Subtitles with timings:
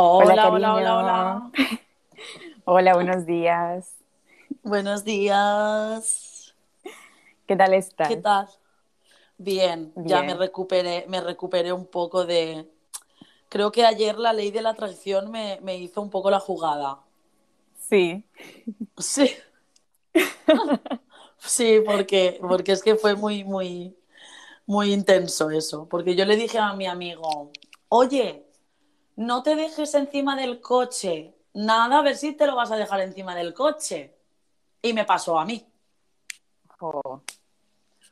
[0.00, 1.52] Hola, Hola, hola, hola, hola.
[2.66, 3.96] Hola, buenos días.
[4.62, 6.54] Buenos días.
[7.46, 8.08] ¿Qué tal estás?
[8.08, 8.48] ¿Qué tal?
[9.38, 12.68] Bien, ya me recuperé, me recuperé un poco de...
[13.50, 17.00] Creo que ayer la ley de la atracción me, me hizo un poco la jugada.
[17.74, 18.24] Sí.
[18.98, 19.28] Sí,
[21.38, 23.96] sí, porque, porque es que fue muy, muy,
[24.66, 25.88] muy intenso eso.
[25.88, 27.52] Porque yo le dije a mi amigo,
[27.88, 28.47] oye,
[29.18, 31.34] no te dejes encima del coche.
[31.52, 34.14] Nada, a ver si te lo vas a dejar encima del coche.
[34.80, 35.66] Y me pasó a mí.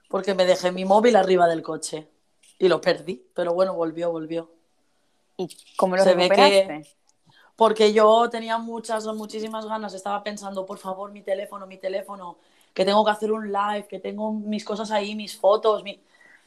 [0.08, 2.08] Porque me dejé mi móvil arriba del coche
[2.58, 4.50] y lo perdí, pero bueno, volvió, volvió.
[5.36, 6.96] ¿Y cómo lo Se ve recuperaste?
[7.54, 12.38] Porque yo tenía muchas, muchísimas ganas, estaba pensando, por favor, mi teléfono, mi teléfono,
[12.74, 16.02] que tengo que hacer un live, que tengo mis cosas ahí, mis fotos, mi...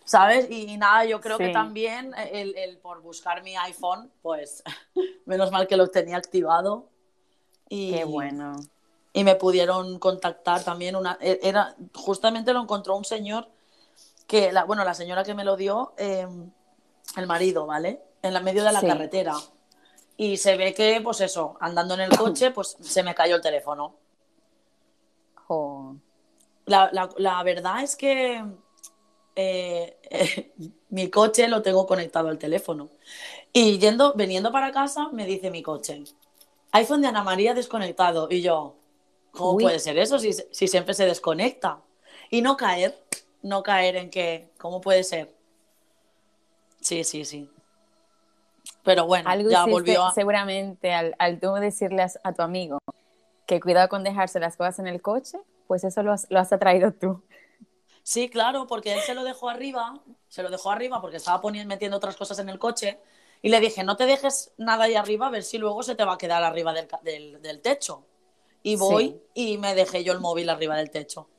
[0.10, 0.50] ¿sabes?
[0.50, 1.52] Y, nada, yo creo que Sí.
[1.54, 4.64] también el, el por buscar mi iPhone, pues
[5.28, 6.90] menos mal que lo tenía activado.
[7.70, 8.56] Y, Qué bueno.
[9.14, 13.48] y me pudieron contactar también una e- era justamente lo encontró un señor
[14.26, 16.28] que la bueno la señora que me lo dio eh,
[17.16, 18.88] el marido vale en la medio de la Sí.
[18.88, 19.36] carretera
[20.18, 23.42] y se ve que pues eso andando en el coche pues se me cayó el
[23.44, 23.96] teléfono
[25.48, 25.96] Jo.
[26.66, 28.44] la, la- la verdad es que
[29.40, 30.54] eh,
[30.90, 32.90] mi coche lo tengo conectado al teléfono
[33.54, 36.04] y yendo viniendo para casa me dice mi coche
[36.72, 38.76] iPhone de Ana María desconectado y yo
[39.32, 39.64] ¿Cómo Uy.
[39.64, 41.80] puede ser eso si, si siempre se desconecta?
[42.30, 42.98] Y no caer,
[43.42, 45.34] no caer en que, ¿cómo puede ser?
[46.82, 47.50] Sí, sí, sí.
[48.84, 50.14] Pero bueno, Algo ya volvió a...
[50.14, 52.80] seguramente al, al tú decirle a, a tu amigo
[53.46, 55.38] que cuidado con dejarse las cosas en el coche,
[55.68, 57.24] pues eso lo has, lo has atraído tú.
[58.10, 61.70] Sí, claro, porque él se lo dejó arriba, se lo dejó arriba porque estaba poniendo,
[61.72, 62.98] metiendo otras cosas en el coche
[63.44, 66.04] y le dije, no te dejes nada ahí arriba a ver si luego se te
[66.04, 68.04] va a quedar arriba del, del, del techo.
[68.64, 71.30] Y voy y me dejé yo el móvil arriba del techo.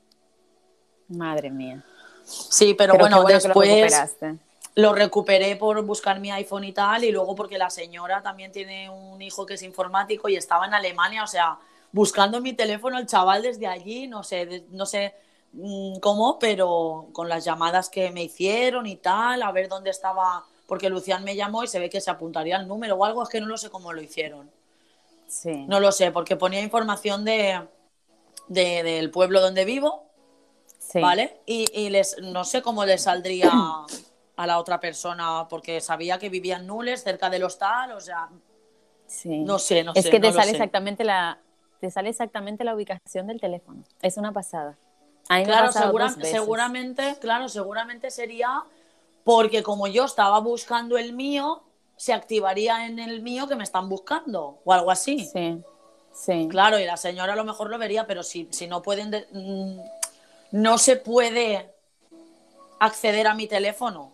[1.09, 1.83] Madre mía.
[2.23, 3.67] Sí, pero, Pero bueno, lo después...
[3.67, 4.37] recuperaste.
[4.75, 8.89] Lo recuperé por buscar mi iPhone y tal, y luego porque la señora también tiene
[8.89, 11.59] un hijo que es informático y estaba en Alemania, o sea,
[11.91, 15.13] buscando mi teléfono el chaval desde allí, no sé, no sé
[16.01, 20.89] cómo, pero con las llamadas que me hicieron y tal, a ver dónde estaba, porque
[20.89, 23.41] Lucián me llamó y se ve que se apuntaría el número o algo, es que
[23.41, 24.49] no lo sé cómo lo hicieron.
[25.27, 25.65] Sí.
[25.67, 27.67] No lo sé, porque ponía información de,
[28.47, 30.05] de- del pueblo donde vivo,
[30.79, 30.99] Sí.
[30.99, 31.39] ¿vale?
[31.45, 33.51] Y, y les, no sé cómo le saldría
[34.35, 38.29] a la otra persona, porque sabía que vivía en Nules, cerca del hostal, o sea,
[39.07, 39.39] Sí.
[39.39, 40.09] no sé, no es sé.
[40.09, 41.37] que no te sale exactamente la
[41.81, 43.83] te sale exactamente la ubicación del teléfono.
[44.01, 44.77] Es una pasada.
[45.29, 46.29] A mí me ha Claro, segura- veces.
[46.31, 48.63] seguramente, claro, seguramente sería
[49.23, 51.61] porque como yo estaba buscando el mío,
[51.95, 55.25] se activaría en el mío que me están buscando, o algo así.
[55.31, 55.61] Sí.
[56.13, 56.47] Sí.
[56.49, 59.27] Claro, y la señora a lo mejor lo vería, pero si, si no pueden, de-
[59.31, 59.79] mm,
[60.57, 61.73] no se puede
[62.79, 64.11] acceder a mi teléfono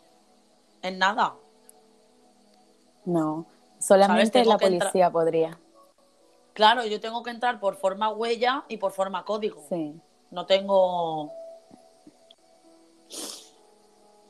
[0.84, 1.34] en nada.
[3.06, 3.46] No.
[3.80, 5.58] Solamente la policía podría.
[6.54, 9.64] Claro, yo tengo que entrar por forma huella y por forma código.
[9.70, 9.96] Sí.
[10.32, 11.32] No tengo.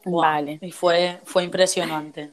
[0.06, 0.60] Vale.
[0.62, 2.32] Y fue, fue impresionante.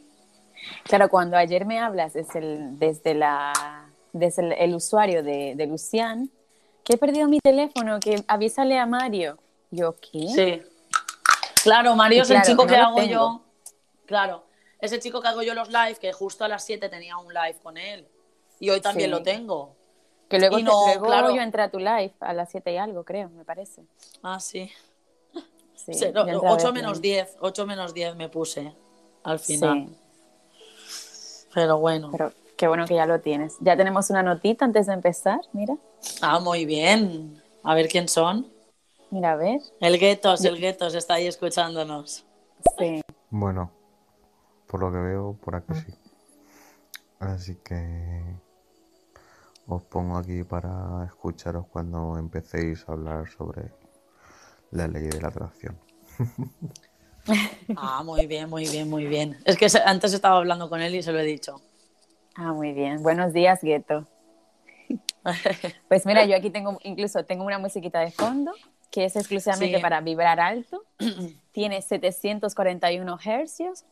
[0.85, 3.53] Claro, cuando ayer me hablas desde el, desde la,
[4.13, 6.31] desde el, el usuario de, de Lucián,
[6.85, 9.39] que he perdido mi teléfono, que avísale a Mario.
[9.71, 10.29] Yo, ¿qué?
[10.29, 10.63] Sí.
[11.63, 13.11] Claro, Mario Y es el chico no que hago tengo.
[13.11, 13.41] yo.
[14.07, 14.45] Claro,
[14.81, 17.33] es el chico que hago yo los live, que justo a las 7 tenía un
[17.33, 18.07] live con él.
[18.61, 19.11] Y hoy también Sí.
[19.11, 19.75] lo tengo.
[20.35, 21.31] Que luego, Y te- no, luego claro.
[21.35, 23.83] yo entré a tu live a las 7 y algo, creo, me parece.
[24.23, 24.69] Ah, sí.
[25.77, 26.73] Sí, Sí, yo no, entré a 8 verlo.
[26.73, 27.37] menos 10.
[27.41, 28.75] 8 menos 10 me puse
[29.23, 29.89] al final.
[30.89, 32.09] Sí, Pero bueno.
[32.11, 33.57] pero qué bueno que ya lo tienes.
[33.61, 35.77] Ya tenemos una notita antes de empezar, mira.
[36.21, 37.41] Ah, muy bien.
[37.63, 38.51] A ver quién son.
[39.11, 39.61] Mira, a ver.
[39.81, 42.25] El Guetos, el Guetos está ahí escuchándonos.
[42.79, 43.01] Sí.
[43.31, 43.71] Bueno,
[44.67, 45.95] por lo que veo, por aquí sí.
[47.21, 48.35] Así que
[49.67, 53.73] os pongo aquí para escucharos cuando empecéis a hablar sobre
[54.71, 55.79] la ley de la atracción.
[57.77, 59.39] Ah, muy bien, muy bien, muy bien.
[59.45, 61.61] Es que antes estaba hablando con él y se lo he dicho.
[62.35, 63.03] Ah, muy bien.
[63.03, 64.07] Buenos días, Gueto.
[65.89, 68.53] Pues mira, yo aquí tengo, incluso tengo una musiquita de fondo
[68.91, 69.83] que es exclusivamente Sí.
[69.83, 70.85] para vibrar alto.
[71.53, 73.85] Tiene 741 hercios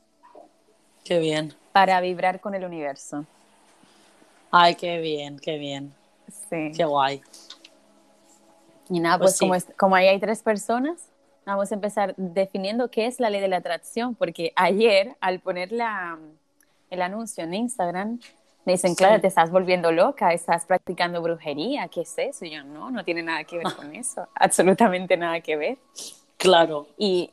[1.05, 1.55] Qué bien.
[1.73, 3.25] para vibrar con el universo.
[4.53, 5.95] Ay, qué bien, qué bien.
[6.51, 6.71] Sí.
[6.77, 7.21] Qué guay.
[8.89, 9.59] Y nada, Pues pues, como, sí.
[9.69, 11.09] es- como ahí hay tres personas,
[11.47, 15.73] vamos a empezar definiendo qué es la ley de la atracción, porque ayer al poner
[15.73, 16.19] la,
[16.91, 18.21] el anuncio en Instagram,
[18.65, 22.45] Me dicen, claro, te estás volviendo loca, estás practicando brujería, ¿qué es eso?
[22.45, 25.79] Y yo, no, no tiene nada que ver con eso, absolutamente nada que ver.
[26.37, 26.87] Claro.
[26.97, 27.33] Y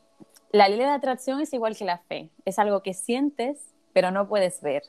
[0.52, 3.60] la ley de la atracción es igual que la fe, es algo que sientes,
[3.94, 4.82] pero no puedes ver.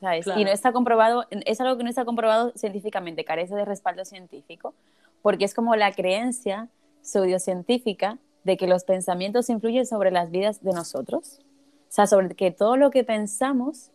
[0.00, 0.26] ¿Sabes?
[0.36, 4.74] Y no está comprobado, es algo que no está comprobado científicamente, carece de respaldo científico,
[5.22, 6.68] porque es como la creencia
[7.02, 11.40] pseudocientífica de que los pensamientos influyen sobre las vidas de nosotros.
[11.88, 13.90] O sea, sobre que todo lo que pensamos,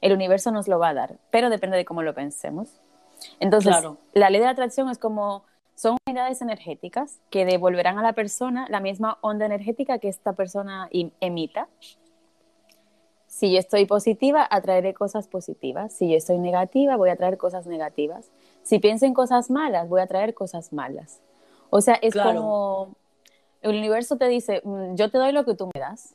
[0.00, 2.80] el universo nos lo va a dar, pero depende de cómo lo pensemos.
[3.40, 3.74] Entonces,
[4.12, 5.44] la ley de atracción es como,
[5.74, 10.88] son unidades energéticas que devolverán a la persona la misma onda energética que esta persona
[11.20, 11.68] emita.
[13.34, 15.92] Si yo estoy positiva, atraeré cosas positivas.
[15.92, 18.30] Si yo estoy negativa, voy a traer cosas negativas.
[18.62, 21.20] Si pienso en cosas malas, voy a traer cosas malas.
[21.68, 22.94] O sea, es como
[23.60, 26.14] el universo te dice, mm, yo te doy lo que tú me das.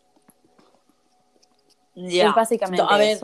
[1.93, 2.29] Ya.
[2.29, 3.19] Es básicamente a ver,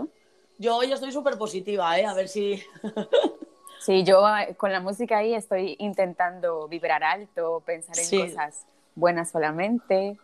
[0.57, 2.05] Yo hoy estoy súper positiva, ¿eh?
[2.05, 2.61] A ver si...
[3.79, 9.31] sí, yo eh, con la música ahí estoy intentando vibrar alto, pensar en cosas buenas
[9.31, 10.17] solamente.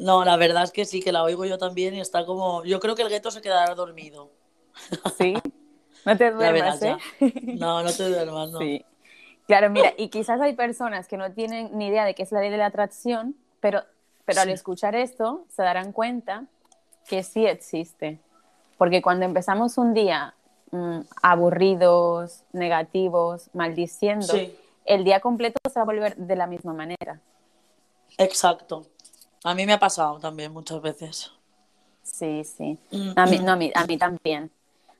[0.00, 2.64] No, la verdad es que sí, que la oigo yo también y está como...
[2.64, 4.30] Yo creo que el gueto se quedará dormido.
[5.18, 5.34] Sí,
[6.06, 6.96] no te duermas, ¿eh?
[7.58, 8.58] No, no te duermas, no.
[8.60, 8.82] Sí.
[9.46, 12.40] Claro, mira, y quizás hay personas que no tienen ni idea de qué es la
[12.40, 13.82] ley de la atracción, pero,
[14.24, 16.46] pero al escuchar esto se darán cuenta
[17.06, 18.20] que sí existe.
[18.78, 20.34] Porque cuando empezamos un día
[20.70, 24.32] mm, aburridos, negativos, maldiciendo,
[24.86, 27.20] el día completo se va a volver de la misma manera.
[28.16, 28.86] Exacto.
[29.44, 31.32] A mí me ha pasado también muchas veces.
[32.02, 32.78] Sí, sí.
[32.90, 34.50] Mm, a mí, no, a mí, a mí también.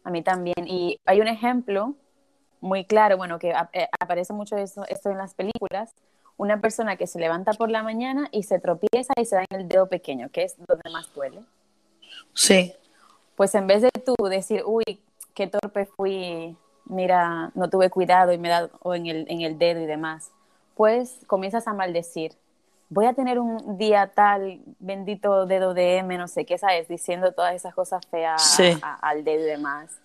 [0.04, 0.66] A mí también.
[0.66, 1.94] Y hay un ejemplo
[2.60, 5.94] muy claro, bueno, que eh, aparece mucho esto, esto en las películas,
[6.36, 9.60] una persona que se levanta por la mañana y se tropieza y se da en
[9.60, 11.42] el dedo pequeño, que es donde más duele.
[12.34, 12.74] Sí.
[13.36, 15.00] Pues en vez de tú decir, uy,
[15.34, 19.58] qué torpe fui, mira, no tuve cuidado y me he dado en el, en el
[19.58, 20.30] dedo y demás,
[20.74, 22.32] pues comienzas a maldecir.
[22.90, 26.88] Voy a tener un día tal, bendito dedo de M, no sé qué, ¿sabes?
[26.88, 28.60] Diciendo todas esas cosas feas
[29.00, 30.00] al dedo y demás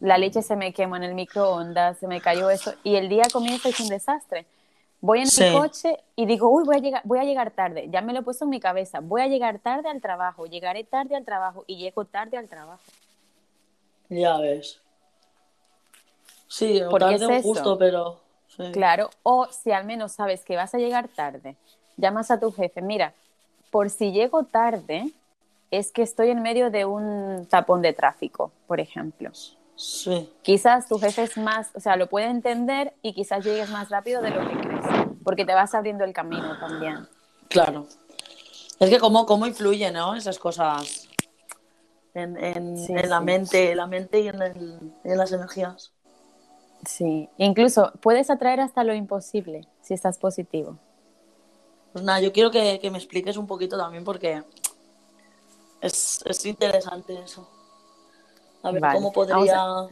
[0.00, 3.24] la leche se me quemó en el microondas, se me cayó eso, y el día
[3.32, 4.46] comienza y es un desastre.
[5.00, 7.88] Voy en mi coche y digo, uy, voy a, llegar, voy a llegar tarde.
[7.90, 9.00] Ya me lo he puesto en mi cabeza.
[9.00, 10.46] Voy a llegar tarde al trabajo.
[10.46, 12.82] Llegaré tarde al trabajo y llego tarde al trabajo.
[14.08, 14.80] Ya ves.
[16.48, 18.20] Sí, tarde es justo, pero...
[18.72, 21.56] Claro, o si al menos sabes que vas a llegar tarde,
[21.96, 23.14] llamas a tu jefe, mira,
[23.70, 25.10] por si llego tarde,
[25.70, 29.30] es que estoy en medio de un tapón de tráfico, por ejemplo.
[29.74, 30.30] Sí.
[30.42, 34.22] Quizás tu jefe es más, o sea, lo puede entender y quizás llegues más rápido
[34.22, 34.84] de lo que crees,
[35.22, 37.06] porque te vas abriendo el camino también.
[37.48, 37.86] Claro.
[38.78, 40.14] Es que cómo, cómo influyen, ¿no?
[40.14, 41.08] Esas cosas
[42.14, 45.92] en, en, la mente, la mente y en, en las energías.
[46.86, 50.78] Sí, incluso puedes atraer hasta lo imposible si estás positivo.
[51.96, 54.42] Pues nada, yo quiero que, que me expliques un poquito también porque
[55.80, 57.48] es, es interesante eso.
[58.62, 59.86] A ver cómo podría.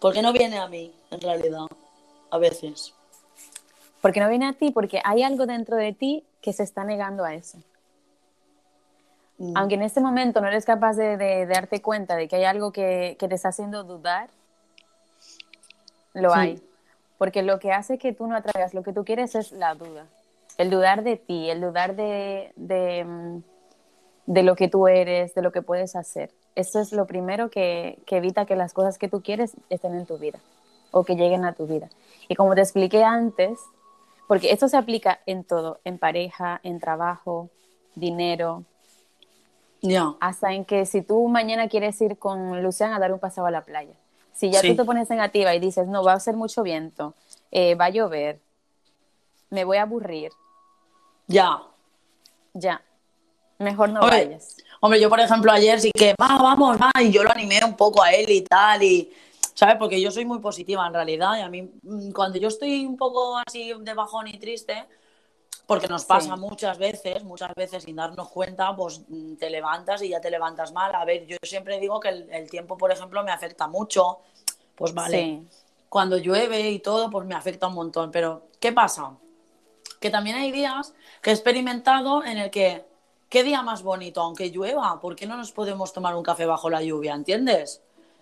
[0.00, 1.66] ¿Por qué no viene a mí, en realidad?
[2.30, 2.94] A veces.
[4.00, 7.24] Porque no viene a ti, porque hay algo dentro de ti que se está negando
[7.24, 7.58] a eso.
[9.38, 9.56] Mm.
[9.56, 13.16] Aunque en este momento no eres capaz de, darte cuenta de que hay algo que,
[13.18, 14.30] te está haciendo dudar,
[16.14, 16.62] lo hay.
[17.18, 20.06] Porque lo que hace que tú no atraigas lo que tú quieres es la duda.
[20.58, 23.42] El dudar de ti, el dudar de, de, mm,
[24.26, 26.30] de lo que tú eres, de lo que puedes hacer.
[26.54, 30.18] Eso es lo primero que, evita que las cosas que tú quieres estén en tu
[30.18, 30.38] vida
[30.90, 31.88] o que lleguen a tu vida.
[32.28, 33.58] Y como te expliqué antes,
[34.28, 37.48] porque esto se aplica en todo, en pareja, en trabajo,
[37.94, 38.64] dinero,
[40.20, 43.50] hasta en que si tú mañana quieres ir con Luciana a dar un paseo a
[43.50, 43.94] la playa,
[44.32, 47.14] si ya tú te pones negativa y dices, no, va a ser mucho viento,
[47.50, 48.40] eh, va a llover,
[49.52, 50.32] me voy a aburrir.
[51.26, 51.62] Ya.
[52.54, 52.82] Ya.
[53.58, 54.56] Mejor no vayas.
[54.80, 57.76] Hombre, yo por ejemplo ayer sí que, va, vamos, va, y yo lo animé un
[57.76, 59.12] poco a él y tal, y,
[59.54, 59.76] ¿sabes?
[59.78, 62.96] Porque yo soy muy positiva en realidad, y a mí mm, cuando yo estoy un
[62.96, 64.86] poco así de bajón y triste,
[65.66, 70.08] porque nos pasa muchas veces, muchas veces sin darnos cuenta, pues mm, te levantas y
[70.08, 70.94] ya te levantas mal.
[70.94, 74.20] A ver, yo siempre digo que el, tiempo, por ejemplo, me afecta mucho,
[74.74, 75.42] pues vale,
[75.88, 79.12] cuando llueve y todo, pues me afecta un montón, pero ¿qué pasa?
[80.02, 82.84] Que también hay días que he experimentado en el que
[83.30, 86.68] qué día más bonito, aunque llueva, ¿por qué no nos podemos tomar un café bajo
[86.68, 87.14] la lluvia?
[87.14, 87.80] ¿Entiendes?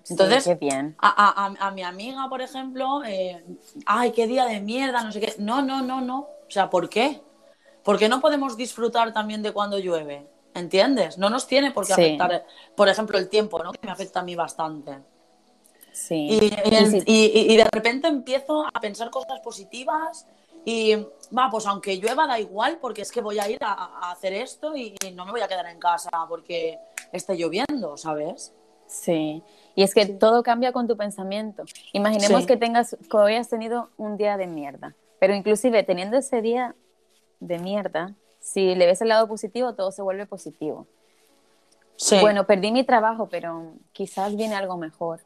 [0.09, 0.95] Entonces, qué bien.
[1.01, 3.43] A, mi amiga, por ejemplo, eh,
[3.87, 5.35] ay, qué día de mierda, no sé qué.
[5.39, 6.21] No, no, no, no.
[6.21, 7.23] O sea, ¿por qué?
[7.83, 10.27] ¿Por qué no podemos disfrutar también de cuando llueve?
[10.55, 11.17] ¿Entiendes?
[11.17, 12.45] No nos tiene por qué afectar,
[12.77, 13.73] por ejemplo, el tiempo, ¿no?
[13.73, 14.99] Que me afecta a mí bastante.
[15.93, 16.29] Sí.
[17.07, 20.27] Y, de repente empiezo a pensar cosas positivas
[20.65, 20.97] y
[21.37, 24.77] va, pues aunque llueva da igual porque es que voy a ir a, hacer esto
[24.77, 26.79] y, no me voy a quedar en casa porque
[27.13, 28.53] esté lloviendo, ¿sabes?
[28.87, 29.43] Sí.
[29.75, 31.65] Y es que todo cambia con tu pensamiento.
[31.93, 36.43] Imaginemos que tengas, que hoy has tenido un día de mierda, pero inclusive teniendo ese
[36.43, 36.75] día
[37.39, 40.87] de mierda, si le ves el lado positivo, todo se vuelve positivo.
[42.21, 45.21] Bueno, perdí mi trabajo, pero quizás viene algo mejor.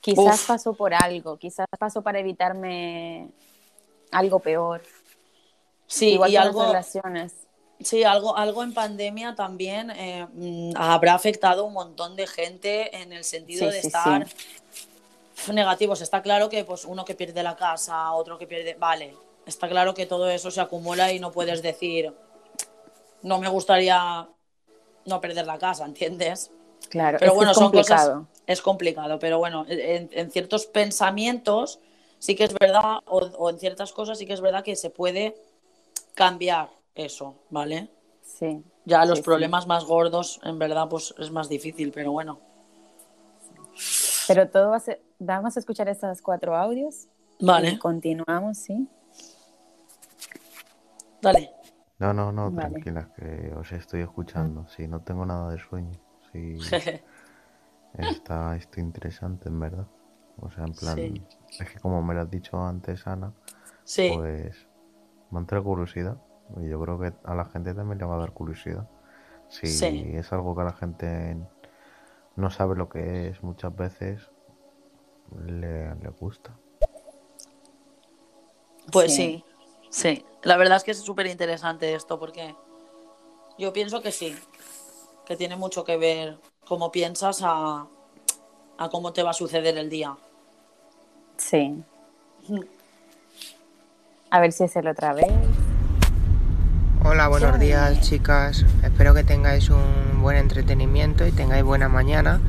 [0.00, 3.30] Quizás pasó por algo, quizás pasó para evitarme
[4.10, 4.82] algo peor.
[5.86, 7.34] Sí, Igual y algo, relaciones.
[7.80, 13.12] Sí, algo, algo en pandemia también eh, mm, habrá afectado un montón de gente en
[13.12, 14.26] el sentido de estar
[15.52, 16.00] negativos.
[16.00, 18.74] Está claro que pues uno que pierde la casa, otro que pierde.
[18.74, 22.12] Vale, está claro que todo eso se acumula y no puedes decir
[23.22, 24.28] no me gustaría
[25.04, 26.50] no perder la casa, ¿entiendes?
[26.88, 28.10] Claro, pero bueno, son cosas.
[28.46, 31.80] Es complicado, pero bueno, en, ciertos pensamientos
[32.18, 35.36] sí que es verdad, o, en ciertas cosas sí que es verdad que se puede
[36.14, 37.90] cambiar eso, ¿vale?
[38.22, 38.62] Sí.
[38.84, 42.38] Ya los problemas más gordos, en verdad, pues es más difícil, pero bueno.
[44.28, 45.02] Pero todo va a ser.
[45.18, 47.08] Vamos a escuchar estos cuatro audios.
[47.40, 47.78] Vale.
[47.78, 48.88] continuamos, ¿sí?
[51.20, 51.52] Dale.
[51.98, 54.66] No, no, no, tranquila, que os estoy escuchando.
[54.68, 55.98] Si no tengo nada de sueño.
[56.32, 56.58] Sí.
[57.94, 59.86] está esto interesante, en verdad.
[60.40, 61.26] O sea, en plan,
[61.58, 63.32] es que como me lo has dicho antes, Ana,
[63.84, 64.66] pues
[65.30, 66.16] me entra curiosidad.
[66.60, 68.88] Y yo creo que a la gente también le va a dar curiosidad.
[69.48, 69.66] Si
[70.16, 71.36] es algo que a la gente
[72.36, 74.30] no sabe lo que es muchas veces,
[75.44, 76.56] le, le gusta.
[78.92, 79.44] Pues sí.
[79.90, 80.24] sí.
[80.42, 82.54] La verdad es que es súper interesante esto porque
[83.58, 84.36] yo pienso que sí,
[85.24, 87.86] que tiene mucho que ver cómo piensas a,
[88.90, 90.16] cómo te va a suceder el día.
[91.36, 91.82] Sí.
[94.30, 95.26] A ver si es el otra vez.
[97.04, 98.64] Hola, buenos días chicas.
[98.82, 102.40] Espero que tengáis un buen entretenimiento y tengáis buena mañana.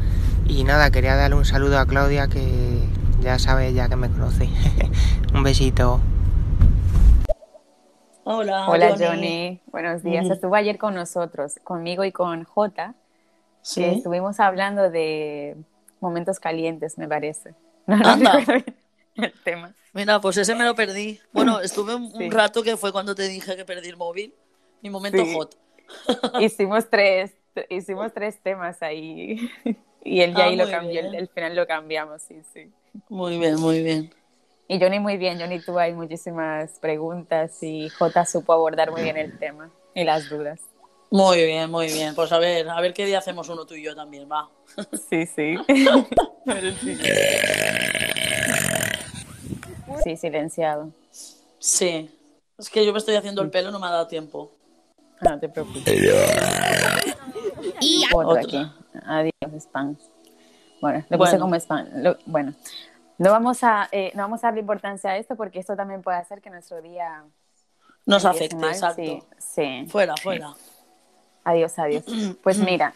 [0.47, 2.79] Y nada, quería darle un saludo a Claudia que
[3.21, 4.49] ya sabe ya que me conoce.
[5.33, 5.99] un besito.
[8.23, 9.61] Hola, Hola Johnny.
[9.67, 10.29] Buenos días.
[10.29, 12.95] Estuvo ayer con nosotros, conmigo y con Jota.
[13.61, 13.83] Sí.
[13.83, 15.55] estuvimos hablando de
[15.99, 17.53] momentos calientes, me parece.
[17.87, 18.31] No, no
[19.21, 19.73] el tema.
[19.93, 21.19] Mira, pues ese me lo perdí.
[21.31, 24.33] Bueno, estuve un, rato que fue cuando te dije que perdí el móvil.
[24.81, 25.57] Mi momento hot.
[26.39, 27.31] hicimos tres,
[27.69, 29.49] hicimos tres temas ahí.
[30.03, 32.71] Y él ya ah, ahí lo cambió, el, final lo cambiamos, sí, sí.
[33.09, 34.13] Muy bien, muy bien.
[34.69, 39.17] Y Johnny muy bien, Johnny tuvo ahí muchísimas preguntas y J supo abordar muy bien
[39.17, 40.61] el tema y las dudas.
[41.09, 42.15] Muy bien, muy bien.
[42.15, 44.49] Pues a ver, a ver qué día hacemos uno tú y yo también, va.
[45.09, 45.57] Sí, sí.
[50.03, 50.91] Sí, silenciado.
[51.59, 52.09] Sí.
[52.57, 54.51] Es que yo me estoy haciendo el pelo, no me ha dado tiempo.
[55.21, 55.83] Ah, no te preocupes.
[58.13, 58.71] Otro, aquí.
[59.05, 59.95] Adiós, spam.
[60.81, 61.87] Bueno, le puse como spam.
[62.25, 62.53] bueno,
[63.17, 66.17] no vamos, a, eh, no vamos a darle importancia a esto porque esto también puede
[66.17, 67.23] hacer que nuestro día
[68.05, 68.55] nos afecte.
[68.67, 69.25] exacto.
[69.37, 70.53] Sí, Fuera, fuera.
[71.43, 72.03] Adiós, adiós.
[72.43, 72.93] Pues mira,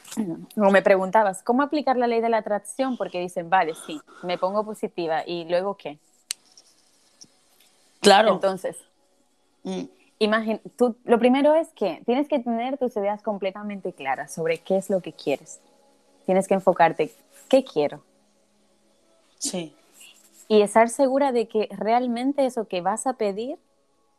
[0.56, 2.98] como me preguntabas, ¿cómo aplicar la ley de la atracción?
[2.98, 6.00] Porque dicen, vale, sí, me pongo positiva y luego qué.
[8.02, 8.34] Claro.
[8.34, 8.78] Entonces,
[9.64, 9.84] mm.
[10.76, 14.90] tú, lo primero es que tienes que tener tus ideas completamente claras sobre qué es
[14.90, 15.62] lo que quieres.
[16.26, 17.12] Tienes que enfocarte,
[17.48, 18.04] ¿qué quiero?
[19.38, 19.74] Sí
[20.52, 23.58] y estar segura de que realmente eso que vas a pedir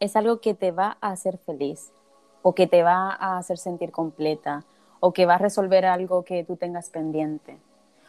[0.01, 1.93] es algo que te va a hacer feliz
[2.41, 4.65] o que te va a hacer sentir completa
[5.01, 7.59] o que va a resolver algo que tú tengas pendiente.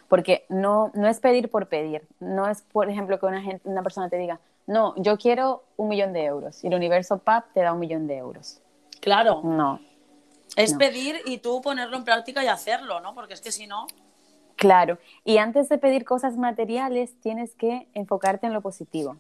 [0.07, 3.83] Porque no, no es pedir por pedir, no es, por ejemplo, que una, gente, una
[3.83, 7.62] persona te diga, no, yo quiero un millón de euros y el universo PAP te
[7.62, 8.60] da un millón de euros.
[9.01, 9.41] Claro.
[9.43, 9.79] No.
[10.55, 13.13] Es pedir y tú ponerlo en práctica y hacerlo, ¿no?
[13.15, 13.88] Porque es que si no...
[14.55, 19.17] Claro, y antes de pedir cosas materiales tienes que enfocarte en lo positivo,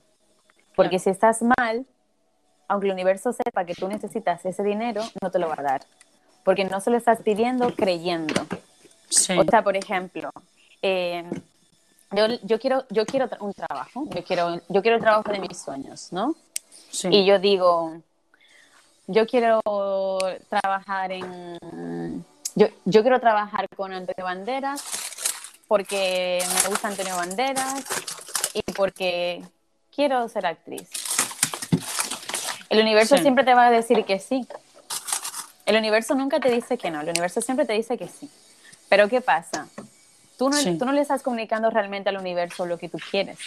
[0.75, 1.85] porque si estás mal,
[2.67, 5.81] aunque el universo sepa que tú necesitas ese dinero, no te lo va a dar,
[6.45, 8.43] porque no se lo estás pidiendo creyendo.
[9.37, 10.29] O sea, por ejemplo,
[10.81, 11.25] eh,
[12.43, 16.09] yo, quiero, yo quiero un trabajo, yo quiero, yo quiero el trabajo de mis sueños,
[16.11, 16.35] ¿no?
[17.09, 18.01] Y yo digo,
[19.07, 19.61] yo quiero
[20.49, 22.23] trabajar en...
[22.55, 24.83] Yo, yo quiero trabajar con Antonio Banderas
[25.67, 27.83] porque me gusta Antonio Banderas
[28.53, 29.43] y porque
[29.93, 30.87] quiero ser actriz.
[32.69, 34.47] El universo siempre te va a decir que sí.
[35.65, 38.29] El universo nunca te dice que no, el universo siempre te dice que sí.
[38.89, 39.67] Pero ¿qué pasa?
[40.37, 43.37] Tú no, tú no le estás comunicando realmente al universo lo que tú quieres.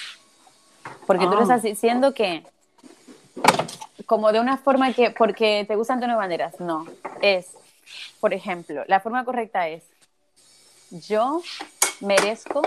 [1.06, 1.42] Porque tú le ah.
[1.42, 2.44] estás diciendo que,
[4.06, 6.86] como de una forma que, porque te gustan de nuevas maneras, no.
[7.20, 7.48] Es,
[8.20, 9.84] por ejemplo, la forma correcta es,
[10.90, 11.42] yo
[12.00, 12.62] merezco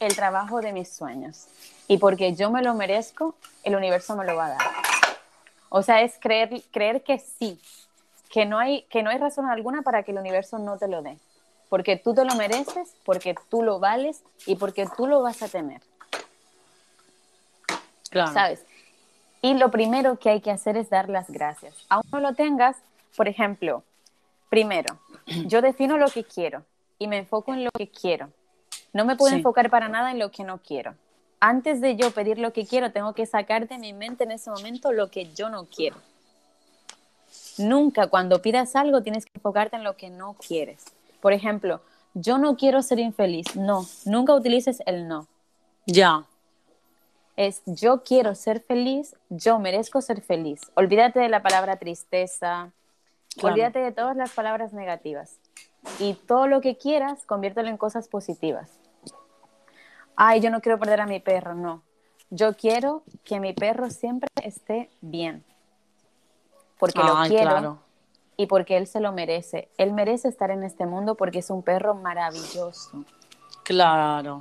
[0.00, 1.46] el trabajo de mis sueños.
[1.88, 4.60] Y porque yo me lo merezco, el universo me lo va a dar.
[5.68, 7.60] O sea, es creer, creer que sí,
[8.30, 11.02] que no, hay, que no hay razón alguna para que el universo no te lo
[11.02, 11.18] dé.
[11.72, 15.48] Porque tú te lo mereces, porque tú lo vales y porque tú lo vas a
[15.48, 15.80] tener.
[18.10, 18.30] Claro.
[18.30, 18.66] ¿Sabes?
[19.40, 21.86] Y lo primero que hay que hacer es dar las gracias.
[21.88, 22.76] Aún no lo tengas,
[23.16, 23.84] por ejemplo,
[24.50, 24.98] primero,
[25.46, 26.62] yo defino lo que quiero
[26.98, 28.28] y me enfoco en lo que quiero.
[28.92, 30.94] No me puedo enfocar para nada en lo que no quiero.
[31.40, 34.50] Antes de yo pedir lo que quiero, tengo que sacar de mi mente en ese
[34.50, 35.96] momento lo que yo no quiero.
[37.56, 40.84] Nunca cuando pidas algo tienes que enfocarte en lo que no quieres.
[41.22, 41.80] Por ejemplo,
[42.14, 43.54] yo no quiero ser infeliz.
[43.54, 45.28] No, nunca utilices el no.
[45.86, 46.24] Ya.
[47.36, 50.60] Es yo quiero ser feliz, yo merezco ser feliz.
[50.74, 52.72] Olvídate de la palabra tristeza,
[53.40, 55.38] olvídate de todas las palabras negativas.
[56.00, 58.70] Y todo lo que quieras, conviértelo en cosas positivas.
[60.16, 61.82] Ay, yo no quiero perder a mi perro, no.
[62.30, 65.44] Yo quiero que mi perro siempre esté bien.
[66.78, 67.78] Porque lo quiero
[68.36, 69.68] y porque él se lo merece.
[69.78, 73.04] Él merece estar en este mundo porque es un perro maravilloso.
[73.64, 74.40] Claro.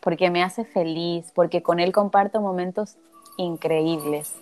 [0.00, 2.96] Porque me hace feliz, porque con él comparto momentos
[3.36, 4.34] increíbles.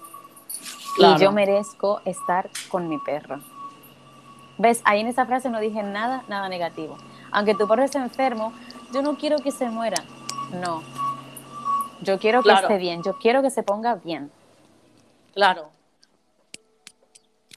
[0.98, 3.40] Y yo merezco estar con mi perro.
[4.58, 4.82] ¿Ves?
[4.84, 6.98] Ahí en esa frase no dije nada, nada negativo.
[7.30, 8.52] Aunque tu perro esté enfermo,
[8.92, 10.02] yo no quiero que se muera.
[10.52, 10.82] No.
[12.02, 14.30] Yo quiero que esté bien, yo quiero que se ponga bien.
[15.34, 15.70] Claro.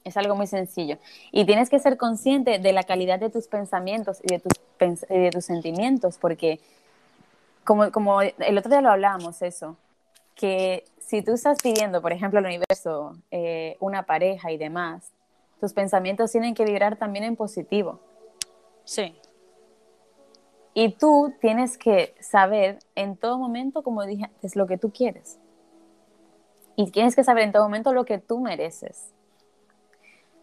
[0.04, 0.98] Es algo muy sencillo.
[1.32, 5.30] Y tienes que ser consciente de la calidad de tus pensamientos y de tus, de
[5.32, 6.60] tus sentimientos, porque
[7.64, 9.78] como, como el otro día lo hablábamos, eso,
[10.36, 15.12] que si tú estás pidiendo, por ejemplo, al universo, eh, una pareja y demás,
[15.60, 18.00] tus pensamientos tienen que vibrar también en positivo.
[18.84, 19.16] Sí.
[20.74, 25.38] Y tú tienes que saber en todo momento, como dije es lo que tú quieres.
[26.76, 29.06] Y tienes que saber en todo momento lo que tú mereces.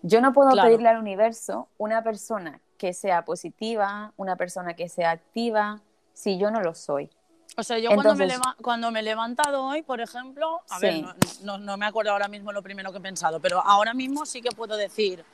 [0.02, 5.10] Yo no puedo pedirle al universo una persona que sea positiva, una persona que sea
[5.10, 5.80] activa,
[6.14, 7.10] si yo no lo soy.
[7.56, 8.28] O sea, yo cuando, me
[8.62, 11.04] cuando me he levantado hoy, por ejemplo, a ver,
[11.42, 14.40] no, no, me acuerdo ahora mismo lo primero que he pensado, pero ahora mismo sí
[14.40, 15.24] que puedo decir,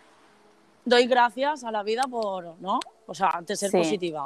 [0.85, 2.81] doy gracias a la vida por, ¿no?
[3.07, 4.25] O sea, antes de ser positiva.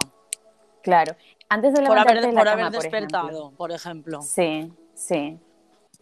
[0.82, 1.14] Claro.
[1.48, 4.22] Antes de por haber, por haber despertado, por ejemplo.
[4.22, 5.38] Sí, sí.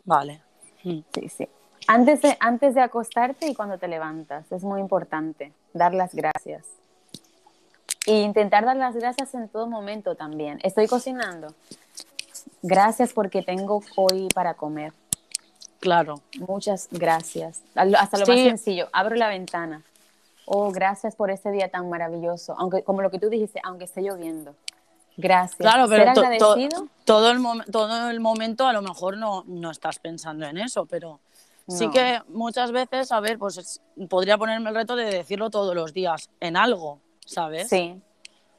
[0.05, 0.43] Vale.
[0.83, 1.49] Sí, sí.
[1.87, 6.67] Antes de, antes de acostarte y cuando te levantas, es muy importante dar las gracias.
[8.07, 10.59] E intentar dar las gracias en todo momento también.
[10.63, 11.55] Estoy cocinando.
[12.63, 14.93] Gracias porque tengo hoy para comer.
[15.81, 16.21] Claro.
[16.41, 17.63] Muchas gracias.
[17.75, 18.89] Hasta lo más sencillo.
[18.93, 19.83] Abro la ventana.
[20.47, 22.55] Oh, gracias por este día tan maravilloso.
[22.59, 24.55] Aunque, como lo que tú dijiste, aunque esté lloviendo.
[25.17, 25.59] Gracias.
[25.59, 27.41] Claro, pero todo, el
[27.75, 31.21] todo el momento a lo mejor no, no estás pensando en eso, pero
[31.69, 35.93] sí que muchas veces, a ver, pues podría ponerme el reto de decirlo todos los
[35.93, 37.01] días en algo.
[37.29, 37.69] ¿sabes?
[37.69, 38.01] Sí,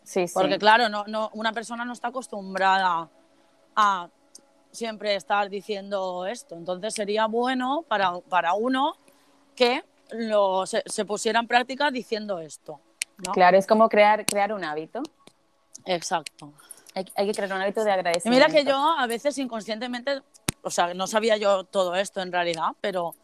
[0.04, 0.34] sí, sí.
[0.34, 3.10] Porque claro, no, no, una persona no está acostumbrada
[3.76, 4.10] a
[4.72, 6.56] siempre estar diciendo esto.
[6.56, 8.94] Entonces sería bueno para, para uno
[9.56, 12.80] que lo, se, pusiera en práctica diciendo esto.
[13.34, 15.02] Claro, es como crear, crear un hábito.
[15.86, 16.54] Exacto.
[16.94, 18.48] Hay, hay, que crear un hábito de agradecimiento.
[18.48, 20.22] mira que yo a veces inconscientemente,
[20.62, 23.16] o sea, no sabía yo todo esto en realidad, pero,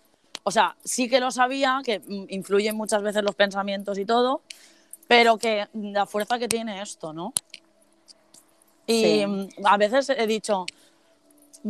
[0.43, 4.41] o sea, sí que lo sabía, que influyen muchas veces los pensamientos y todo,
[5.08, 7.34] pero que la fuerza que tiene esto, ¿no?
[8.88, 10.65] Y mm, a veces he dicho,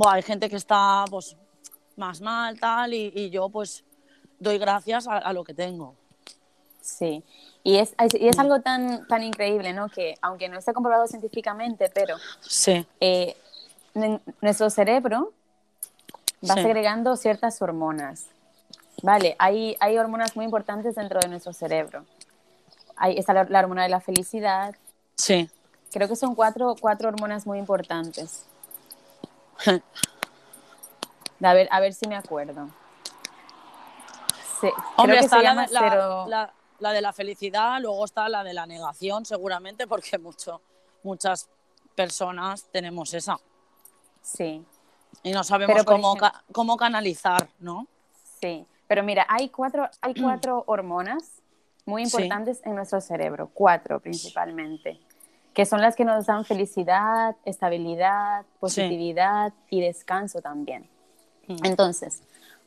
[0.06, 1.36] hay gente que está pues
[1.96, 3.84] más mal, tal, y, yo pues
[4.40, 5.96] doy gracias a, lo que tengo.
[6.82, 7.24] Sí,
[7.64, 9.90] y es, y es algo tan, tan increíble, ¿no?
[9.90, 12.86] Que aunque no esté comprobado científicamente, pero sí.
[13.00, 13.36] Eh,
[14.42, 15.32] nuestro cerebro
[16.50, 18.28] va segregando ciertas hormonas.
[19.04, 22.06] Vale, hay, hay hormonas muy importantes dentro de nuestro cerebro
[22.96, 24.76] hay, está la, hormona de la felicidad.
[25.16, 25.50] Sí.
[25.92, 28.46] Creo que son cuatro, cuatro hormonas muy importantes.
[31.44, 32.70] a, ver, a ver si me acuerdo.
[34.62, 39.88] Sí, Hombre, está la, la, de la felicidad, luego está la de la negación, seguramente,
[39.88, 40.62] porque mucho,
[41.04, 41.50] muchas
[41.94, 43.38] personas tenemos esa.
[44.22, 44.66] Sí.
[45.24, 46.16] Y no sabemos cómo,
[46.52, 47.88] cómo canalizar, ¿no?
[48.40, 51.42] Sí, pero mira, hay cuatro, hay cuatro hormonas
[51.86, 55.00] muy importantes en nuestro cerebro, cuatro principalmente.
[55.54, 60.90] que son las que nos dan felicidad, estabilidad, positividad y descanso también.
[61.48, 61.64] Mm.
[61.64, 62.24] Entonces,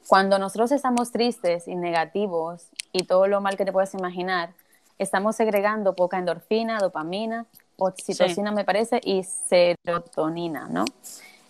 [0.06, 4.54] cuando nosotros estamos tristes y negativos y todo lo mal que te puedes imaginar,
[4.98, 7.44] estamos segregando poca endorfina, dopamina,
[7.76, 10.86] oxitocina me parece y serotonina, ¿no?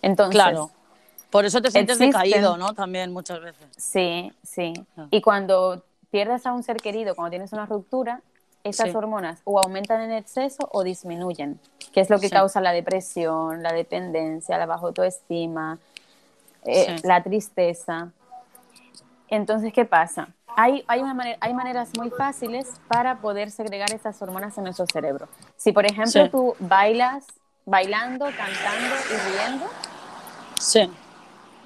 [0.01, 0.71] Entonces, claro.
[1.29, 2.73] Por eso te sientes decaído, ¿no?
[2.73, 3.67] También muchas veces.
[3.77, 4.73] Sí, sí.
[4.97, 5.07] Ah.
[5.11, 8.21] Y cuando pierdes a un ser querido, cuando tienes una ruptura,
[8.63, 11.59] esas hormonas o aumentan en exceso o disminuyen,
[11.93, 15.79] que es lo que causa la depresión, la dependencia, la baja autoestima,
[16.65, 18.11] eh, la tristeza.
[19.29, 20.29] Entonces, ¿qué pasa?
[20.55, 24.85] Hay, hay, una manera, hay maneras muy fáciles para poder segregar esas hormonas en nuestro
[24.91, 25.29] cerebro.
[25.55, 27.25] Si, por ejemplo, tú bailas,
[27.65, 29.65] bailando, cantando y riendo,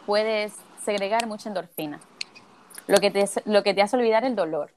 [0.06, 2.00] puedes segregar mucha endorfina,
[2.88, 4.72] lo que, te, lo que te hace olvidar el dolor.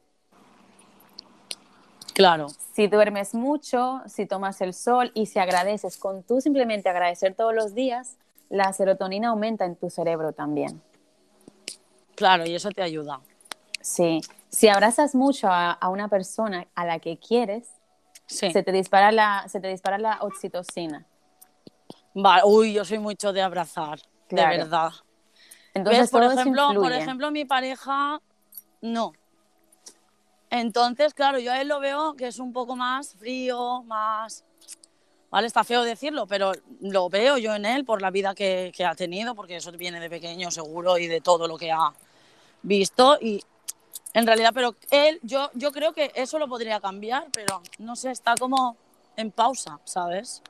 [2.15, 2.47] Claro.
[2.73, 7.55] Si duermes mucho, si tomas el sol y si agradeces, con tú simplemente agradecer todos
[7.55, 8.17] los días,
[8.49, 10.81] la serotonina aumenta en tu cerebro también.
[12.15, 13.21] Claro, y eso te ayuda.
[13.83, 14.21] Sí.
[14.49, 17.69] Si abrazas mucho a, una persona a la que quieres,
[18.27, 21.05] se, te dispara la, se te dispara la oxitocina.
[22.15, 22.43] Vale.
[22.47, 24.93] Uy, yo soy mucho de abrazar, de verdad.
[25.77, 28.21] Entonces, por ejemplo, por ejemplo, mi pareja
[28.81, 29.13] no.
[30.49, 34.45] Entonces, claro, yo a él lo veo que es un poco más frío, más...
[35.31, 38.95] Vale, está feo decirlo, pero lo veo yo en él por la vida que, ha
[38.95, 41.93] tenido, porque eso viene de pequeño seguro y de todo lo que ha
[42.63, 43.19] visto.
[43.21, 43.43] Y
[44.15, 48.13] en realidad, pero él, yo, yo creo que eso lo podría cambiar, pero no sé,
[48.13, 48.77] está como
[49.17, 50.43] en pausa, ¿sabes?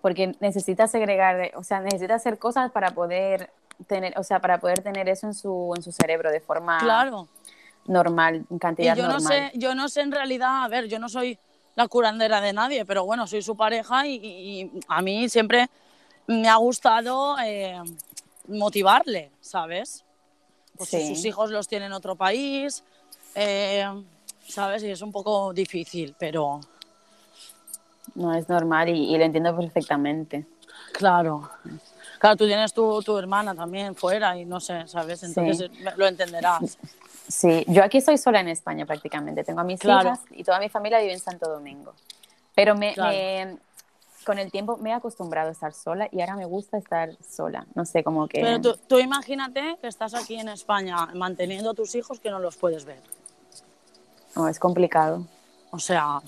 [0.00, 3.50] Porque necesita segregar, o sea, necesita hacer cosas para poder
[3.86, 6.78] tener, o sea, para poder tener eso en su, en su cerebro de forma...
[6.78, 7.28] Claro
[7.86, 9.22] normal, en cantidad yo normal.
[9.22, 11.38] No sé, yo no sé en realidad, a ver, yo no soy
[11.74, 15.68] la curandera de nadie, pero bueno, soy su pareja y, a mí siempre
[16.26, 17.80] me ha gustado eh,
[18.48, 20.04] motivarle, ¿sabes?
[20.76, 22.82] Pues sus hijos los tienen en otro país,
[23.34, 23.86] eh,
[24.46, 24.82] ¿sabes?
[24.82, 26.60] Y es un poco difícil, pero...
[28.14, 30.46] No, es normal y, lo entiendo perfectamente.
[30.92, 31.48] Claro.
[32.20, 35.22] Claro, tú tienes tu, tu hermana también fuera y no sé, ¿sabes?
[35.22, 36.76] Entonces lo entenderás.
[37.26, 39.42] Sí, yo aquí soy sola en España prácticamente.
[39.42, 41.94] Tengo a mis hijas y toda mi familia vive en Santo Domingo.
[42.54, 42.94] Pero me,
[44.26, 47.66] con el tiempo me he acostumbrado a estar sola y ahora me gusta estar sola.
[47.74, 48.42] No sé, cómo que...
[48.42, 52.38] Pero tú, tú imagínate que estás aquí en España manteniendo a tus hijos que no
[52.38, 53.00] los puedes ver.
[54.36, 55.24] No, es complicado.
[55.70, 56.20] O sea,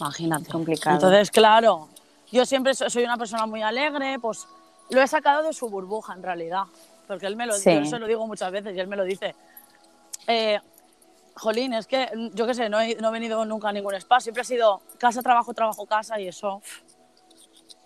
[0.00, 0.50] imagínate.
[0.50, 0.96] complicado.
[0.96, 1.88] Entonces, claro,
[2.32, 4.46] yo siempre soy una persona muy alegre, pues
[4.90, 6.64] lo he sacado de su burbuja en realidad
[7.12, 9.04] porque él me lo dice, yo se lo digo muchas veces y él me lo
[9.04, 9.34] dice.
[10.26, 10.58] Eh,
[11.34, 14.20] jolín, es que yo qué sé, no he, no he, venido nunca a ningún spa,
[14.20, 16.62] siempre ha sido casa, trabajo, trabajo, casa y eso.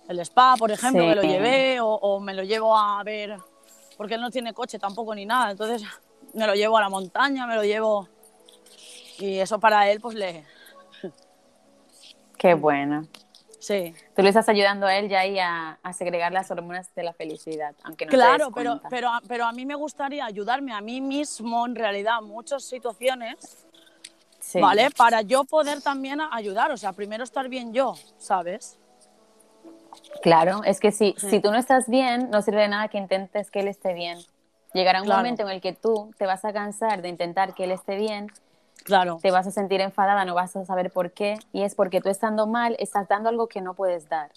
[0.08, 3.36] El spa, por ejemplo, me lo llevé o, me lo llevo a ver,
[3.96, 5.82] porque él no tiene coche tampoco ni nada, entonces
[6.34, 8.08] me lo llevo a la montaña, me lo llevo
[9.18, 10.44] y eso para él pues le...
[12.38, 13.08] Qué bueno.
[13.66, 13.92] Sí.
[14.14, 17.74] Tú le estás ayudando a él ya ahí a, segregar las hormonas de la felicidad,
[17.82, 21.74] aunque no Claro, pero, pero, pero a mí me gustaría ayudarme a mí mismo en
[21.74, 23.66] realidad muchas situaciones,
[24.60, 24.90] ¿vale?
[24.96, 28.78] Para yo poder también ayudar, o sea, primero estar bien yo, ¿sabes?
[30.22, 33.50] Claro, es que si, si tú no estás bien, no sirve de nada que intentes
[33.50, 34.16] que él esté bien.
[34.74, 37.72] Llegará un momento en el que tú te vas a cansar de intentar que él
[37.72, 38.30] esté bien
[38.84, 39.18] Claro.
[39.20, 41.38] Te vas a sentir enfadada, no vas a saber por qué.
[41.52, 44.30] Y es porque tú estando mal, estás dando algo que no puedes dar.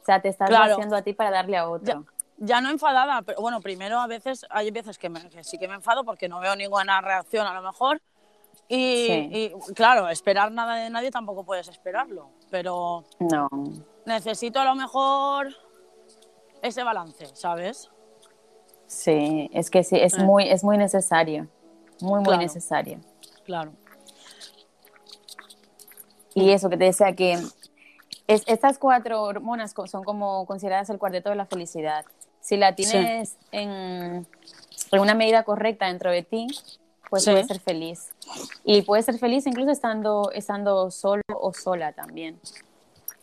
[0.00, 2.04] O sea, te estás haciendo a ti para darle a otro.
[2.38, 5.08] Ya, no enfadada, pero bueno, primero a veces, hay veces que,
[5.42, 8.00] sí que me enfado porque no veo ninguna reacción a lo mejor.
[8.68, 12.30] Y, claro, esperar nada de nadie tampoco puedes esperarlo.
[12.50, 13.04] Pero.
[13.20, 13.48] No.
[14.06, 15.54] Necesito a lo mejor
[16.62, 17.90] ese balance, ¿sabes?
[18.86, 20.24] Sí, es que sí, es, eh.
[20.24, 21.48] muy, es muy necesario.
[22.00, 22.98] Muy, muy necesario.
[23.44, 23.72] Claro.
[26.34, 27.38] Y eso que te decía que
[28.26, 32.04] es, estas cuatro hormonas son como consideradas el cuarteto de la felicidad.
[32.40, 34.26] Si la tienes en,
[34.92, 36.46] una medida correcta dentro de ti,
[37.08, 38.10] pues puedes ser feliz.
[38.64, 42.40] Y puedes ser feliz incluso estando, estando solo o sola también.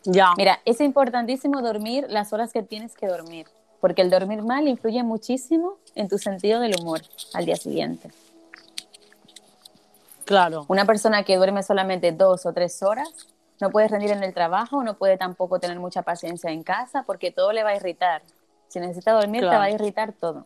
[0.04, 0.34] Ya.
[0.38, 3.48] Mira, es importantísimo dormir las horas que tienes que dormir,
[3.82, 7.02] porque el dormir mal influye muchísimo en tu sentido del humor
[7.34, 8.10] al día siguiente.
[10.30, 10.66] Claro.
[10.68, 13.10] Una persona que duerme solamente dos o tres horas
[13.60, 17.32] no puede rendir en el trabajo, no puede tampoco tener mucha paciencia en casa porque
[17.32, 18.22] todo le va a irritar.
[18.68, 20.46] Si necesita dormir, te va a irritar todo.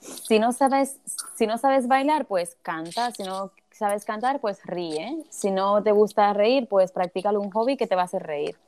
[0.00, 0.98] Si no sabes,
[1.34, 3.10] si no sabes bailar, pues canta.
[3.12, 5.24] Si no sabes cantar, pues ríe.
[5.30, 8.58] Si no te gusta reír, pues practícalo un hobby que te va a hacer reír.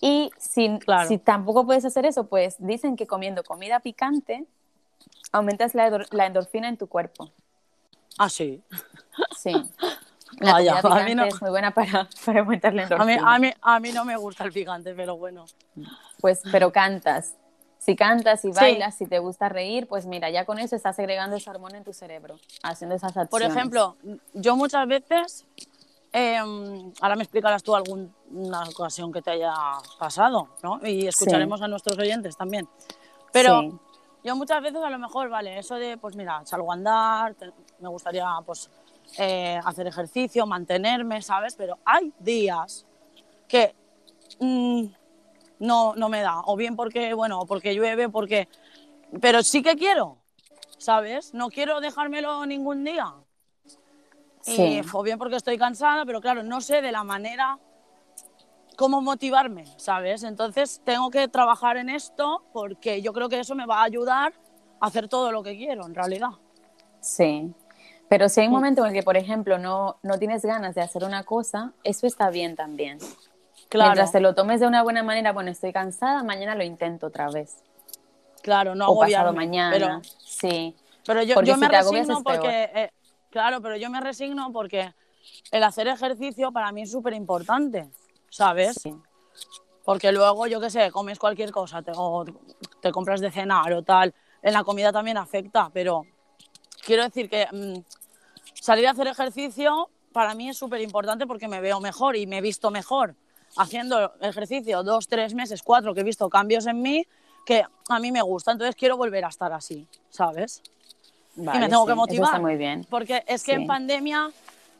[0.00, 4.48] Y si, si tampoco puedes hacer eso, pues dicen que comiendo comida picante
[5.32, 7.30] aumentas la, la endorfina en tu cuerpo.
[8.18, 8.62] Ah, sí.
[9.36, 9.52] Sí.
[10.38, 13.34] La comida picante es muy buena para, para aumentar la endorfina.
[13.34, 15.44] A mí, a, mí, no me gusta el picante, pero bueno.
[16.22, 17.36] Pues, pero cantas.
[17.78, 21.36] Si cantas y bailas, si te gusta reír, pues mira, ya con eso estás agregando
[21.36, 23.28] esa hormona en tu cerebro, haciendo esas acciones.
[23.28, 23.96] Por ejemplo,
[24.32, 25.44] yo muchas veces,
[26.12, 29.52] em, ahora me explicarás tú alguna ocasión que te haya
[29.98, 30.80] pasado, ¿no?
[30.82, 32.68] Y escucharemos a nuestros oyentes también.
[33.32, 33.80] Pero
[34.24, 37.34] yo muchas veces a lo mejor, vale, eso de, pues mira, salgo a andar,
[37.80, 38.70] me gustaría pues
[39.18, 41.54] eh, hacer ejercicio, mantenerme, ¿sabes?
[41.56, 42.86] Pero hay días
[43.48, 43.74] que
[44.38, 44.84] mm,
[45.60, 48.48] no, no me da, o bien porque, bueno, porque llueve, porque...
[49.20, 50.16] Pero sí que quiero,
[50.78, 51.34] ¿sabes?
[51.34, 53.12] No quiero dejármelo ningún día.
[54.40, 54.82] Sí.
[54.92, 57.58] o bien porque estoy cansada, pero claro, no sé de la manera
[58.76, 60.22] cómo motivarme, ¿sabes?
[60.22, 64.32] Entonces tengo que trabajar en esto porque yo creo que eso me va a ayudar
[64.80, 66.30] a hacer todo lo que quiero, en realidad.
[67.00, 67.52] Sí,
[68.12, 70.82] pero si hay un momento en el que, por ejemplo, no, no tienes ganas de
[70.82, 72.98] hacer una cosa, eso está bien también.
[73.70, 73.92] Claro.
[73.92, 77.30] Mientras te lo tomes de una buena manera, bueno, estoy cansada, mañana lo intento otra
[77.30, 77.64] vez.
[78.42, 79.70] Claro, no o pasado mañana.
[79.72, 80.76] Pero, sí.
[81.06, 82.90] Pero yo, yo me resigno porque, eh,
[83.30, 84.92] claro, pero yo me resigno porque
[85.50, 87.88] el hacer ejercicio para mí es súper importante.
[88.32, 88.80] ¿Sabes?
[89.84, 92.24] Porque luego, yo qué sé, comes cualquier cosa te, o
[92.80, 94.14] te compras de cenar o tal.
[94.42, 96.06] En la comida también afecta, pero
[96.84, 97.84] quiero decir que mm,
[98.54, 102.38] salir a hacer ejercicio para mí es súper importante porque me veo mejor y me
[102.38, 103.14] he visto mejor
[103.56, 107.06] haciendo ejercicio dos, tres meses, cuatro, que he visto cambios en mí
[107.44, 108.52] que a mí me gusta.
[108.52, 110.62] Entonces quiero volver a estar así, ¿sabes?
[111.36, 112.40] y me tengo que motivar.
[112.40, 112.86] muy bien.
[112.88, 114.30] Porque es que en pandemia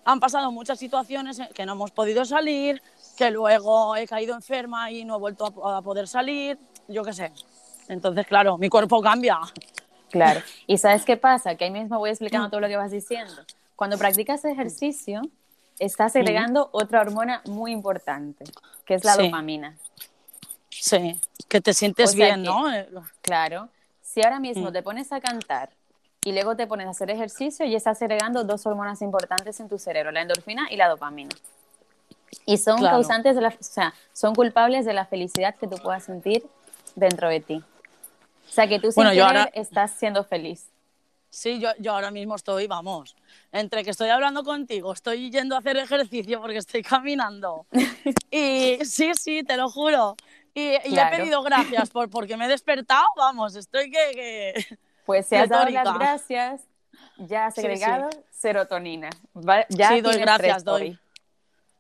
[0.05, 2.83] han pasado muchas situaciones que no hemos podido salir,
[3.17, 7.33] que luego he caído enferma y no he vuelto a, poder salir, yo qué sé.
[7.89, 9.39] Entonces, claro, mi cuerpo cambia.
[10.11, 10.41] Claro.
[10.67, 11.55] ¿Y sabes qué pasa?
[11.57, 13.35] Que ahí mismo voy explicando todo lo que vas diciendo.
[13.77, 15.23] Cuando practicas ejercicio,
[15.79, 18.45] estás agregando otra hormona muy importante,
[18.85, 19.77] que es la dopamina.
[20.71, 22.65] Sí, que te sientes bien, ¿no?
[23.21, 23.69] Claro.
[24.03, 25.71] Si ahora mismo te pones a cantar
[26.25, 29.79] y luego te pones a hacer ejercicio, y estás agregando dos hormonas importantes en tu
[29.79, 31.31] cerebro, la endorfina y la dopamina.
[32.47, 36.05] Y son causantes de la, o sea, son culpables de la felicidad que tú puedas
[36.05, 36.45] sentir
[36.95, 37.63] dentro de ti.
[38.49, 40.69] O sea, que tú sin querer estás siendo feliz.
[41.31, 43.17] Sí, yo, yo ahora mismo estoy, vamos,
[43.53, 47.65] entre que estoy hablando contigo, estoy yendo a hacer ejercicio porque estoy caminando.
[48.31, 50.15] y sí, sí, te lo juro.
[50.55, 54.67] Y, he pedido gracias por, porque me he despertado, vamos, estoy que...
[55.07, 56.61] pues si has dado las gracias,
[57.17, 59.09] ya has agregado serotonina.
[59.71, 60.99] Ya sí, doy gracias, doy.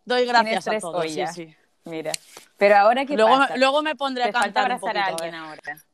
[0.04, 1.56] Doy gracias a todos, sí, sí.
[1.84, 2.12] Mira,
[2.58, 5.38] pero ahora que luego, luego me pondré a cantar abrazar a alguien ¿eh?
[5.38, 5.84] ahora.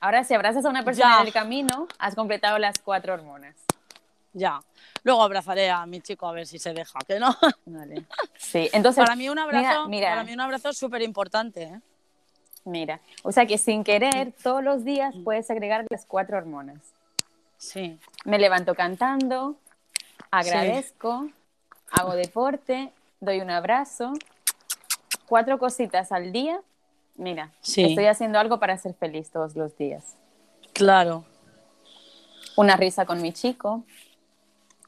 [0.00, 3.56] Ahora, si abrazas a una persona en el camino, has completado las cuatro hormonas.
[4.32, 4.60] Ya.
[5.02, 7.34] Luego abrazaré a mi chico a ver si se deja, que no.
[7.66, 8.04] Vale.
[8.36, 9.04] Sí, entonces.
[9.04, 11.80] Para mí un abrazo, mira, para mí un abrazo es súper importante, ¿eh?
[12.64, 16.78] Mira, o sea que sin querer, todos los días puedes agregar las cuatro hormonas.
[17.56, 17.98] Sí.
[18.24, 19.56] Me levanto cantando,
[20.30, 21.30] agradezco,
[21.90, 24.12] hago deporte, doy un abrazo,
[25.26, 26.60] cuatro cositas al día.
[27.16, 30.16] Mira, estoy haciendo algo para ser feliz todos los días.
[30.72, 31.24] Claro.
[32.56, 33.84] Una risa con mi chico.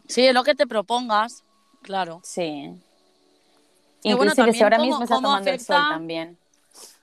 [0.06, 1.44] Sí, es lo que te propongas,
[1.82, 2.20] claro.
[2.24, 2.74] Sí.
[4.02, 6.38] Inclusive si ahora mismo está tomando el sol también.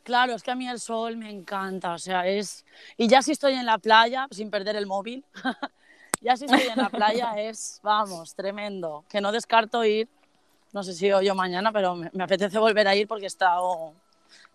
[0.03, 2.65] Claro, es que a mí el sol me encanta, o sea, es...
[2.97, 5.23] Y ya si estoy en la playa, sin perder el móvil,
[6.21, 10.09] ya si estoy en la playa es, vamos, tremendo, que no descarto ir
[10.71, 13.93] no sé si hoy o mañana, pero me, apetece volver a ir porque he estado,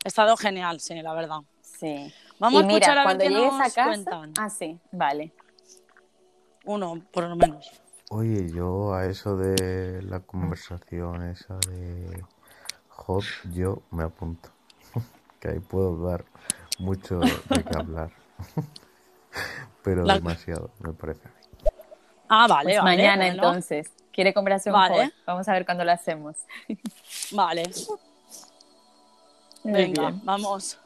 [0.05, 1.41] estado genial, sí, la verdad.
[1.63, 2.13] Sí.
[2.39, 3.85] Vamos a escuchar a ver qué nos a casa...
[3.85, 4.33] cuentan.
[4.39, 5.33] Ah, sí, vale.
[6.65, 7.71] Uno, por lo menos.
[8.11, 12.23] Oye, yo a eso de la conversación esa de
[12.89, 14.51] Hot, yo me apunto.
[15.41, 16.25] que ahí puedo dar
[16.79, 18.11] mucho de qué hablar.
[19.83, 21.29] Pero demasiado, me parece.
[22.29, 23.91] Ah, vale, pues Mañana entonces.
[24.15, 25.13] Quiere comprarse un vale.
[25.27, 26.37] Vamos a ver cuándo lo hacemos.
[27.33, 27.65] Vale.
[29.65, 30.79] Venga, vamos.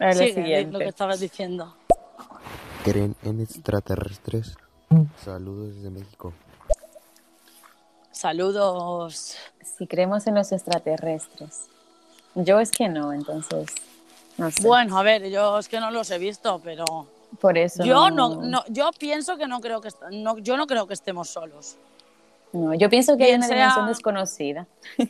[0.00, 1.76] A ver Sigue, lo que estabas diciendo.
[2.82, 4.56] ¿Creen en extraterrestres?
[5.24, 6.32] Saludos desde México.
[8.10, 9.36] Saludos.
[9.62, 11.68] Si creemos en los extraterrestres.
[12.34, 13.66] Yo es que no, entonces.
[14.36, 14.66] No sé.
[14.66, 17.06] Bueno, a ver, yo es que no los he visto, pero.
[17.40, 17.84] Por eso.
[17.84, 21.28] Yo no, no, yo pienso que no creo que no, yo no creo que estemos
[21.28, 21.76] solos.
[22.54, 24.66] No, yo pienso que hay una dimensión desconocida.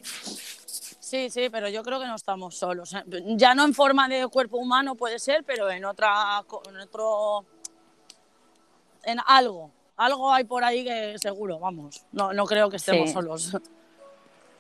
[1.00, 2.96] Sí, sí, pero yo creo que no estamos solos.
[3.36, 7.44] Ya no en forma de cuerpo humano puede ser, pero en otra, en otro,
[9.04, 12.04] en algo, algo hay por ahí que seguro, vamos.
[12.10, 13.56] No, no creo que estemos solos.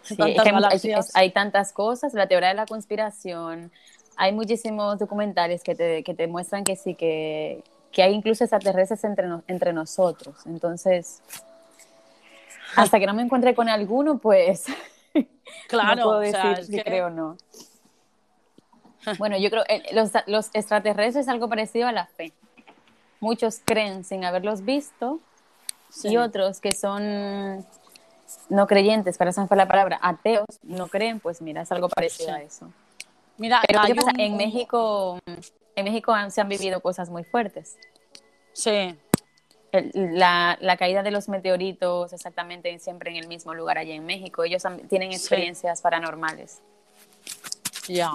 [1.14, 3.72] hay, tantas cosas, la teoría de la conspiración,
[4.14, 9.02] hay muchísimos documentales que te, que te muestran que sí, que, que hay incluso extraterrestres
[9.02, 10.36] entre, entre nosotros.
[10.46, 11.20] Entonces,
[12.76, 14.64] hasta que no me encuentre con alguno, pues
[15.68, 17.36] claro, no puedo decir si creo o no.
[19.18, 22.32] Bueno, yo creo que eh, los, los extraterrestres es algo parecido a la fe.
[23.20, 25.20] Muchos creen sin haberlos visto
[26.02, 27.66] y otros que son
[28.48, 32.32] no creyentes, para esa fue la palabra, ateos, no creen, pues mira, es algo parecido
[32.32, 32.70] a eso.
[33.36, 34.12] Mira, Pero ¿qué pasa?
[34.18, 35.18] En México,
[35.76, 37.76] en México se han vivido cosas muy fuertes.
[38.52, 38.96] Sí.
[39.94, 44.44] La, la, caída de los meteoritos exactamente siempre en el mismo lugar allá en México.
[44.44, 46.60] Ellos tienen experiencias paranormales.
[47.88, 48.10] Ya.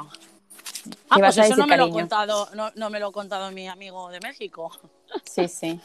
[1.09, 4.09] Ah, pues eso no me, lo contado, no, no, me lo ha contado mi amigo
[4.09, 4.71] de México.
[5.25, 5.79] Sí, sí.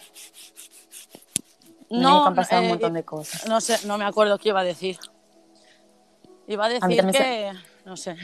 [1.90, 3.46] no, han pasado un eh, montón de cosas.
[3.48, 4.98] No sé, no me acuerdo qué iba a decir.
[6.46, 7.52] Iba a decir que...
[7.84, 8.16] No sé.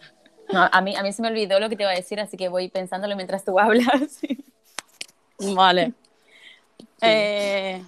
[0.52, 2.48] a, mí, a mí se me olvidó lo que te iba a decir, así que
[2.48, 4.20] voy pensándolo mientras tú hablas.
[5.38, 5.94] Vale.
[7.00, 7.82] Eh,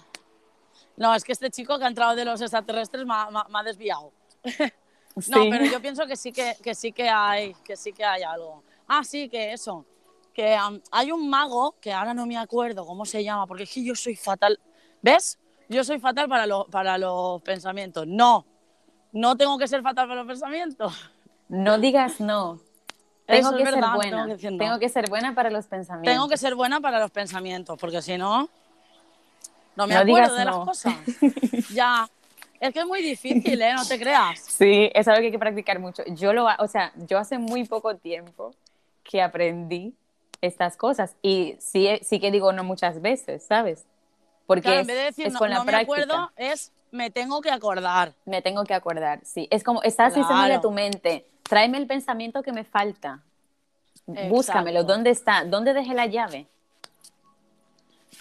[0.96, 4.12] no, es que este chico que ha entrado de los extraterrestres me ha, desviado.
[5.28, 8.62] no, pero yo pienso que sí que, sí que hay, que sí que hay algo.
[8.86, 9.86] Ah, sí, que eso.
[10.34, 10.56] Que
[10.90, 13.94] hay un mago, que ahora no me acuerdo cómo se llama, porque es que yo
[13.94, 14.58] soy fatal.
[15.02, 15.38] ¿Ves?
[15.68, 18.06] Yo soy fatal para, para los pensamientos.
[18.06, 18.44] No,
[19.12, 20.92] no tengo que ser fatal para los pensamientos.
[21.48, 22.60] No digas no.
[23.26, 24.36] Tengo que ser buena.
[24.36, 26.12] Tengo que ser buena para los pensamientos.
[26.12, 28.50] Tengo que ser buena para los pensamientos, porque si no,
[29.76, 30.94] no me acuerdo de las cosas.
[31.72, 32.08] ya.
[32.60, 33.72] Es que es muy difícil, ¿eh?
[33.74, 34.40] No te creas.
[34.40, 36.02] Sí, es algo que hay que practicar mucho.
[36.08, 38.54] Yo lo, o sea, yo hace muy poco tiempo
[39.02, 39.94] que aprendí
[40.42, 43.84] estas cosas y sí, sí que digo no muchas veces, ¿sabes?
[44.46, 47.50] Porque en vez de decir es no, con la me acuerdo, es me tengo que
[47.50, 48.14] acordar.
[48.24, 49.46] Me tengo que acordar, sí.
[49.50, 53.20] Es como, estás diciendo a tu mente, tráeme el pensamiento que me falta.
[54.06, 55.44] Búscamelo, ¿dónde está?
[55.44, 56.46] ¿Dónde dejé la llave?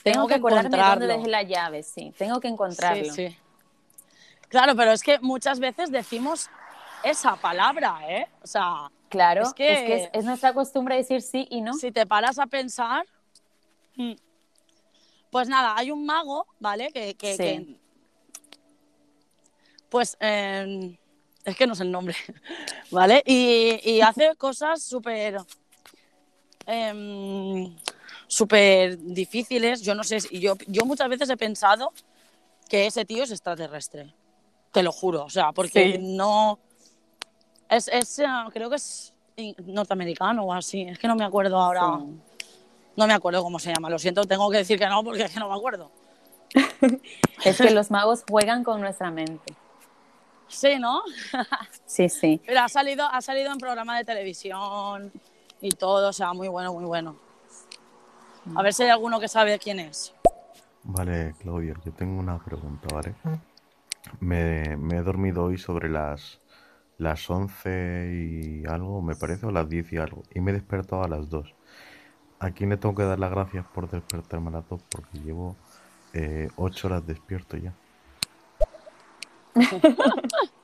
[0.03, 2.13] Tengo, que, acordarme dónde dejé la llave, sí.
[2.17, 3.03] Tengo que encontrarlo.
[3.05, 3.37] Sí, sí.
[4.47, 6.49] Claro, pero es que muchas veces decimos
[7.03, 8.27] esa palabra, ¿eh?
[8.41, 11.73] O sea, claro, es que es, nuestra costumbre decir sí y no.
[11.73, 13.05] Si te paras a pensar,
[13.95, 14.13] mm,
[15.29, 16.91] pues nada, hay un mago, ¿vale?
[16.91, 17.77] Que, que,
[19.89, 20.97] pues em,
[21.45, 22.15] es que no sé el nombre,
[22.91, 23.23] ¿vale?
[23.25, 25.37] Y, hace cosas súper
[26.65, 27.75] em,
[28.29, 29.81] súper difíciles.
[29.81, 31.91] Yo no sé, yo, yo muchas veces he pensado
[32.69, 34.13] que ese tío es extraterrestre.
[34.71, 36.59] Te lo juro, o sea, porque no.
[37.67, 39.13] Es, es, eh, creo que es
[39.65, 40.83] norteamericano o así.
[40.83, 41.99] Es que no me acuerdo ahora.
[42.95, 43.89] No me acuerdo cómo se llama.
[43.89, 45.91] Lo siento, tengo que decir que no porque es que no me acuerdo.
[47.43, 49.55] es que los magos juegan con nuestra mente.
[50.47, 51.01] Sí, ¿no?
[51.85, 52.41] sí, sí.
[52.45, 55.11] Pero ha salido, ha salido en programa de televisión
[55.61, 57.28] y todo, o sea, muy bueno, muy bueno.
[58.55, 60.13] A ver si hay alguno que sabe quién es.
[60.83, 63.13] Vale, Claudia, yo tengo una pregunta, ¿vale?
[64.19, 66.39] Me, he dormido hoy sobre las,
[66.97, 71.03] las 11 y algo, me parece, o las 10 y algo, y me he despertado
[71.03, 71.53] a las 2.
[72.39, 74.81] ¿A quién le tengo que dar las gracias por despertarme a las 2?
[74.89, 75.57] Porque llevo
[76.13, 77.73] eh, 8 horas despierto ya.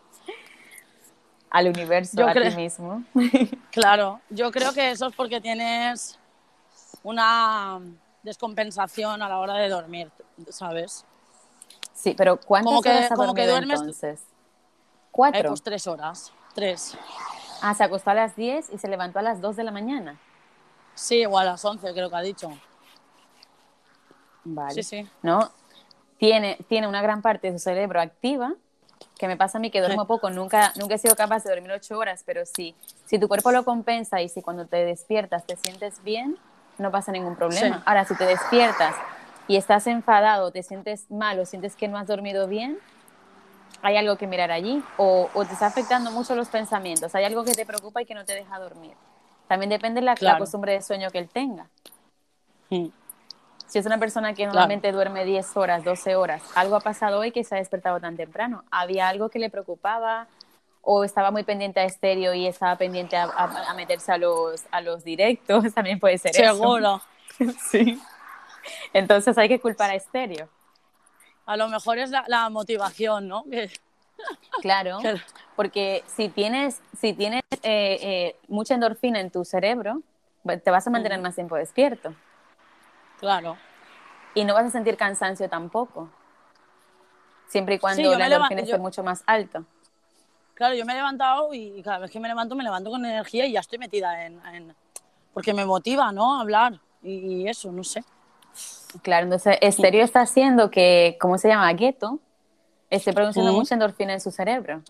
[1.49, 3.03] Al universo, a ti mismo.
[3.71, 6.19] claro, yo creo que eso es porque tienes
[7.05, 7.79] una
[8.23, 10.11] descompensación a la hora de dormir,
[10.49, 11.05] ¿sabes?
[11.93, 14.21] Sí, pero ¿cuántas como que, horas ha como que duermes, entonces?
[15.11, 15.39] ¿Cuatro?
[15.39, 16.97] Eh, pues tres horas, tres.
[17.61, 20.19] Ah, se acostó a las diez y se levantó a las dos de la mañana.
[20.95, 22.49] Sí, o a las once creo que ha dicho.
[24.43, 24.73] Vale.
[24.73, 25.09] Sí, sí.
[25.21, 25.51] ¿No?
[26.17, 28.55] Tiene, tiene una gran parte de su cerebro activa
[29.19, 31.71] que me pasa a mí que duermo poco, nunca, nunca he sido capaz de dormir
[31.71, 32.75] ocho horas, pero sí,
[33.05, 36.37] si tu cuerpo lo compensa y si cuando te despiertas te sientes bien,
[36.77, 37.81] no pasa ningún problema.
[37.85, 38.95] Ahora, si te despiertas
[39.47, 42.77] y estás enfadado, te sientes mal o sientes que no has dormido bien,
[43.81, 47.53] hay algo que mirar allí o, te está afectando mucho los pensamientos, hay algo que
[47.53, 48.93] te preocupa y que no te deja dormir.
[49.47, 51.67] También depende de la, costumbre de sueño que él tenga.
[52.69, 52.87] Mm.
[53.67, 57.31] Si es una persona que normalmente duerme 10 horas, 12 horas, algo ha pasado hoy
[57.31, 58.63] que se ha despertado tan temprano.
[58.71, 60.27] ¿Había algo que le preocupaba?
[60.87, 65.03] ¿O estaba muy pendiente a estéreo y estaba pendiente a, meterse a los, a los
[65.03, 65.63] directos?
[65.73, 67.01] También puede ser Seguro.
[67.71, 67.99] sí.
[68.93, 70.47] Entonces hay que culpar a estéreo.
[71.47, 73.43] A lo mejor es la, motivación, ¿no?
[74.61, 74.99] Claro,
[75.57, 80.01] porque si tienes, si tienes eh, eh, mucha endorfina en tu cerebro,
[80.63, 82.15] te vas a mantener más tiempo despierto.
[83.19, 83.57] Claro.
[84.33, 86.09] Y no vas a sentir cansancio tampoco.
[87.47, 89.65] Siempre y cuando la endorfina esté mucho más alto.
[90.55, 93.45] Claro, yo me he levantado y cada vez que me levanto, me levanto con energía
[93.45, 94.73] y ya estoy metida en.
[95.33, 96.39] porque me motiva, ¿no?
[96.39, 98.03] Hablar y, eso, no sé.
[99.01, 101.71] Claro, entonces estéreo está haciendo que, ¿cómo se llama?
[101.73, 102.19] Gueto,
[102.89, 104.81] esté produciendo mucha endorfina en su cerebro.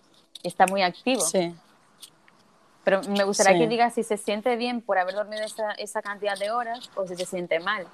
[0.44, 1.20] Está muy activo.
[1.20, 1.52] Sí.
[2.84, 6.38] Pero me gustaría que digas si se siente bien por haber dormido esa, esa, cantidad
[6.38, 7.84] de horas o si se siente mal.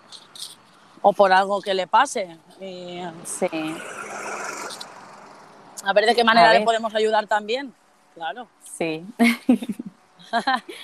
[1.01, 2.37] O por algo que le pase.
[2.59, 3.49] Sí.
[5.85, 7.75] A ver de qué manera le podemos ayudar también.
[8.15, 8.49] Claro.
[8.63, 9.05] Sí.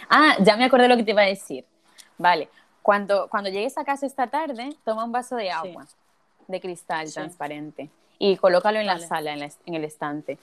[0.08, 1.64] ah, ya me acordé lo que te iba a decir.
[2.16, 2.48] Vale.
[2.82, 5.86] Cuando, cuando llegues a casa esta tarde, toma un vaso de agua
[6.46, 10.38] de cristal transparente y colócalo en la sala, en, el estante.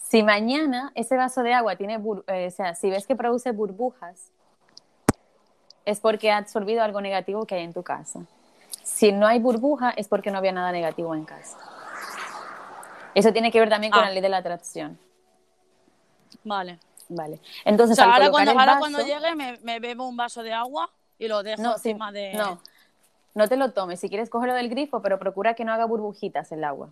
[0.00, 4.30] Si mañana ese vaso de agua tiene, eh, o sea, si ves que produce burbujas,
[5.84, 8.20] es porque ha absorbido algo negativo que hay en tu casa.
[8.82, 11.58] Si no hay burbuja, es porque no había nada negativo en casa.
[13.14, 14.06] Eso tiene que ver también con ah.
[14.06, 14.98] la ley de la atracción.
[16.44, 16.78] Vale.
[17.08, 17.40] Vale.
[17.64, 22.34] Entonces, ahora, cuando, llegue me, bebo un vaso de agua y lo dejo encima de...
[22.34, 22.60] No,
[23.34, 23.98] no te lo tomes.
[23.98, 26.88] Si quieres, cógelo del grifo, pero procura que no haga burbujitas el agua.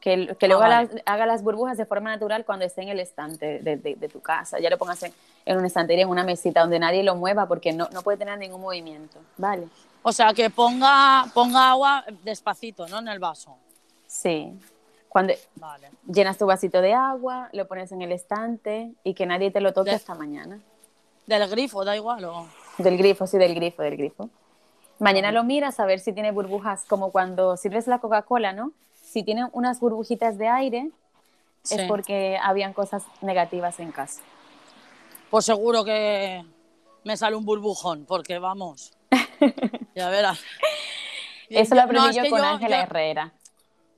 [0.00, 3.60] Que, que luego ah, haga las burbujas de forma natural cuando esté en el estante
[3.60, 4.58] de, tu casa.
[4.58, 5.12] Ya lo pongas en,
[5.46, 8.38] en, un estantería, en una mesita donde nadie lo mueva porque no, no puede tener
[8.38, 9.18] ningún movimiento.
[9.38, 9.68] Vale.
[10.02, 12.98] O sea, que ponga, ponga agua despacito, ¿no?
[12.98, 13.56] En el vaso.
[14.06, 14.52] Sí.
[15.16, 15.32] Cuando
[16.06, 19.72] llenas tu vasito de agua, lo pones en el estante y que nadie te lo
[19.72, 20.60] toque hasta mañana.
[21.24, 22.22] ¿Del grifo, da igual?
[22.26, 22.46] O...
[22.76, 24.28] Del grifo, sí, del grifo, del grifo.
[24.98, 28.72] Mañana lo miras a ver si tiene burbujas, como cuando sirves la Coca-Cola, ¿no?
[28.92, 30.90] Si tiene unas burbujitas de aire,
[31.70, 34.20] es porque habían cosas negativas en casa.
[35.30, 36.44] Pues seguro que
[37.04, 38.92] me sale un burbujón, porque vamos.
[39.94, 40.42] ya verás.
[41.48, 43.32] Eso lo aprendí yo con Ángela Herrera.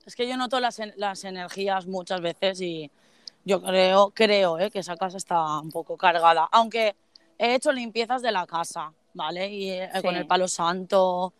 [0.09, 2.89] Es que yo noto las, las energías muchas veces y
[3.45, 6.49] yo creo, creo eh, que esa casa está un poco cargada.
[6.51, 6.95] Aunque
[7.37, 9.47] he hecho limpiezas de la casa, ¿vale?
[9.51, 11.31] Y eh, con el palo santo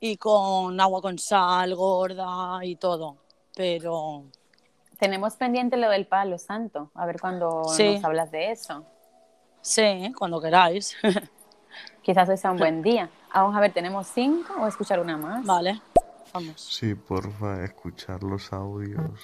[0.00, 3.18] y con agua con sal gorda y todo.
[3.54, 4.24] Pero.
[4.98, 6.90] Tenemos pendiente lo del palo santo.
[6.94, 8.82] A ver cuando nos hablas de eso.
[9.60, 10.96] Sí, cuando queráis.
[12.02, 13.10] Quizás hoy sea un buen día.
[13.34, 15.44] Vamos a ver, ¿tenemos cinco o escuchar una más?
[15.44, 15.82] Vale.
[16.56, 19.20] Sí, porfa, escuchar los audios.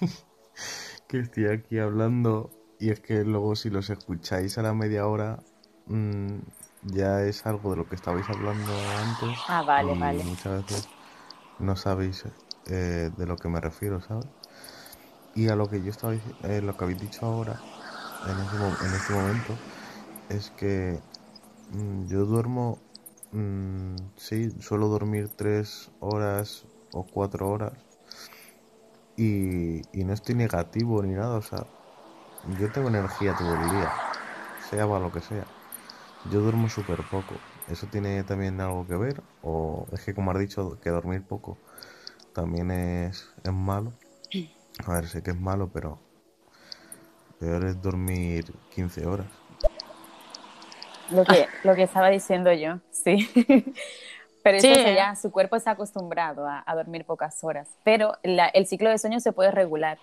[1.08, 5.42] que estoy aquí hablando y es que luego si los escucháis a la media hora
[5.86, 6.38] mm,
[6.82, 8.72] ya es algo de lo que estabais hablando
[9.02, 9.38] antes.
[9.48, 10.24] Ah, vale, vale.
[10.24, 10.88] Muchas veces
[11.58, 12.24] no sabéis
[12.66, 14.26] eh, de lo que me refiero, ¿sabes?
[15.34, 17.56] Y a lo que yo estaba eh, lo que habéis dicho ahora,
[18.24, 18.30] en,
[18.86, 19.52] en este momento,
[20.28, 20.98] es que
[21.72, 22.78] mm, yo duermo
[23.36, 27.74] Mm, sí, suelo dormir tres horas o cuatro horas.
[29.18, 31.66] Y, no estoy negativo ni nada, o sea,
[32.58, 33.92] yo tengo energía todo el día,
[34.70, 35.44] sea para lo que sea.
[36.32, 37.34] Yo duermo súper poco.
[37.68, 39.22] ¿Eso tiene también algo que ver?
[39.42, 41.58] ¿O es que como has dicho que dormir poco
[42.32, 43.92] también es, es malo?
[44.86, 45.98] A ver, sé que es malo, pero
[47.38, 49.26] peor es dormir 15 horas.
[51.10, 53.28] Lo que, lo que estaba diciendo yo, sí.
[54.42, 57.68] Pero eso ya, su cuerpo está acostumbrado a, dormir pocas horas.
[57.82, 59.98] Pero el ciclo de sueño se puede regular.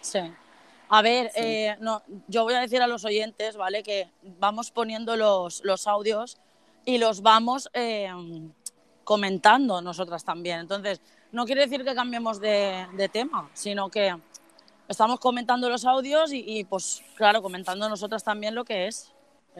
[0.00, 0.20] Sí.
[0.88, 3.82] A ver, eh, no, yo voy a decir a los oyentes, ¿vale?
[3.82, 6.38] Que vamos poniendo los, los audios
[6.86, 8.10] y los vamos eh,
[9.04, 10.60] comentando nosotras también.
[10.60, 14.16] Entonces, no quiere decir que cambiemos de, de tema, sino que
[14.88, 19.12] estamos comentando los audios y, y, pues, claro, comentando nosotras también lo que es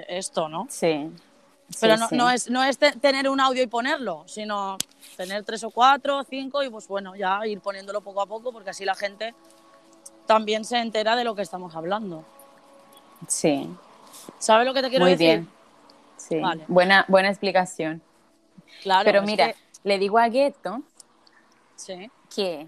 [0.09, 0.67] esto, ¿no?
[0.71, 1.11] Sí.
[1.81, 4.79] Pero no, no, es, no es tener un audio y ponerlo, sino
[5.17, 8.71] tener tres o cuatro, cinco y pues bueno, ya ir poniéndolo poco a poco porque
[8.71, 9.35] así la gente
[10.27, 12.25] también se entera de lo que estamos hablando.
[13.27, 13.69] Sí.
[14.39, 15.27] ¿Sabes lo que te quiero Muy decir?
[15.27, 15.49] Bien.
[16.17, 16.41] Sí.
[16.69, 18.03] Buena, buena explicación.
[18.83, 19.05] Claro.
[19.05, 20.29] Pero mira, le digo a
[21.77, 22.11] sí.
[22.35, 22.67] que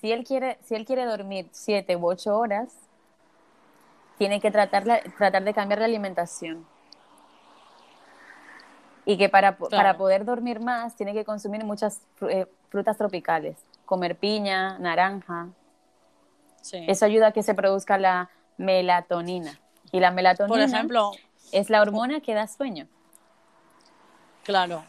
[0.00, 2.72] si él quiere, si él quiere dormir siete u ocho horas,
[4.18, 4.84] tiene que tratar,
[5.16, 6.66] tratar de cambiar la alimentación.
[9.04, 14.16] Y que para, para poder dormir más tiene que consumir muchas eh, frutas tropicales, comer
[14.16, 15.48] piña, naranja.
[16.72, 19.58] Eso ayuda a que se produzca la melatonina.
[19.90, 21.10] Y la melatonina Por ejemplo,
[21.50, 22.86] es la hormona que da sueño.
[24.44, 24.84] Claro.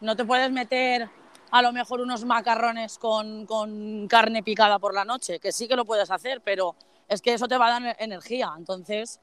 [0.00, 1.08] No te puedes meter
[1.50, 5.76] a lo mejor unos macarrones con, con carne picada por la noche, que sí que
[5.76, 6.74] lo puedes hacer, pero
[7.08, 8.52] es que eso te va a dar energía.
[8.56, 9.20] Entonces,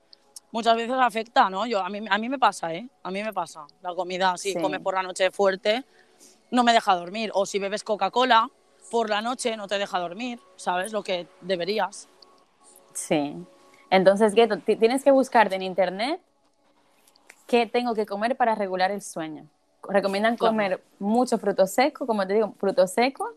[0.52, 1.66] muchas veces afecta, ¿no?
[1.66, 2.88] Yo, a, mí, a mí me pasa, ¿eh?
[3.04, 3.66] A mí me pasa.
[3.82, 5.84] La comida, si comes por la noche fuerte,
[6.52, 7.32] no me deja dormir.
[7.34, 8.50] O si bebes Coca-Cola
[8.90, 10.92] por la noche, no te deja dormir, ¿sabes?
[10.92, 12.10] Lo que deberías.
[12.94, 13.36] Sí.
[13.90, 16.22] Entonces, Gueto, tienes que buscarte en internet
[17.48, 19.48] qué tengo que comer para regular el sueño.
[19.88, 23.34] Recomiendan comer mucho fruto seco, como te digo, fruto seco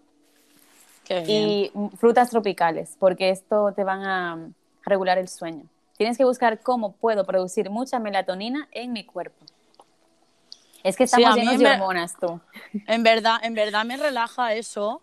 [1.08, 4.48] y frutas tropicales, porque esto te van a
[4.84, 5.64] regular el sueño.
[5.96, 9.44] Tienes que buscar cómo puedo producir mucha melatonina en mi cuerpo.
[10.82, 12.40] Es que estamos llenos de hormonas, tú.
[12.86, 15.00] En verdad, en verdad me relaja eso.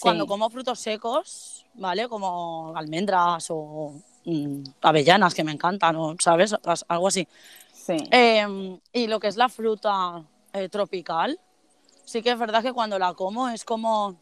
[0.00, 2.08] Cuando como frutos secos, ¿vale?
[2.08, 3.94] Como almendras o
[4.24, 6.54] mm, avellanas, que me encantan, ¿sabes?
[6.88, 7.26] Algo así.
[7.72, 7.96] Sí.
[8.10, 11.38] Em, y lo que es la fruta eh, tropical,
[12.04, 14.16] sí que es verdad que cuando la como es como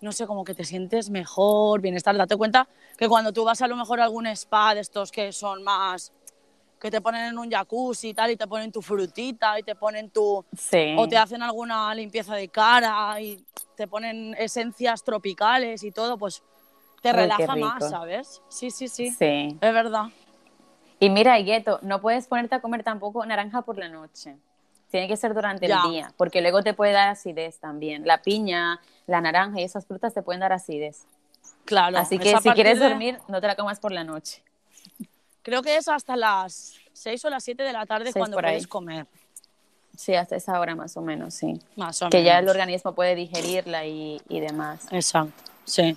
[0.00, 2.16] no sé, como que te sientes mejor, bienestar.
[2.16, 5.32] Date cuenta que cuando tú vas a lo mejor a algún spa de estos que
[5.32, 6.12] son más
[6.80, 9.74] que te ponen en un jacuzzi y tal y te ponen tu frutita y te
[9.74, 10.44] ponen tu
[10.96, 13.42] o te hacen alguna limpieza de cara y
[13.76, 16.42] te ponen esencias tropicales y todo, pues
[17.02, 18.42] te relaja más, ¿sabes?
[18.48, 19.10] Sí, sí, sí.
[19.10, 19.56] Sí.
[19.60, 20.06] Es verdad.
[20.98, 24.36] Y mira, Gueto, no puedes ponerte a comer tampoco naranja por la noche.
[24.90, 28.06] Tiene que ser durante el día, porque luego te puede dar acidez también.
[28.06, 31.04] La piña, la naranja y esas frutas te pueden dar acidez.
[31.64, 31.98] Claro.
[31.98, 34.42] Así que si quieres dormir, no te la comas por la noche.
[35.42, 39.06] Creo que es hasta las 6 o las 7 de la tarde cuando puedes comer.
[39.96, 41.60] Sí, hasta esa hora más o menos, sí.
[41.74, 44.86] Más o que ya el organismo puede digerirla y, demás.
[44.90, 45.96] Exacto, sí.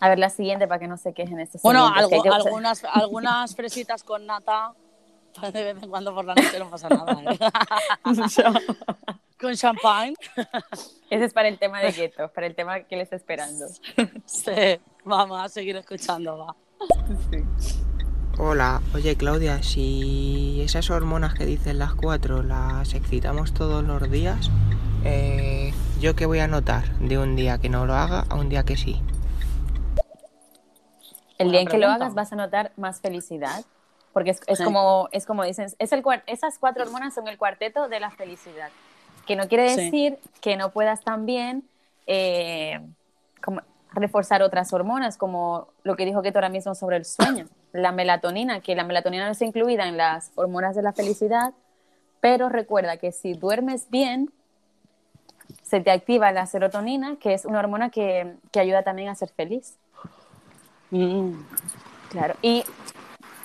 [0.00, 4.26] A ver, la siguiente para que no se quejen estos Bueno, algunas, algunas fresitas con
[4.26, 4.74] nata
[5.42, 7.22] de vez en cuando por la noche no pasa nada.
[7.22, 7.38] ¿eh?
[9.40, 10.14] Con champán.
[11.10, 13.66] Ese es para el tema de gueto, para el tema que le está esperando.
[14.24, 16.56] Sí, vamos a seguir escuchando, va.
[18.38, 24.50] Hola, oye Claudia, si esas hormonas que dicen las cuatro las excitamos todos los días,
[25.04, 28.50] eh, ¿yo qué voy a notar de un día que no lo haga a un
[28.50, 29.00] día que sí?
[31.38, 33.64] El día en que lo hagas vas a notar más felicidad,
[34.16, 38.00] porque es, como, es como dicen, es el, esas cuatro hormonas son el cuarteto de
[38.00, 38.70] la felicidad,
[39.26, 41.64] que no quiere decir que no puedas también
[42.06, 42.80] eh,
[43.92, 48.62] reforzar otras hormonas, como lo que dijo Keto ahora mismo sobre el sueño, la melatonina,
[48.62, 51.52] que la melatonina no está incluida en las hormonas de la felicidad,
[52.22, 54.32] pero recuerda que si duermes bien,
[55.62, 59.28] se te activa la serotonina, que es una hormona que, que ayuda también a ser
[59.28, 59.76] feliz.
[60.90, 61.34] Mm.
[62.08, 62.64] Claro, y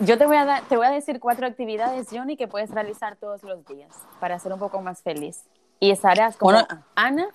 [0.02, 3.16] yo te voy, a dar, te voy a decir cuatro actividades, Johnny, que puedes realizar
[3.16, 3.90] todos los días
[4.20, 5.44] para ser un poco más feliz.
[5.80, 6.60] Y estarás como
[6.96, 7.30] Ana.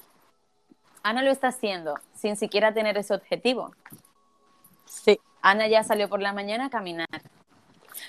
[1.03, 3.73] Ana lo está haciendo sin siquiera tener ese objetivo.
[4.87, 5.21] Sí.
[5.43, 7.07] Ana ya salió por la mañana a caminar.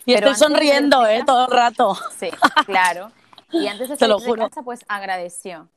[0.06, 1.24] Y estoy sonriendo, ¿eh?
[1.26, 1.96] Todo el rato.
[2.18, 2.30] Sí,
[2.66, 3.12] claro.
[3.52, 5.70] Y antes de salir de casa, pues agradeció.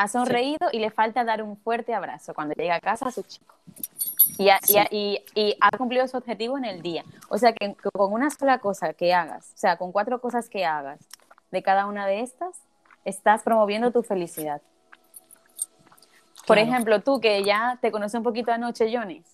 [0.00, 3.24] Ha sonreído y le falta dar un fuerte abrazo cuando llega a casa a su
[3.24, 3.52] chico.
[4.38, 4.60] Y ha,
[4.92, 7.04] y, y, ha, cumplido su objetivo en el día.
[7.28, 10.64] O sea que con una sola cosa que hagas, o sea, con cuatro cosas que
[10.64, 11.00] hagas
[11.50, 12.60] de cada una de estas,
[13.04, 14.62] estás promoviendo tu felicidad.
[16.46, 19.24] Por ejemplo, tú que ya te conoces un poquito anoche, Johnny,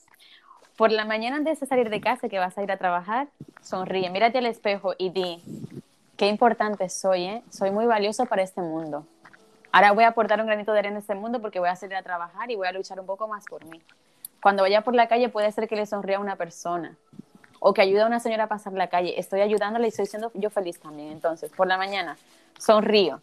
[0.79, 3.29] por la mañana antes de salir de casa que vas a ir a trabajar,
[3.61, 5.43] sonríe, mírate al espejo y di,
[6.17, 7.43] qué importante soy, ¿eh?
[7.51, 9.07] soy muy valioso para este mundo.
[9.75, 11.97] Ahora voy a aportar un granito de arena en este mundo porque voy a salir
[11.97, 13.83] a trabajar y voy a luchar un poco más por mí.
[14.41, 16.97] Cuando vaya por la calle puede ser que le sonría a una persona
[17.59, 19.19] o que ayude a una señora a pasar la calle.
[19.19, 21.11] Estoy ayudándole y estoy siendo yo feliz también.
[21.11, 22.17] Entonces, por la mañana,
[22.57, 23.21] sonrío.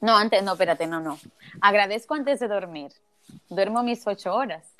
[0.00, 1.16] No, antes, no, espérate, no, no.
[1.60, 2.90] Agradezco antes de dormir.
[3.48, 4.74] Duermo mis ocho horas.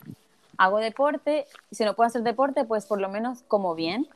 [0.56, 1.46] Hago deporte.
[1.70, 4.08] Si no puedo hacer deporte, pues por lo menos como bien.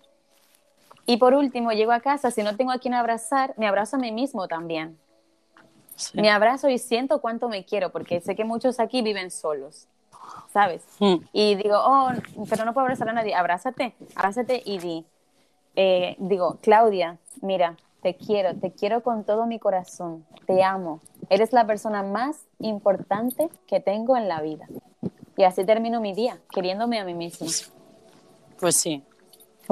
[1.06, 2.32] Y por último, llego a casa.
[2.32, 4.98] Si no tengo a quien abrazar, me abrazo a mí mismo también.
[6.14, 9.88] Me abrazo y siento cuánto me quiero, porque sé que muchos aquí viven solos.
[10.52, 10.82] ¿sabes?
[10.98, 11.16] Mm.
[11.32, 12.10] Y digo, oh,
[12.48, 15.04] pero no puedo abrazar a nadie, abrázate, abrázate y di,
[15.76, 21.52] eh, digo, Claudia, mira, te quiero, te quiero con todo mi corazón, te amo, eres
[21.52, 24.66] la persona más importante que tengo en la vida.
[25.36, 27.46] Y así termino mi día, queriéndome a mí misma.
[28.60, 29.02] Pues sí,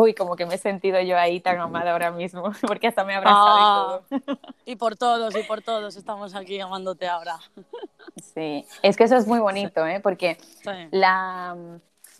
[0.01, 3.12] Uy, como que me he sentido yo ahí tan amada ahora mismo, porque hasta me
[3.12, 4.38] he abrazado y ah, todo.
[4.64, 7.38] Y por todos, y por todos estamos aquí amándote ahora.
[8.34, 10.01] Sí, es que eso es muy bonito, ¿eh?
[10.01, 10.38] porque
[10.90, 11.57] la,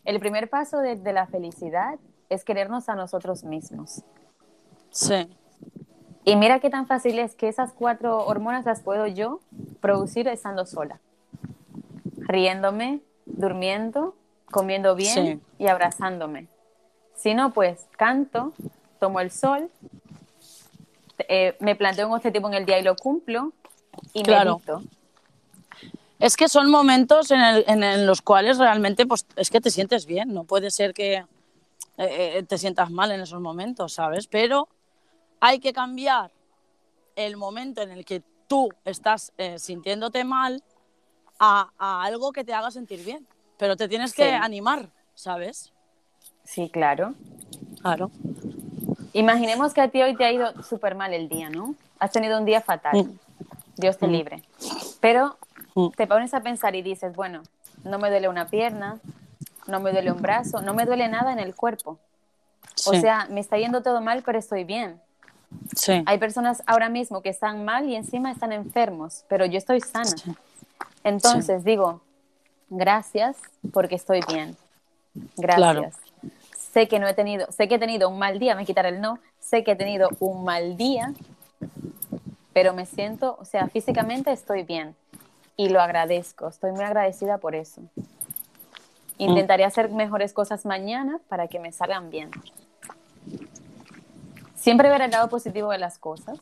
[0.05, 4.03] el primer paso de, de, la felicidad es querernos a nosotros mismos.
[4.91, 5.29] Sí.
[6.25, 9.41] Y mira qué tan fácil es que esas cuatro hormonas las puedo yo
[9.81, 11.01] producir estando sola,
[12.19, 14.15] riéndome, durmiendo,
[14.51, 16.49] comiendo bien y abrazándome.
[17.21, 18.55] Si no, pues canto,
[18.99, 19.71] tomo el sol,
[21.29, 23.53] eh, me planteo un objetivo en el día y lo cumplo
[24.15, 24.63] y claro.
[24.67, 24.83] medito.
[26.19, 30.45] Es que son momentos en, los cuales realmente pues, es que te sientes bien, no
[30.45, 31.27] puede ser que eh,
[31.99, 34.27] eh, te sientas mal en esos momentos, ¿sabes?
[34.27, 34.69] Pero
[35.41, 36.31] hay que cambiar
[37.17, 40.63] el momento en el que tú estás sintiéndote mal
[41.39, 43.27] a, algo que te haga sentir bien.
[43.59, 45.73] Pero te tienes que animar, ¿sabes?
[46.51, 47.15] Sí, claro.
[47.81, 48.11] Claro.
[49.13, 51.77] Imaginemos que a ti hoy te ha ido súper mal el día, ¿no?
[52.01, 53.05] Has tenido un día fatal.
[53.05, 53.19] Mm.
[53.77, 54.11] Dios te mm.
[54.11, 54.43] libre.
[54.99, 55.39] Pero
[55.77, 55.91] mm.
[55.91, 57.43] te pones a pensar y dices, bueno,
[57.85, 58.99] no me duele una pierna,
[59.69, 62.01] no me duele un brazo, no me duele nada en el cuerpo.
[62.85, 65.01] O sea, me está yendo todo mal, pero estoy bien.
[65.77, 66.03] Sí.
[66.05, 70.17] Hay personas ahora mismo que están mal y encima están enfermos, pero yo estoy sana.
[71.05, 72.01] Entonces digo,
[72.71, 73.37] gracias
[73.73, 74.57] porque estoy bien.
[75.37, 76.10] Gracias
[76.73, 79.01] sé que no he tenido, sé que he tenido un mal día, me quitar el
[79.01, 81.13] no, sé que he tenido un mal día,
[82.53, 84.95] pero me siento, o sea, físicamente estoy bien
[85.57, 87.83] y lo agradezco, estoy muy agradecida por eso.
[89.19, 92.31] Intentaré hacer mejores cosas mañana para que me salgan bien.
[94.55, 96.39] Siempre ver el lado positivo de las cosas.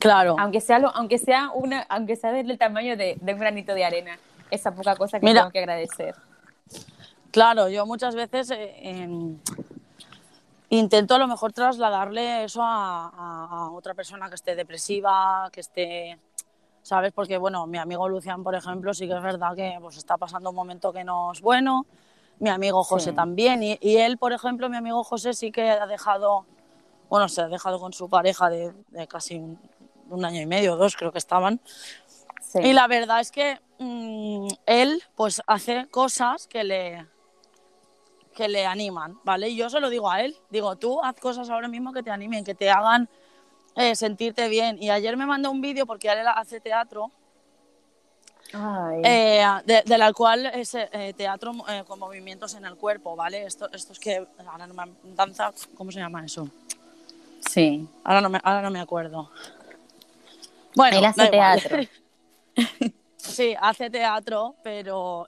[0.00, 0.34] Claro.
[0.38, 4.18] Aunque sea, lo, aunque sea, una, aunque sea del tamaño de, un granito de arena,
[4.50, 6.16] esa poca cosa que tengo que agradecer.
[7.34, 9.36] Claro, yo muchas veces eh, em,
[10.68, 16.20] intento a lo mejor trasladarle eso a, otra persona que esté depresiva, que esté,
[16.82, 17.12] ¿sabes?
[17.12, 20.50] Porque, bueno, mi amigo Lucian, por ejemplo, sí que es verdad que pues, está pasando
[20.50, 21.86] un momento que no es bueno,
[22.38, 26.46] mi amigo José también, y, él, por ejemplo, mi amigo José sí que ha dejado,
[27.10, 28.72] bueno, se ha dejado con su pareja de,
[29.08, 29.38] casi
[30.08, 31.60] un, año y medio, dos creo que estaban,
[32.62, 37.13] y la verdad es que mm, él pues hace cosas que le
[38.34, 39.48] que le animan, ¿vale?
[39.48, 42.10] Y yo se lo digo a él, digo, tú haz cosas ahora mismo que te
[42.10, 43.08] animen, que te hagan
[43.76, 44.76] eh, sentirte bien.
[44.82, 47.10] Y ayer me mandó un vídeo porque él hace teatro,
[49.02, 51.52] eh, de, la cual es eh, teatro
[51.86, 53.46] con movimientos en el cuerpo, ¿vale?
[53.46, 56.48] Esto, esto es que, ahora no me, danza, ¿cómo se llama eso?
[57.40, 57.88] Sí.
[58.04, 59.30] Ahora no me, ahora no me acuerdo.
[60.76, 61.78] Bueno, él hace teatro.
[63.16, 65.26] sí, hace teatro, pero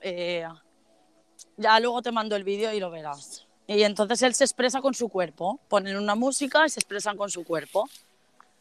[1.56, 3.46] ya luego te mando el vídeo y lo verás.
[3.66, 5.58] Y entonces él se expresa con su cuerpo.
[5.68, 7.88] Ponen una música y se expresan con su cuerpo.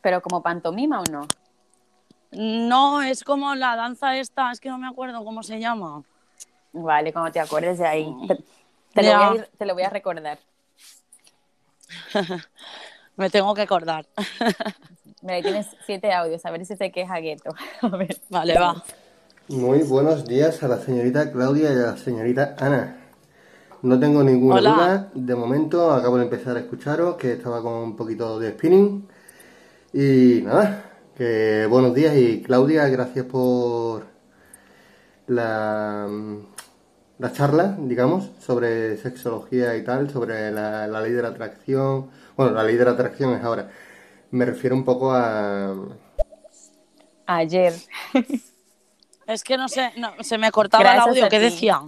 [0.01, 1.27] ¿Pero como pantomima o no?
[2.31, 6.03] No, es como la danza esta, es que no me acuerdo cómo se llama.
[6.73, 8.13] Vale, como te acuerdes de ahí.
[8.93, 10.39] Te, lo, voy a te lo voy a recordar.
[13.15, 14.05] me tengo que acordar.
[15.21, 17.51] Mira, ahí tienes siete audios, a ver si te queja Gueto.
[18.29, 18.83] Vale, va.
[19.47, 22.97] Muy buenos días a la señorita Claudia y a la señorita Ana.
[23.83, 25.11] No tengo ninguna duda.
[25.13, 29.07] De momento acabo de empezar a escucharos, que estaba con un poquito de spinning.
[29.93, 30.85] Y nada,
[31.15, 34.07] que buenos días y Claudia, gracias por
[35.27, 36.07] la,
[37.19, 42.09] la charla, digamos, sobre sexología y tal, sobre la, la ley de la atracción.
[42.35, 43.69] Bueno, la ley de la atracción es ahora.
[44.31, 45.75] Me refiero un poco a...
[47.27, 47.73] Ayer.
[49.27, 51.81] Es que no sé, no, se me cortaba el audio, ¿qué decía?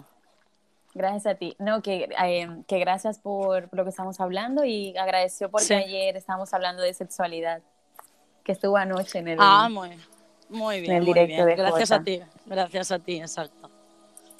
[0.93, 1.55] Gracias a ti.
[1.59, 6.53] No, que, eh, que gracias por lo que estamos hablando y agradeció porque ayer estábamos
[6.53, 7.61] hablando de sexualidad,
[8.43, 9.91] que estuvo anoche en el, ah, muy,
[10.49, 13.69] muy bien, directo De gracias a ti, gracias a ti, exacto.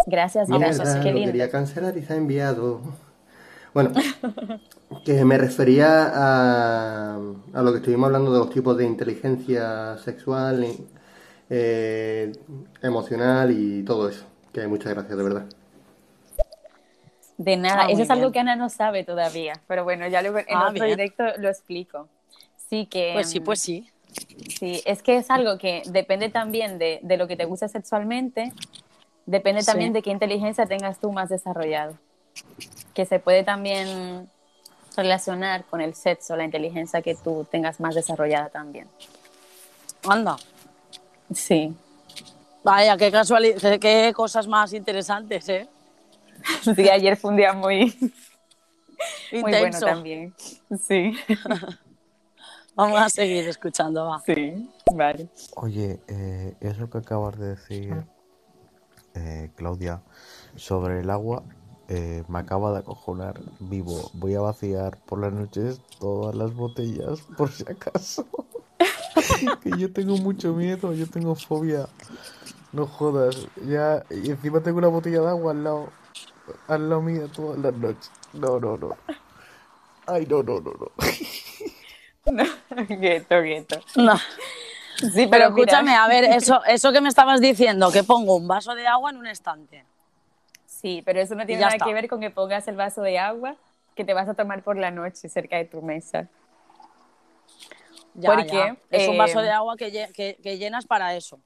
[0.07, 0.95] Gracias, gracias.
[0.95, 1.19] Qué lindo.
[1.19, 2.81] Lo quería cancelar y se ha enviado.
[3.73, 3.91] Bueno,
[5.05, 7.15] que me refería a,
[7.53, 10.65] a, lo que estuvimos hablando de los tipos de inteligencia sexual,
[11.49, 12.31] eh,
[12.81, 14.25] emocional y todo eso.
[14.53, 15.45] Que muchas gracias, de verdad.
[17.37, 20.39] De nada, ah, eso es algo que Ana no sabe todavía, pero bueno, ya luego
[20.39, 22.09] en ah, otro directo lo explico.
[22.69, 23.11] Sí que...
[23.13, 23.89] Pues sí, pues sí.
[24.57, 28.51] Sí, es que es algo que depende también de, de lo que te gusta sexualmente,
[29.27, 31.95] depende también de qué inteligencia tengas tú más desarrollado,
[32.95, 34.27] que se puede también
[34.95, 38.87] relacionar con el sexo, la inteligencia que tú tengas más desarrollada también.
[40.07, 40.37] Anda,
[41.34, 41.75] Sí.
[42.63, 45.67] Vaya, qué casualidad, qué cosas más interesantes, ¿eh?
[46.75, 47.95] Sí, ayer fue un día muy,
[49.32, 50.34] muy bueno también.
[50.88, 51.13] Sí.
[52.75, 54.21] Vamos a seguir escuchando, va.
[54.23, 55.30] Sí, vale.
[55.55, 58.05] Oye, eh, eso que acabas de decir,
[59.15, 60.03] eh, Claudia,
[60.55, 61.43] sobre el agua,
[61.88, 64.11] eh, me acaba de acojonar vivo.
[64.13, 68.28] Voy a vaciar por las noches todas las botellas, por si acaso.
[69.63, 71.88] que yo tengo mucho miedo, yo tengo fobia.
[72.74, 75.89] No jodas, ya, y encima tengo una botella de agua al lado,
[76.68, 78.11] al lado mía todas las noches.
[78.34, 78.97] No, no, no.
[80.05, 80.91] Ay, no, no, no, no.
[82.30, 82.43] No,
[82.89, 83.80] gueto, gueto.
[83.95, 84.18] No.
[84.97, 88.76] Sí, pero, escúchame, a ver, eso, eso que me estabas diciendo, que pongo un vaso
[88.76, 89.86] de agua en un estante.
[90.65, 93.55] Sí, pero eso no tiene nada que ver con que pongas el vaso de agua
[93.95, 96.28] que te vas a tomar por la noche cerca de tu mesa.
[98.18, 101.39] Ya, porque es un vaso de eh, agua que, llenas para eso.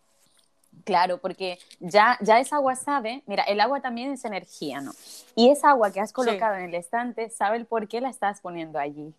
[0.85, 4.93] Claro, porque ya, ya esa agua sabe, mira, el agua también es energía, ¿no?
[5.35, 8.39] Y esa agua que has colocado en el estante sabe el por qué la estás
[8.39, 9.13] poniendo allí.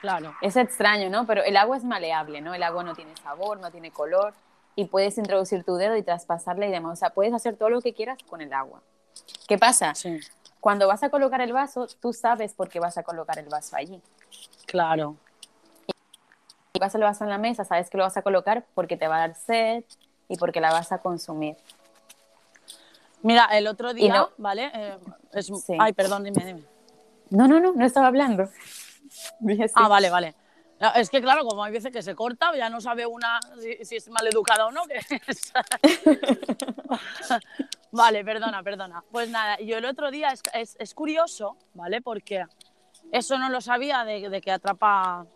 [0.00, 0.32] Claro.
[0.40, 1.26] Es extraño, ¿no?
[1.26, 2.54] Pero el agua es maleable, ¿no?
[2.54, 4.32] El agua no tiene sabor, no tiene color
[4.76, 6.92] y puedes introducir tu dedo y traspasarle y demás.
[6.92, 8.80] O sea, puedes hacer todo lo que quieras con el agua.
[9.48, 9.92] ¿Qué pasa?
[9.96, 10.20] Sí.
[10.60, 13.74] Cuando vas a colocar el vaso, tú sabes por qué vas a colocar el vaso
[13.74, 14.00] allí.
[14.66, 15.16] Claro.
[16.74, 19.08] Y vas el vaso en la mesa, sabes que lo vas a colocar porque te
[19.08, 19.84] va a dar sed
[20.28, 21.56] y porque la vas a consumir.
[23.22, 24.70] Mira, el otro día, ¿vale?
[24.74, 24.98] Eh,
[25.78, 26.62] ay, perdón, dime, dime.
[27.30, 28.48] No, no, no, no estaba hablando.
[29.74, 30.34] Ah, vale, vale.
[30.96, 34.08] es que claro, como hay veces que se corta, ya no sabe una si, es
[34.10, 34.82] mal educada o no.
[37.90, 39.02] vale, perdona, perdona.
[39.10, 42.02] Pues nada, yo el otro día es, curioso, ¿vale?
[42.02, 42.44] Porque
[43.10, 45.26] eso no lo sabía de, que atrapa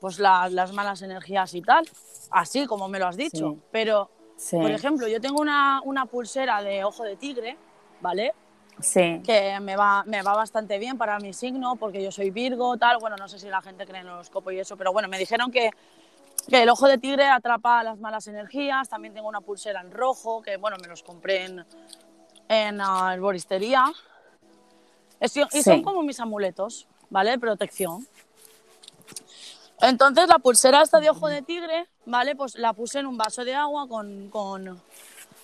[0.00, 1.88] pues las malas energías y tal,
[2.30, 3.56] así como me lo has dicho.
[3.70, 4.10] Pero,
[4.50, 7.56] por ejemplo, yo tengo una, una pulsera de ojo de tigre,
[8.00, 8.34] ¿vale?
[8.80, 9.20] sí.
[9.24, 12.98] que me va, me va bastante bien para mi signo, porque yo soy Virgo, tal.
[12.98, 15.18] Bueno, no sé si la gente cree en el horóscopo y eso, pero bueno, me
[15.18, 15.70] dijeron que,
[16.48, 18.88] que el ojo de tigre atrapa las malas energías.
[18.88, 21.64] También tengo una pulsera en rojo, que bueno, me los compré en,
[22.48, 23.92] en uh, herboristería.
[25.20, 27.30] Y son como mis amuletos, ¿vale?
[27.30, 28.06] De protección.
[29.80, 32.34] Entonces la pulsera esta de ojo de tigre, ¿vale?
[32.34, 34.80] Pues la puse en un vaso de agua con, con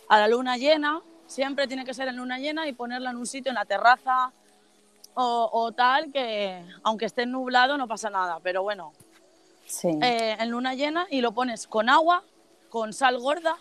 [0.09, 1.03] a la luna llena
[1.33, 4.33] siempre tiene que ser en luna llena y ponerla en un sitio, en la terraza
[5.15, 8.93] o, tal, que aunque esté nublado no pasa nada, pero bueno,
[9.85, 12.23] eh, en luna llena y lo pones con agua,
[12.71, 13.57] con sal gorda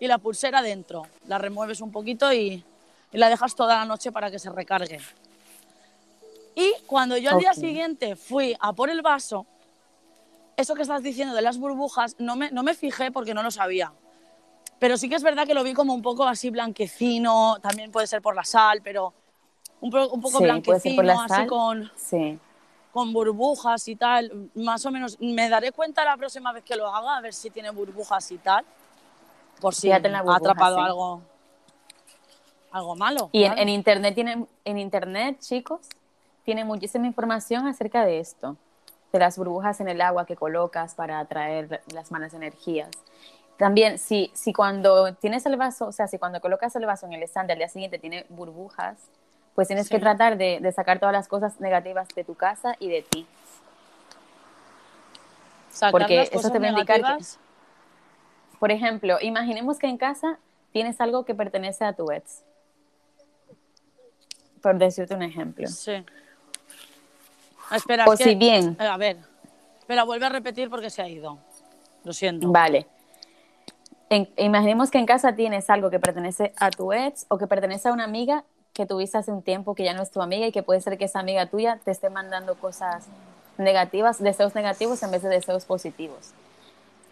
[0.00, 1.06] y la pulsera dentro.
[1.28, 2.64] La remueves un poquito y,
[3.12, 5.00] la dejas toda la noche para que se recargue.
[6.54, 9.46] Y cuando yo al día siguiente fui a por el vaso,
[10.60, 13.50] eso que estás diciendo de las burbujas, no me, no me fijé porque no lo
[13.50, 13.92] sabía.
[14.78, 18.06] Pero sí que es verdad que lo vi como un poco así blanquecino, también puede
[18.06, 19.12] ser por la sal, pero
[19.80, 21.90] un, un poco blanquecino, así con,
[22.92, 24.50] con burbujas y tal.
[24.54, 27.50] Más o menos, me daré cuenta la próxima vez que lo haga, a ver si
[27.50, 28.64] tiene burbujas y tal.
[29.60, 31.20] Por si ha atrapado algo,
[32.70, 33.28] algo malo.
[33.32, 35.80] Y en, internet tienen, en internet, chicos,
[36.44, 38.56] tiene muchísima información acerca de esto,
[39.12, 42.90] de las burbujas en el agua que colocas para atraer las malas energías.
[43.56, 47.12] También, si, si cuando tienes el vaso, o sea, si cuando colocas el vaso en
[47.12, 48.96] el estante al día siguiente tiene burbujas,
[49.54, 52.88] pues tienes que tratar de, de, sacar todas las cosas negativas de tu casa y
[52.88, 53.26] de ti.
[55.90, 57.24] Porque eso te va a indicar que,
[58.58, 60.38] por ejemplo, imaginemos que en casa
[60.72, 62.44] tienes algo que pertenece a tu ex.
[64.62, 65.66] Por decirte un ejemplo.
[65.66, 66.04] Sí.
[67.70, 68.76] Espera, o si bien.
[68.80, 69.18] A ver,
[69.78, 71.38] espera, vuelve a repetir porque se ha ido.
[72.04, 72.50] Lo siento.
[72.50, 72.86] Vale
[74.36, 77.92] imaginemos que en casa tienes algo que pertenece a tu ex o que pertenece a
[77.92, 80.62] una amiga que tuviste hace un tiempo que ya no es tu amiga y que
[80.62, 83.06] puede ser que esa amiga tuya te esté mandando cosas
[83.56, 86.32] negativas, deseos negativos en vez de deseos positivos.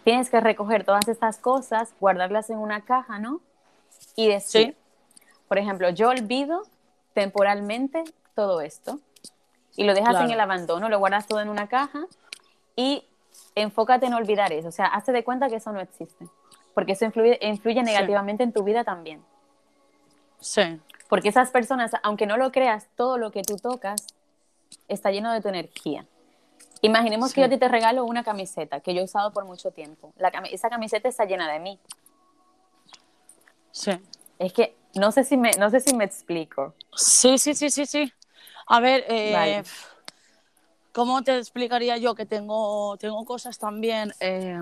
[0.02, 3.40] Tienes que recoger todas estas cosas, guardarlas en una caja, ¿no?
[4.16, 4.76] Y decir,
[5.46, 6.62] por ejemplo, yo olvido
[7.12, 8.04] temporalmente
[8.34, 8.98] todo esto
[9.78, 12.00] y lo dejas en el abandono, lo guardas todo en una caja
[12.76, 13.04] y
[13.54, 16.26] enfócate en olvidar eso, o sea, hazte de cuenta que eso no existe
[16.78, 19.20] porque eso influye, influye negativamente en tu vida también.
[20.38, 20.80] Sí.
[21.08, 24.00] Porque esas personas, aunque no lo creas, todo lo que tú tocas
[24.86, 26.06] está lleno de tu energía.
[26.80, 29.72] Imaginemos que yo a ti te regalo una camiseta que yo he usado por mucho
[29.72, 30.12] tiempo.
[30.18, 31.80] La, esa camiseta está llena de mí.
[33.72, 33.98] Sí.
[34.38, 36.74] Es que no sé si me, no sé si me explico.
[36.94, 38.12] Sí, sí, sí, sí, sí.
[38.70, 39.62] A ver, eh,
[40.92, 44.12] ¿cómo te explicaría yo que tengo, tengo cosas también?
[44.20, 44.58] Eh,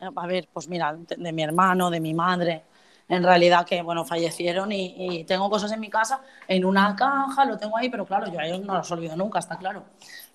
[0.00, 2.62] a ver, pues mira, de, mi hermano, de mi madre,
[3.08, 7.56] en realidad que, bueno, fallecieron y, tengo cosas en mi casa en una caja, lo
[7.56, 9.82] tengo ahí, pero claro, yo a ellos no los olvido nunca, está claro.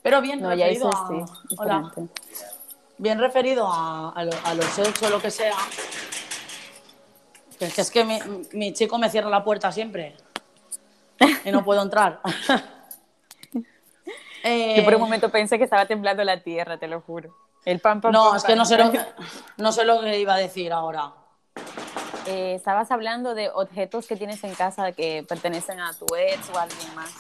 [0.02, 1.92] Pero bien referido a...
[2.98, 5.56] bien referido a, los hechos o lo que sea,
[7.60, 8.04] que es que
[8.54, 10.16] mi, chico me cierra la puerta siempre
[11.46, 12.20] y no puedo entrar.
[14.44, 17.34] Yo por un momento pensé que estaba temblando la tierra, te lo juro.
[17.66, 19.00] El pan, pan, No, pan, es que no sé, lo que,
[19.58, 21.14] no sé lo que iba a decir ahora.
[22.26, 26.58] Eh, estabas hablando de objetos que tienes en casa que pertenecen a tu ex o
[26.58, 27.12] a alguien más.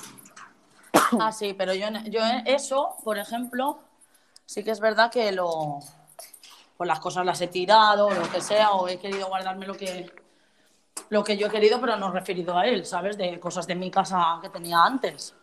[1.19, 3.79] Ah, sí, pero yo, yo eso, por ejemplo,
[4.45, 5.79] sí que es verdad que lo,
[6.77, 10.11] pues las cosas las he tirado, lo que sea, o he querido guardarme lo que,
[11.09, 13.17] lo que yo he querido, pero no referido a él, ¿sabes?
[13.17, 15.35] De cosas de mi casa que tenía antes,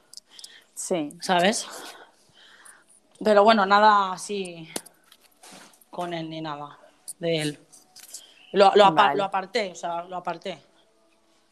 [0.81, 1.11] Sí.
[1.21, 1.67] ¿sabes?
[3.23, 4.67] Pero bueno, nada así
[5.91, 6.79] con él ni nada
[7.19, 7.67] de él.
[8.53, 9.17] Lo, lo, apa- Vale.
[9.17, 10.61] lo aparté, o sea, lo aparté.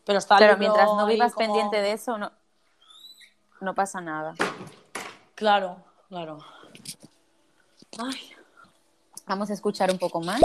[0.06, 2.32] Pero está Pero mientras no vivas como- pendiente de eso, no,
[3.60, 4.34] no pasa nada.
[5.34, 5.76] Claro,
[6.08, 6.38] claro.
[7.98, 8.32] Ay.
[9.26, 10.40] Vamos a escuchar un poco más.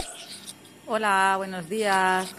[0.88, 2.36] Hola, buenos días.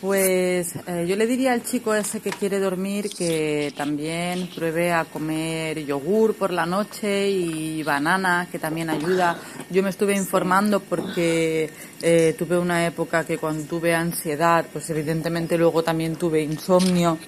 [0.00, 5.04] Pues eh, yo le diría al chico ese que quiere dormir que también pruebe a
[5.04, 9.36] comer yogur por la noche y banana, que también ayuda.
[9.70, 11.68] Yo me estuve informando porque
[12.00, 17.18] eh, tuve una época que cuando tuve ansiedad, pues evidentemente luego también tuve insomnio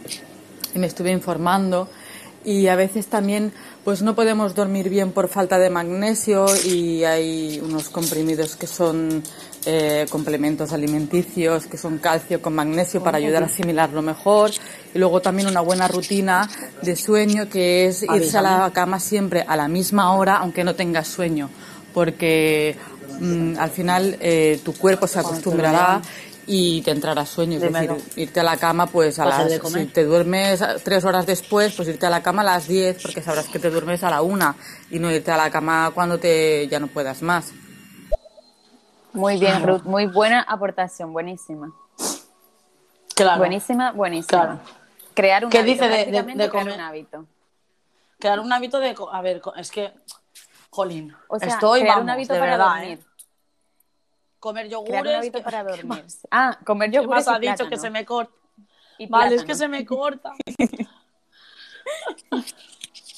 [0.72, 1.88] y me estuve informando
[2.44, 3.52] y a veces también
[3.84, 9.22] pues no podemos dormir bien por falta de magnesio y hay unos comprimidos que son
[9.66, 14.50] eh, complementos alimenticios que son calcio con magnesio para ayudar a asimilarlo mejor.
[14.94, 16.48] Y luego también una buena rutina
[16.82, 20.74] de sueño que es irse a la cama siempre a la misma hora aunque no
[20.74, 21.50] tengas sueño
[21.92, 22.76] porque
[23.20, 26.00] mm, al final eh, tu cuerpo se acostumbrará
[26.46, 30.04] y te entrará sueño, es decir, irte a la cama pues a las si te
[30.04, 33.60] duermes tres horas después, pues irte a la cama a las 10 porque sabrás que
[33.60, 34.56] te duermes a la una
[34.90, 37.52] y no irte a la cama cuando te ya no puedas más.
[39.12, 39.82] Muy bien, Ruth.
[39.82, 41.12] Muy buena aportación.
[41.12, 41.72] Buenísima.
[43.14, 43.38] Claro.
[43.38, 44.42] Buenísima, buenísima.
[44.42, 44.60] Claro.
[45.14, 45.84] Crear un ¿Qué hábito.
[45.84, 46.74] dice de- de- de crear comer?
[46.74, 47.26] un hábito.
[48.18, 48.94] Crear un hábito de.
[49.12, 49.92] A ver, es que.
[50.70, 51.14] Jolín.
[51.28, 52.98] O sea, estoy, crear vamos, un hábito de para verdad, dormir.
[53.00, 53.04] ¿eh?
[54.38, 54.90] Comer yogures.
[54.90, 55.86] Crear un hábito ¿qué- para qué dormir.
[55.86, 58.32] más- Ah, comer ¿Qué yogures ha dicho que se me corta?
[58.98, 60.32] Y Vale, es que se me corta.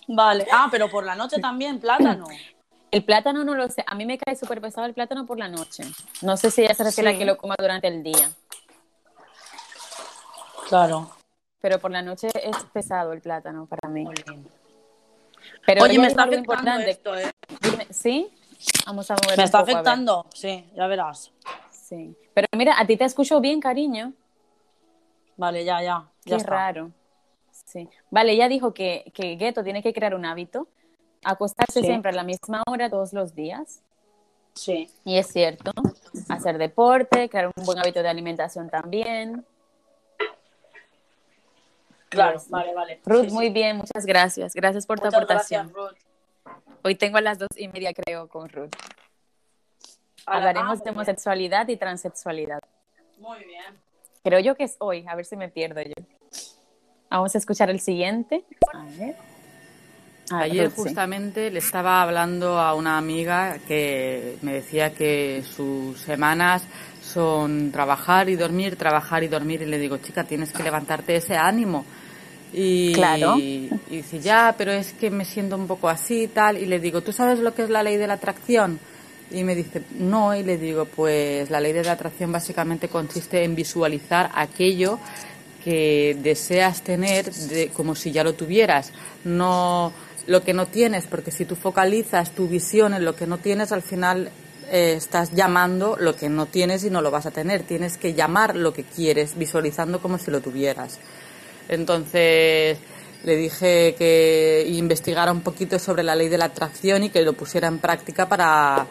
[0.08, 0.46] vale.
[0.52, 2.26] Ah, pero por la noche también, plátano.
[2.92, 3.82] El plátano no lo sé.
[3.86, 5.82] A mí me cae súper pesado el plátano por la noche.
[6.20, 7.16] No sé si ella se refiere Sí.
[7.16, 8.30] a que lo coma durante el día.
[10.68, 11.10] Claro.
[11.60, 14.04] Pero por la noche es pesado el plátano para mí.
[15.66, 16.90] Pero Oye, me está algo afectando importante.
[16.90, 17.30] esto, ¿eh?
[17.60, 18.30] Dime- ¿Sí?
[18.86, 20.26] Vamos a mover Me está poco, afectando.
[20.34, 21.32] Sí, ya verás.
[21.70, 22.16] Sí.
[22.34, 24.12] Pero mira, a ti te escucho bien, cariño.
[25.36, 26.04] Vale, ya, ya.
[26.24, 26.50] Qué ya está.
[26.50, 26.90] raro.
[27.50, 27.88] Sí.
[28.10, 30.68] Vale, ella dijo que, que Gueto tiene que crear un hábito,
[31.24, 31.86] acostarse Sí.
[31.86, 33.80] siempre a la misma hora todos los días.
[34.54, 34.90] Sí.
[35.04, 35.72] Y es cierto.
[36.28, 39.46] Hacer deporte, crear un buen hábito de alimentación también.
[42.08, 43.00] Claro, vale, vale.
[43.06, 44.52] Ruth, Sí, muy bien, muchas gracias.
[44.54, 45.72] Gracias por tu aportación.
[45.72, 45.98] gracias, Ruth.
[46.84, 48.74] Hoy tengo a las dos y media, creo, con Ruth.
[50.26, 50.94] A Hablaremos ah, de bien.
[50.94, 52.60] homosexualidad y transexualidad.
[53.18, 53.64] Muy bien.
[54.22, 55.94] Creo yo que es hoy, a ver si me pierdo yo.
[57.10, 58.44] Vamos a escuchar el siguiente.
[58.74, 59.16] A ver.
[60.40, 66.62] Ayer justamente le estaba hablando a una amiga que me decía que sus semanas
[67.02, 71.36] son trabajar y dormir, trabajar y dormir y le digo, chica, tienes que levantarte ese
[71.36, 71.84] ánimo.
[72.52, 73.36] Y, Claro.
[73.38, 76.58] y dice, ya, pero es que me siento un poco así y tal.
[76.58, 78.78] Y le digo, ¿tú sabes lo que es la ley de la atracción?
[79.30, 83.42] Y me dice, no, y le digo, pues la ley de la atracción básicamente consiste
[83.44, 84.98] en visualizar aquello
[85.64, 88.92] que deseas tener de- como si ya lo tuvieras,
[89.24, 89.92] no
[90.26, 93.72] lo que no tienes, porque si tú focalizas tu visión en lo que no tienes,
[93.72, 94.30] al final
[94.70, 97.62] eh, estás llamando lo que no tienes y no lo vas a tener.
[97.62, 100.98] Tienes que llamar lo que quieres, visualizando como si lo tuvieras.
[101.68, 102.78] Entonces
[103.24, 107.34] le dije que investigara un poquito sobre la ley de la atracción y que lo
[107.34, 108.86] pusiera en práctica para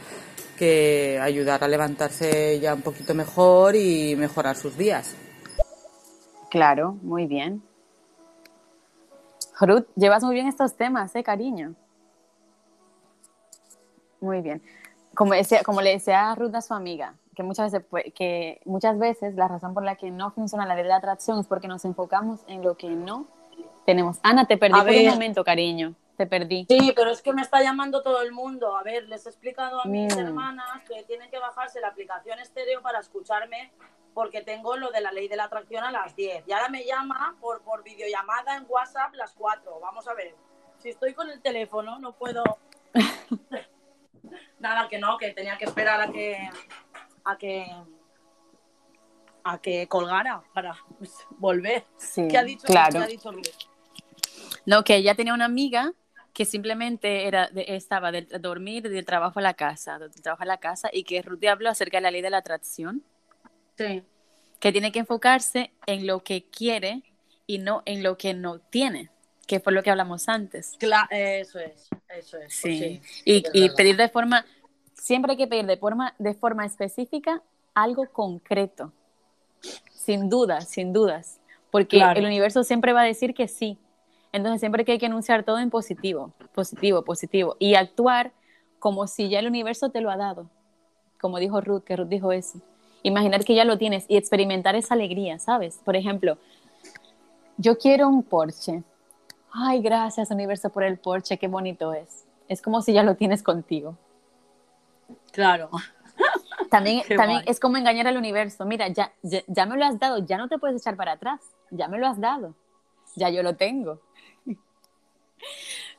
[0.58, 5.16] que ayudara a levantarse ya un poquito mejor y mejorar sus días.
[6.50, 7.64] Claro, muy bien.
[9.62, 11.76] Ruth, llevas muy bien estos temas, ¿eh, cariño?
[14.20, 14.62] Muy bien.
[15.16, 19.36] Como, decía- como le decía Ruth a su amiga, que muchas, veces, que muchas veces
[19.36, 21.84] la razón por la que no funciona la ley de la atracción es porque nos
[21.86, 23.26] enfocamos en lo que no
[23.86, 24.20] tenemos.
[24.24, 25.96] Ana, te perdí A por un momento, cariño.
[26.18, 26.68] Te perdí.
[26.70, 28.76] Sí, pero es que me está llamando todo el mundo.
[28.76, 30.20] A ver, les he explicado a mis Mm.
[30.20, 33.72] hermanas que tienen que bajarse la aplicación estéreo para escucharme
[34.14, 36.44] porque tengo lo de la ley de la atracción a las 10.
[36.48, 39.80] Y ahora me llama por, por videollamada en WhatsApp las 4.
[39.80, 40.36] Vamos a ver.
[40.80, 42.44] Si estoy con el teléfono, no puedo...
[44.60, 46.50] Nada, que no, que tenía que esperar a que...
[47.24, 47.66] a que...
[49.44, 50.76] a que colgara para
[51.32, 51.86] volver.
[51.98, 52.68] Sí, ¿Qué ha dicho?
[52.68, 53.00] claro.
[53.00, 53.46] ¿Qué ha dicho Ruth?
[54.66, 55.94] No, que ella tenía una amiga
[56.34, 60.58] que simplemente era estaba de dormir, del trabajo a la casa, del trabajo a la
[60.58, 63.04] casa, y que Ruth habló acerca de la ley de la atracción.
[63.78, 64.04] Sí.
[64.60, 67.04] Que tiene que enfocarse en lo que quiere
[67.48, 69.10] y no en lo que no tiene,
[69.48, 70.76] que fue lo que hablamos antes.
[70.80, 72.54] Claro, eso es, eso es.
[72.54, 73.02] Sí.
[73.26, 74.46] y, y pedir de forma,
[74.94, 77.42] siempre hay que pedir de forma, de forma específica
[77.74, 78.94] algo concreto.
[79.92, 81.40] Sin dudas, sin dudas.
[81.70, 83.78] Porque el universo siempre va a decir que sí.
[84.34, 87.56] Entonces siempre que hay que anunciar todo en positivo, positivo, positivo.
[87.60, 88.32] Y actuar
[88.80, 90.50] como si ya el universo te lo ha dado.
[91.20, 92.62] Como dijo Ruth, que Ruth dijo eso.
[93.04, 95.80] Imaginar que ya lo tienes y experimentar esa alegría, ¿sabes?
[95.84, 96.38] Por ejemplo,
[97.58, 98.84] yo quiero un Porsche.
[99.52, 102.26] Ay, gracias universo por el Porsche, qué bonito es.
[102.48, 103.98] Es como si ya lo tienes contigo.
[105.32, 105.70] Claro.
[106.70, 108.64] También, también es como engañar al universo.
[108.64, 111.42] Mira, ya, ya, me lo has dado, ya no te puedes echar para atrás.
[111.70, 112.56] Ya me lo has dado.
[113.18, 114.00] Ya yo lo tengo.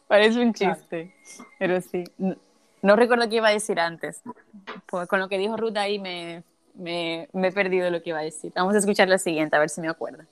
[0.09, 1.15] Parece un chiste,
[1.59, 2.05] pero sí.
[2.81, 4.23] No, recuerdo qué iba a decir antes.
[4.87, 6.43] Pues con lo que dijo Ruth ahí me,
[6.75, 8.53] me, he perdido lo que iba a decir.
[8.55, 10.25] Vamos a escuchar la siguiente, a ver si me acuerdo.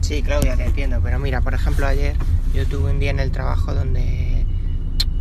[0.00, 2.16] Sí, Claudia, te entiendo, pero mira, por ejemplo, ayer
[2.52, 4.44] yo tuve un día en el trabajo donde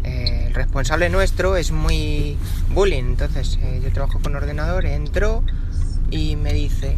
[0.04, 2.38] eh, el responsable nuestro es muy
[2.74, 5.44] bullying, entonces eh, yo trabajo con ordenador, entró
[6.10, 6.98] y me dice,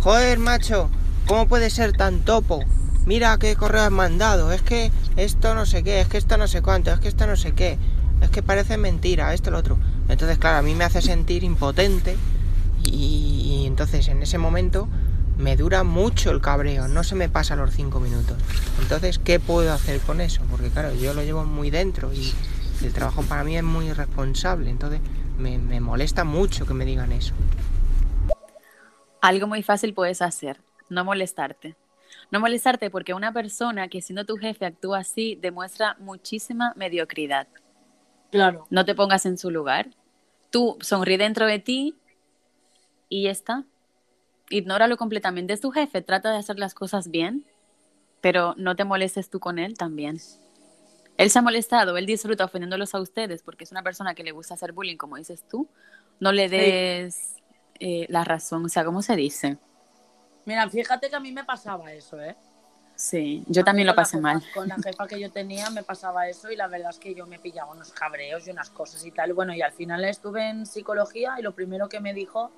[0.00, 0.90] joder, macho,
[1.26, 2.60] ¿cómo puede ser tan topo?
[3.06, 6.46] Mira qué correo has mandado, es que esto no sé qué, es que esto no
[6.46, 7.78] sé cuánto, es que esto no sé qué,
[8.20, 9.78] es que parece mentira, esto lo otro.
[10.08, 12.16] Entonces, claro, a mí me hace sentir impotente
[12.82, 14.88] y entonces en ese momento
[15.38, 18.36] me dura mucho el cabreo, no se me pasa los cinco minutos.
[18.80, 20.42] Entonces, ¿qué puedo hacer con eso?
[20.50, 22.32] Porque claro, yo lo llevo muy dentro y
[22.84, 25.00] el trabajo para mí es muy responsable, entonces
[25.38, 27.34] me, me molesta mucho que me digan eso.
[29.20, 31.76] Algo muy fácil puedes hacer, no molestarte.
[32.30, 37.48] No molestarte porque una persona que siendo tu jefe actúa así demuestra muchísima mediocridad.
[38.34, 38.66] Claro.
[38.68, 39.90] No te pongas en su lugar.
[40.50, 41.94] Tú sonríe dentro de ti
[43.08, 43.64] y ya está
[44.50, 45.52] ignóralo completamente.
[45.52, 47.44] Es tu jefe, trata de hacer las cosas bien,
[48.20, 50.18] pero no te molestes tú con él también.
[51.16, 54.32] Él se ha molestado, él disfruta ofendiéndolos a ustedes porque es una persona que le
[54.32, 55.68] gusta hacer bullying, como dices tú.
[56.18, 57.36] No le des
[57.78, 59.58] eh, la razón, o sea, ¿cómo se dice?
[60.44, 62.36] Mira, fíjate que a mí me pasaba eso, ¿eh?
[62.96, 64.42] Sí, yo también lo pasé mal.
[64.54, 67.26] Con la jefa que yo tenía me pasaba eso y la verdad es que yo
[67.26, 69.32] me pillaba unos cabreos y unas cosas y tal.
[69.32, 72.50] Bueno, y al final estuve en psicología y lo primero que me dijo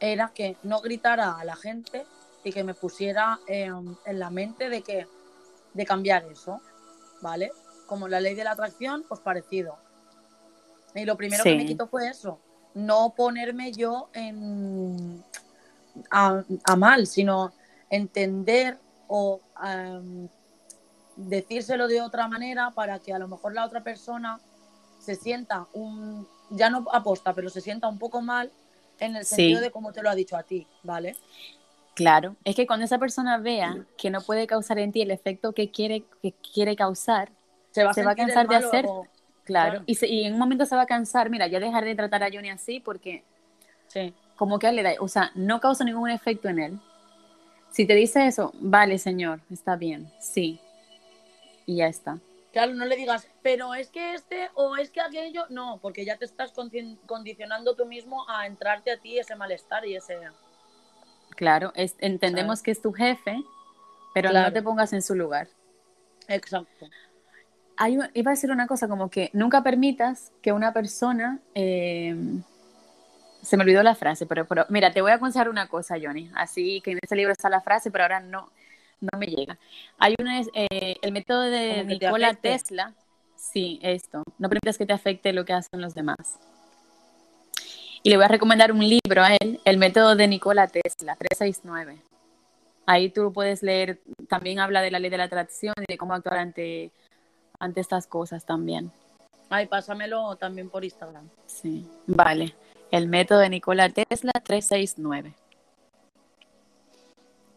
[0.00, 2.06] era que no gritara a la gente
[2.42, 5.06] y que me pusiera en la mente de que
[5.74, 6.60] de cambiar eso,
[7.20, 7.52] ¿vale?
[7.86, 9.76] Como la ley de la atracción, pues parecido.
[10.94, 12.40] Y lo primero que me quitó fue eso,
[12.74, 15.22] no ponerme yo en
[16.10, 16.42] a,
[16.76, 17.52] mal, sino
[17.90, 18.78] entender
[19.12, 19.40] o
[21.16, 24.38] decírselo de otra manera para que a lo mejor la otra persona
[25.00, 28.52] se sienta un, ya no aposta, pero se sienta un poco mal
[29.00, 31.16] en el sentido de cómo te lo ha dicho a ti, ¿vale?
[31.94, 35.52] Claro, es que cuando esa persona vea que no puede causar en ti el efecto
[35.52, 37.30] que quiere, que quiere causar,
[37.72, 38.86] se va a, cansar de hacer.
[39.42, 42.22] Claro, Y, y, en un momento se va a cansar, mira, ya dejar de tratar
[42.22, 43.24] a Johnny así porque,
[43.88, 44.14] sí.
[44.36, 46.80] como que le da, o sea, no causa ningún efecto en él.
[47.70, 50.60] Si te dice eso, vale, señor, está bien, sí.
[51.66, 52.18] Y ya está.
[52.52, 56.16] Claro, no le digas, pero es que este o es que aquello, no, porque ya
[56.16, 56.52] te estás
[57.06, 60.18] condicionando tú mismo a entrarte a ti ese malestar y ese...
[61.36, 63.40] Claro, entendemos que es tu jefe,
[64.12, 65.48] pero no te pongas en su lugar.
[66.26, 66.88] Exacto.
[67.76, 71.38] Hay, iba a decir una cosa como que nunca permitas que una persona...
[71.54, 72.16] Eh,
[73.42, 76.30] se me olvidó la frase, pero, pero mira, te voy a aconsejar una cosa, Johnny.
[76.34, 78.50] Así que en ese libro está la frase, pero ahora no,
[79.00, 79.58] no me llega.
[79.98, 82.94] Hay una, eh, el método de Nikola Tesla,
[83.36, 86.38] sí, esto, no permitas que te afecte lo que hacen los demás.
[88.02, 92.02] Y le voy a recomendar un libro a él, El método de Nikola Tesla, 369.
[92.86, 96.14] Ahí tú puedes leer, también habla de la ley de la atracción y de cómo
[96.14, 96.92] actuar ante,
[97.58, 98.90] ante estas cosas también.
[99.50, 101.28] Ay, pásamelo también por Instagram.
[101.46, 102.54] Sí, vale.
[102.90, 105.34] El método de Nikola Tesla 369.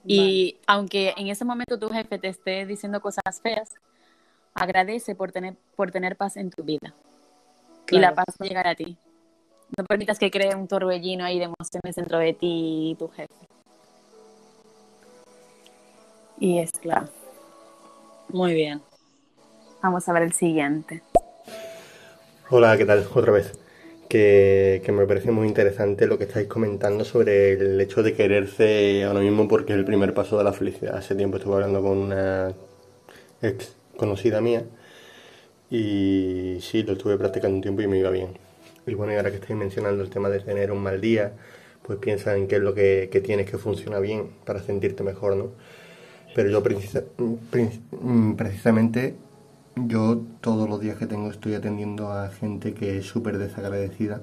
[0.05, 3.73] Y aunque en ese momento tu jefe te esté diciendo cosas feas,
[4.53, 6.93] agradece por tener, por tener paz en tu vida.
[7.89, 8.97] Y la paz va a llegar a ti.
[9.75, 13.34] No permitas que cree un torbellino ahí de emociones dentro de ti y tu jefe.
[16.39, 17.07] Y es claro.
[18.29, 18.81] Muy bien.
[19.81, 21.01] Vamos a ver el siguiente.
[22.49, 23.07] Hola, ¿qué tal?
[23.13, 23.62] Otra vez
[24.09, 29.21] que, me parece muy interesante lo que estáis comentando sobre el hecho de quererse ahora
[29.21, 30.95] mismo porque es el primer paso de la felicidad.
[30.97, 32.53] Hace tiempo estuve hablando con una
[33.41, 34.63] ex conocida mía.
[35.69, 38.37] Y sí, lo estuve practicando un tiempo y me iba bien.
[38.85, 41.33] Y bueno, y ahora que estoy mencionando el tema de tener un mal día,
[41.81, 45.35] pues piensa en qué es lo que, que tienes que funciona bien para sentirte mejor,
[45.35, 45.51] ¿no?
[46.35, 49.15] Pero yo mm, precisamente,
[49.76, 54.21] yo todos los días que tengo estoy atendiendo a gente que es súper desagradecida,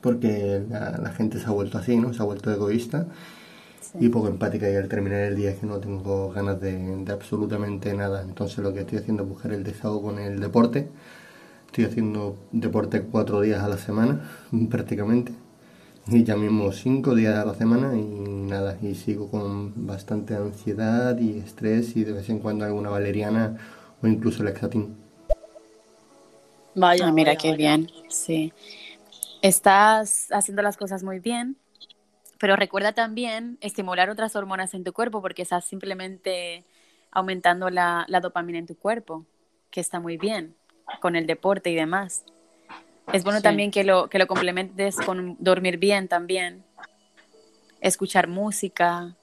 [0.00, 2.12] porque la, gente se ha vuelto así, ¿no?
[2.12, 3.06] Se ha vuelto egoísta
[4.00, 7.12] y poco empática y al terminar el día es que no tengo ganas de, de,
[7.12, 8.22] absolutamente nada.
[8.22, 10.88] Entonces lo que estoy haciendo es buscar el desahogo con el deporte.
[11.66, 14.22] Estoy haciendo deporte cuatro días a la semana
[14.70, 15.32] prácticamente
[16.08, 21.16] y ya mismo cinco días a la semana y nada, y sigo con bastante ansiedad
[21.18, 23.56] y estrés y de vez en cuando alguna valeriana
[24.02, 24.96] o incluso lexatín.
[26.74, 28.52] Vaya, ah, mira qué bien, sí.
[29.42, 31.56] Estás haciendo las cosas muy bien,
[32.38, 36.64] pero recuerda también estimular otras hormonas en tu cuerpo porque estás simplemente
[37.10, 39.26] aumentando la, la dopamina en tu cuerpo,
[39.70, 40.54] que está muy bien
[41.00, 42.24] con el deporte y demás.
[43.12, 46.64] Es bueno también que lo, que lo complementes con dormir bien también,
[47.80, 49.16] escuchar música,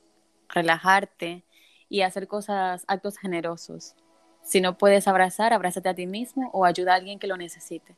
[0.50, 1.44] relajarte
[1.88, 3.96] y hacer cosas, actos generosos.
[4.50, 7.96] Si no puedes abrazar, abrázate a ti mismo o ayuda a alguien que lo necesite.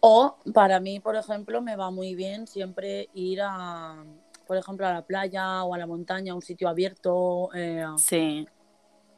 [0.00, 4.02] O para mí, por ejemplo, me va muy bien siempre ir a,
[4.46, 7.50] por ejemplo, a la playa o a la montaña, a un sitio abierto.
[7.54, 8.46] Eh, sí.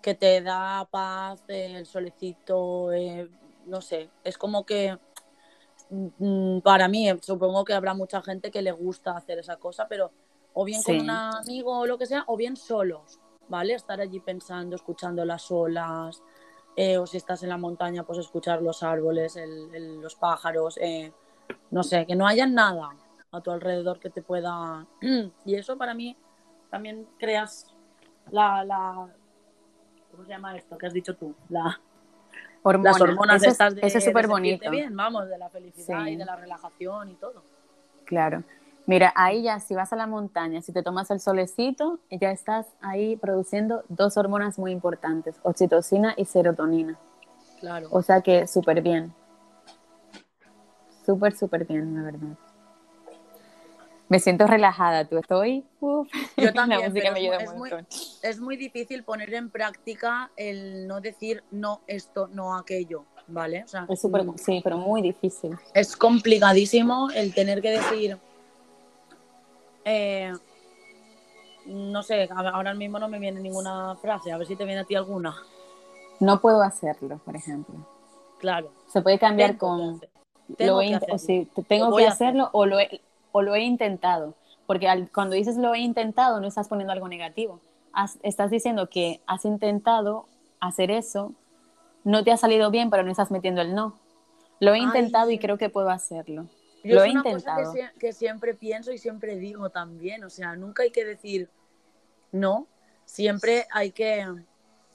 [0.02, 3.28] Que te da paz, el solecito, eh,
[3.66, 4.98] no sé, es como que
[5.90, 10.12] Mm, para mí, supongo que habrá mucha gente que le gusta hacer esa cosa, pero
[10.52, 13.74] o bien con un amigo o lo que sea, o bien solos, ¿vale?
[13.74, 16.22] Estar allí pensando, escuchando las olas,
[16.76, 19.38] eh, o si estás en la montaña, pues escuchar los árboles,
[19.72, 21.12] los pájaros, eh,
[21.70, 22.90] no sé, que no haya nada
[23.30, 24.86] a tu alrededor que te pueda...
[25.44, 26.16] y eso para mí
[26.70, 27.74] también creas
[28.30, 29.08] la, la...
[30.10, 31.34] ¿Cómo se llama esto que has dicho tú?
[31.48, 31.80] La
[32.76, 34.70] las hormonas eso estas de, eso es súper bonito.
[34.70, 37.42] bien, vamos, de la felicidad y de la relajación y todo.
[38.04, 38.42] Claro.
[38.88, 42.66] Mira, ahí ya si vas a la montaña, si te tomas el solecito, ya estás
[42.80, 46.98] ahí produciendo dos hormonas muy importantes, oxitocina y serotonina.
[47.60, 47.88] Claro.
[47.90, 49.12] O sea que súper bien.
[51.04, 52.38] Súper, súper bien, la verdad.
[54.08, 55.66] Me siento relajada, tú estoy.
[55.82, 56.06] Yo
[56.54, 56.80] también.
[56.80, 57.70] es, muy,
[58.22, 63.66] es, muy, difícil poner en práctica el no decir no esto, no aquello, ¿vale?
[63.90, 65.58] es super, mm, sí, pero muy difícil.
[65.74, 68.16] Es complicadísimo el tener que decir.
[69.90, 70.32] Eh,
[71.64, 74.84] no sé, ahora mismo no me viene ninguna frase, a ver si te viene a
[74.84, 75.34] ti alguna.
[76.20, 77.74] No puedo hacerlo, por ejemplo.
[78.38, 78.70] Claro.
[78.86, 80.00] Se puede cambiar con.
[80.56, 83.00] Tengo que o si tengo que hacerlo o lo he,
[83.32, 84.34] o lo he intentado,
[84.66, 87.60] porque cuando dices lo he intentado no estás poniendo algo negativo,
[88.22, 90.26] estás diciendo que has intentado
[90.60, 91.32] hacer eso,
[92.04, 93.98] no te ha salido bien, pero no estás metiendo el no.
[94.60, 96.46] Lo he intentado y creo que puedo hacerlo.
[96.84, 97.72] Lo he intentado.
[97.98, 101.48] que, siempre pienso y siempre digo también, o sea, nunca hay que decir
[102.32, 102.66] no,
[103.04, 104.26] siempre hay que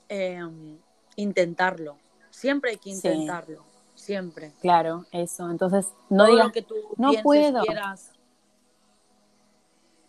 [0.10, 0.78] em,
[1.16, 1.98] intentarlo,
[2.30, 3.64] siempre hay que intentarlo,
[3.96, 4.54] siempre.
[4.62, 5.50] Claro, eso.
[5.50, 7.64] Entonces, no digas que tú no puedo.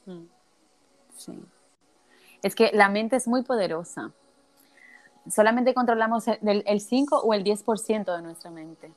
[0.07, 0.27] Mm.
[1.17, 1.45] Sí.
[2.43, 4.13] Es que la mente es muy poderosa.
[5.31, 8.93] Solamente controlamos el, 5 o el 10% de nuestra mente.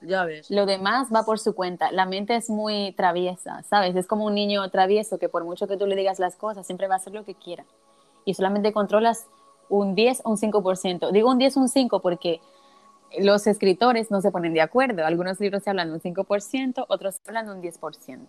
[0.00, 0.50] Ya ves.
[0.50, 1.90] Lo demás va por su cuenta.
[1.90, 3.96] La mente es muy traviesa, ¿sabes?
[3.96, 6.86] Es como un niño travieso que por mucho que tú le digas las cosas, siempre
[6.86, 7.64] va a hacer lo que quiera.
[8.24, 9.26] Y solamente controlas
[9.68, 11.10] un 10 o un 5%.
[11.12, 12.40] Digo un 10 o un 5 porque
[13.18, 15.06] los escritores no se ponen de acuerdo.
[15.06, 18.26] Algunos libros se hablan de un 5%, otros hablan de un 10%.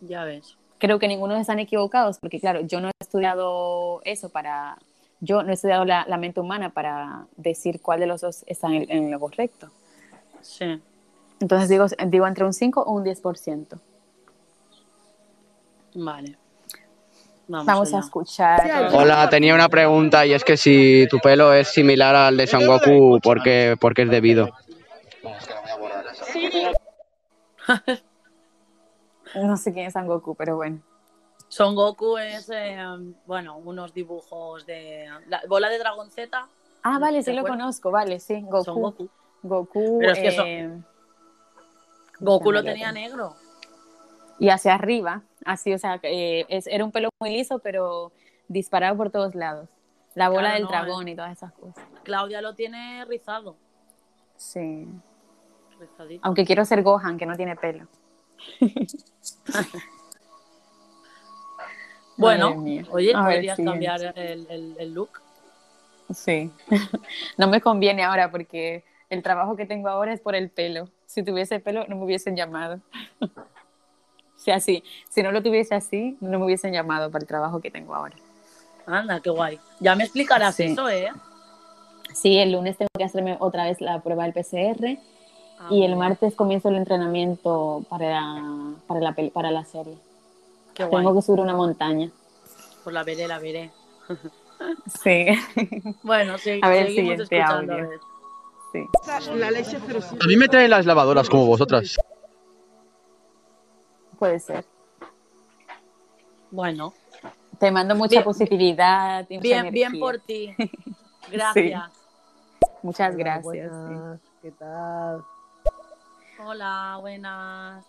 [0.00, 4.78] Ya ves creo que ninguno están equivocados, porque claro, yo no he estudiado eso para,
[5.20, 9.10] yo no he estudiado la, mente humana para decir cuál de los dos está en,
[9.10, 9.68] lo correcto.
[10.42, 10.80] Sí.
[11.40, 13.80] Entonces digo, digo entre un 5 o un 10%.
[15.94, 16.36] Vale.
[17.48, 18.90] Vamos, a escuchar.
[18.92, 22.64] Hola, tenía una pregunta y es que si tu pelo es similar al de Son
[22.64, 24.50] Goku, ¿por qué, por qué es debido?
[26.32, 26.48] Sí.
[29.34, 30.80] No sé quién es Son Goku, pero bueno.
[31.48, 32.78] Son Goku es, eh,
[33.26, 36.46] bueno, unos dibujos de la bola de Dragon Z.
[36.84, 38.64] Ah, vale, sí lo conozco, vale, sí, Goku.
[38.64, 39.08] Son Goku.
[39.42, 40.70] Goku, pero es que eh,
[42.20, 43.34] Goku lo tenía negro.
[44.38, 48.12] Y hacia arriba, así, o sea, eh, era un pelo muy liso, pero
[48.48, 49.68] disparado por todos lados.
[50.14, 51.84] La bola del dragón y todas esas cosas.
[52.02, 53.56] Claudia lo tiene rizado.
[54.36, 54.88] Sí.
[56.22, 57.86] Aunque quiero ser Gohan, que no tiene pelo.
[62.16, 62.56] bueno,
[62.90, 65.20] oye, podrías cambiar el, look.
[66.12, 66.50] Sí.
[67.36, 70.88] No me conviene ahora porque el trabajo que tengo ahora es por el pelo.
[71.06, 72.80] Si tuviese pelo, no me hubiesen llamado.
[74.40, 77.60] O sea, si, si no lo tuviese así, no me hubiesen llamado para el trabajo
[77.60, 78.16] que tengo ahora.
[78.86, 79.60] Anda, qué guay.
[79.80, 81.10] Ya me explicarás eso, ¿eh?
[82.14, 84.98] Sí, el lunes tengo que hacerme otra vez la prueba del PCR
[85.58, 88.22] ah, y el martes comienzo el entrenamiento para,
[88.86, 89.98] para, la, para la serie.
[90.72, 91.04] Qué guay.
[91.04, 92.10] Tengo que subir una montaña.
[92.82, 93.70] Pues la veré, la veré.
[95.02, 95.26] Sí.
[96.02, 97.90] Bueno, sí, a ver seguimos el siguiente audio.
[98.72, 98.86] Sí.
[100.20, 101.96] A mí me traen las lavadoras como vosotras.
[104.18, 104.64] Puede ser.
[106.50, 106.92] Bueno.
[107.58, 109.26] Te mando mucha positividad.
[109.28, 110.54] Y bien, bien por ti.
[111.30, 112.00] Gracias.
[112.82, 113.70] Muchas gracias.
[114.40, 115.22] ¿Qué tal?
[116.38, 117.84] Hola, buenas.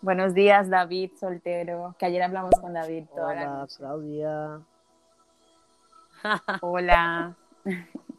[0.00, 3.04] Buenos días, David Soltero, que ayer hablamos con David.
[3.14, 4.60] Toda Hola, Claudia.
[6.60, 7.36] Hola.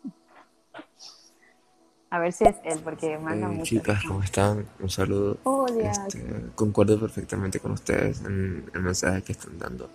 [2.13, 4.67] A ver si es él, porque manda eh, Chicas, ¿cómo están?
[4.79, 5.39] Un saludo.
[5.45, 5.89] Hola.
[5.89, 6.23] Este,
[6.53, 9.89] concuerdo perfectamente con ustedes en el mensaje que están dando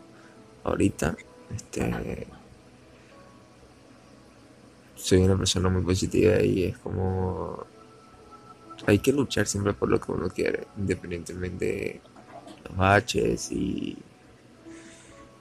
[0.64, 1.14] ahorita.
[1.54, 2.26] Este,
[4.96, 7.64] soy una persona muy positiva y es como
[8.84, 12.00] hay que luchar siempre por lo que uno quiere, independientemente de
[12.64, 13.96] los baches y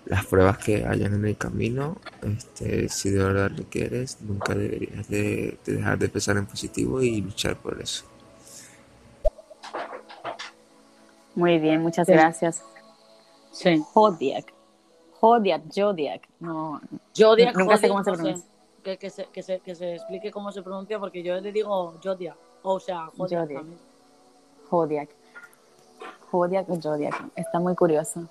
[0.10, 5.08] las pruebas que hayan en el camino, este, si de verdad lo quieres, nunca deberías
[5.10, 8.06] de, dejar de pensar en positivo y luchar por eso.
[11.36, 12.64] Muy bien, muchas gracias.
[13.52, 13.84] Sí.
[13.94, 14.54] Jodiak.
[15.20, 16.28] Jodiak, Jodiak.
[16.40, 16.82] No,
[17.16, 18.48] Jodiak, nunca sé cómo se pronuncia.
[18.84, 22.00] Que, que, se, que, se, que se explique cómo se pronuncia, porque yo le digo
[22.02, 22.38] Jodiak.
[22.64, 23.66] O sea, Jodiak.
[24.70, 25.10] Jodiak.
[26.32, 27.32] Jodiak o Jodiak.
[27.36, 28.28] Está muy curioso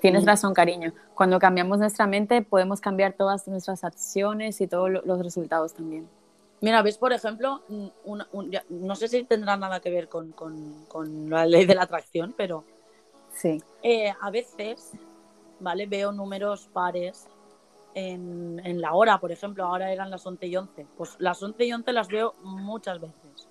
[0.00, 0.92] tienes razón, cariño.
[1.14, 6.08] Cuando cambiamos nuestra mente, podemos cambiar todas nuestras acciones y todos los resultados también.
[6.60, 7.62] Mira, ves, por ejemplo,
[8.70, 10.34] no sé si tendrá nada que ver con,
[11.28, 12.64] la ley de la atracción, pero
[13.34, 13.62] sí.
[13.82, 14.92] Eh, a veces,
[15.60, 15.86] ¿vale?
[15.86, 17.26] Veo números pares
[17.94, 20.86] en, en, la hora, por ejemplo, ahora eran las 11 y 11.
[20.96, 23.48] Pues las 11 y 11 las veo muchas veces.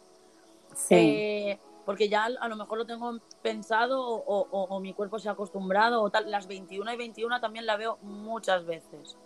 [0.76, 0.96] Sí.
[0.96, 6.02] Eh, porque ya a lo mejor lo tengo pensado o, mi cuerpo se ha acostumbrado
[6.02, 6.30] o tal.
[6.32, 9.18] Las 21 y 21 también la veo muchas veces.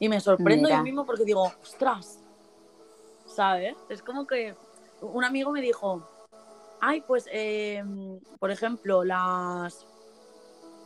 [0.00, 2.20] Y me sorprendo yo mismo porque digo, ostras,
[3.26, 3.76] ¿sabes?
[3.88, 4.56] Es como que
[5.00, 6.02] un amigo me dijo,
[6.80, 9.86] ay, pues, em, por ejemplo, las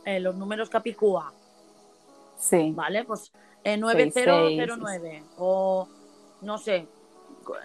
[0.05, 1.33] eh, los números Capicúa.
[2.37, 2.71] Sí.
[2.75, 3.03] ¿Vale?
[3.03, 3.33] Pues
[3.63, 5.87] eh, 9009 o
[6.41, 6.87] no sé,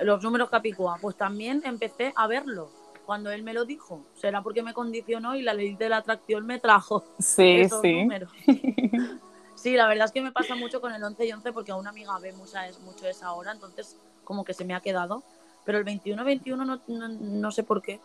[0.00, 0.96] los números Capicúa.
[1.00, 4.02] Pues también empecé a verlo cuando él me lo dijo.
[4.16, 7.93] Será porque me condicionó y la ley de la atracción me trajo sí, esos sí.
[7.93, 8.31] números.
[9.55, 11.76] sí, la verdad es que me pasa mucho con el 11 y 11 porque a
[11.76, 15.22] una amiga ve mucho, mucho esa hora, entonces como que se me ha quedado.
[15.64, 17.98] Pero el 21-21 no, no, sé por qué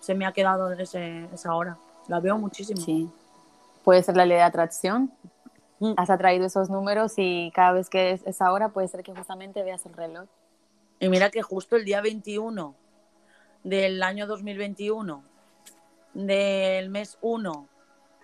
[0.00, 1.78] se me ha quedado ese, esa hora.
[2.08, 2.80] La veo muchísimo.
[2.80, 3.08] Sí.
[3.84, 5.10] Puede ser la ley de atracción.
[5.78, 5.92] Mm.
[5.96, 9.62] Has atraído esos números y cada vez que es esa hora puede ser que justamente
[9.62, 10.26] veas el reloj.
[11.00, 12.74] Y mira que justo el día 21
[13.66, 15.24] del año 2021,
[16.14, 17.68] del mes 1,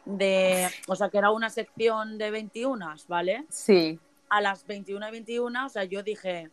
[0.05, 3.44] de, o sea, que era una sección de 21, ¿vale?
[3.48, 3.98] Sí.
[4.28, 6.48] A las 21 y 21, o sea, yo dije,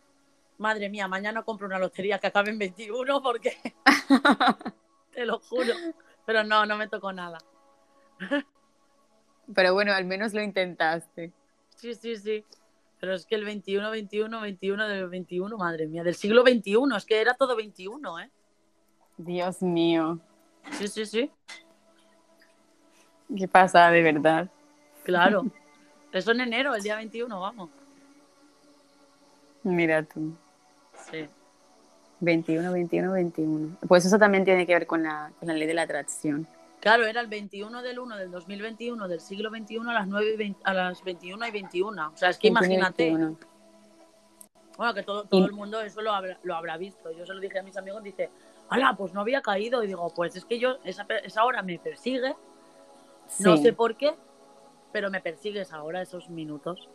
[0.58, 3.56] madre mía, mañana compro una lotería que acabe en 21 porque,
[5.14, 5.72] te lo juro,
[6.26, 7.38] pero no, no me tocó nada.
[9.54, 11.32] pero bueno, al menos lo intentaste.
[11.76, 12.44] Sí, sí, sí.
[12.98, 17.06] Pero es que el 21, 21, 21 del 21, madre mía, del siglo 21, es
[17.06, 18.30] que era todo 21, ¿eh?
[19.24, 20.18] Dios mío.
[20.72, 21.30] Sí, sí, sí.
[23.36, 24.48] ¿Qué pasa de verdad?
[25.04, 25.44] Claro.
[26.12, 27.70] Eso en enero, el día 21, vamos.
[29.62, 30.34] Mira tú.
[31.10, 31.28] Sí.
[32.20, 33.76] 21, 21, 21.
[33.86, 36.46] Pues eso también tiene que ver con la, con la ley de la atracción.
[36.80, 40.74] Claro, era el 21 del 1 del 2021, del siglo 21 a las, 9 a
[40.74, 42.08] las 21 y 21.
[42.08, 43.10] O sea, es que imagínate.
[44.76, 47.12] Bueno, que todo, todo el mundo eso lo habrá, lo habrá visto.
[47.12, 48.30] Yo se lo dije a mis amigos, dice,
[48.70, 48.94] ¡Hala!
[48.96, 49.84] Pues no había caído.
[49.84, 52.34] Y digo, pues es que yo, esa, esa hora me persigue.
[53.38, 54.14] No sé por qué,
[54.92, 56.88] pero me persigue esa hora, esos minutos.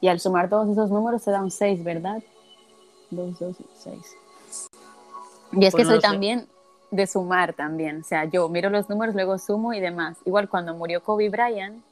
[0.00, 2.22] Y al sumar todos esos números se dan 6, ¿verdad?
[3.10, 4.16] 2, 2, 6.
[5.52, 6.48] Y es que pues soy también
[6.90, 8.00] de sumar también.
[8.00, 10.18] O sea, yo miro los números, luego sumo y demás.
[10.24, 11.82] Igual cuando murió Kobe Bryant,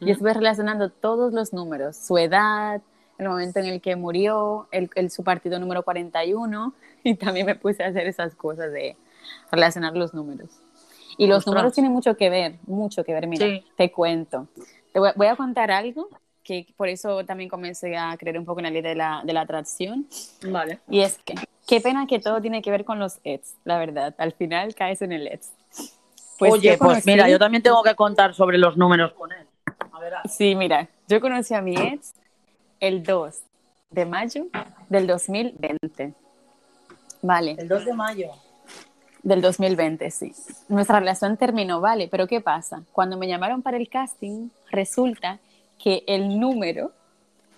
[0.00, 2.82] yo estuve relacionando todos los números, su edad,
[3.18, 6.74] el momento en el que murió, el, su partido número 41,
[7.04, 8.96] y también me puse a hacer esas cosas de
[9.50, 10.50] relacionar los números.
[11.18, 13.26] Y los números tienen mucho que ver, mucho que ver.
[13.26, 14.48] Mira, te cuento.
[14.92, 16.08] Te voy, a contar algo
[16.42, 19.32] que por eso también comencé a creer un poco en la ley de la, de
[19.32, 20.06] la atracción.
[20.46, 20.80] Vale.
[20.90, 21.34] Y es que,
[21.66, 24.14] qué pena que todo tiene que ver con los ex, la verdad.
[24.18, 25.52] Al final caes en el ex.
[26.38, 29.46] Pues Oye, pues mira, yo también tengo que contar sobre los números con él.
[29.92, 32.14] A ver, Sí, mira, yo conocí a mi ex
[32.80, 33.42] el 2
[33.90, 34.46] de mayo
[34.88, 36.14] del 2020.
[37.22, 37.56] Vale.
[37.58, 38.30] El 2 de mayo.
[39.22, 40.32] Del 2020, sí.
[40.68, 42.82] Nuestra relación terminó, vale, pero ¿qué pasa?
[42.92, 45.40] Cuando me llamaron para el casting, resulta
[45.82, 46.92] que el número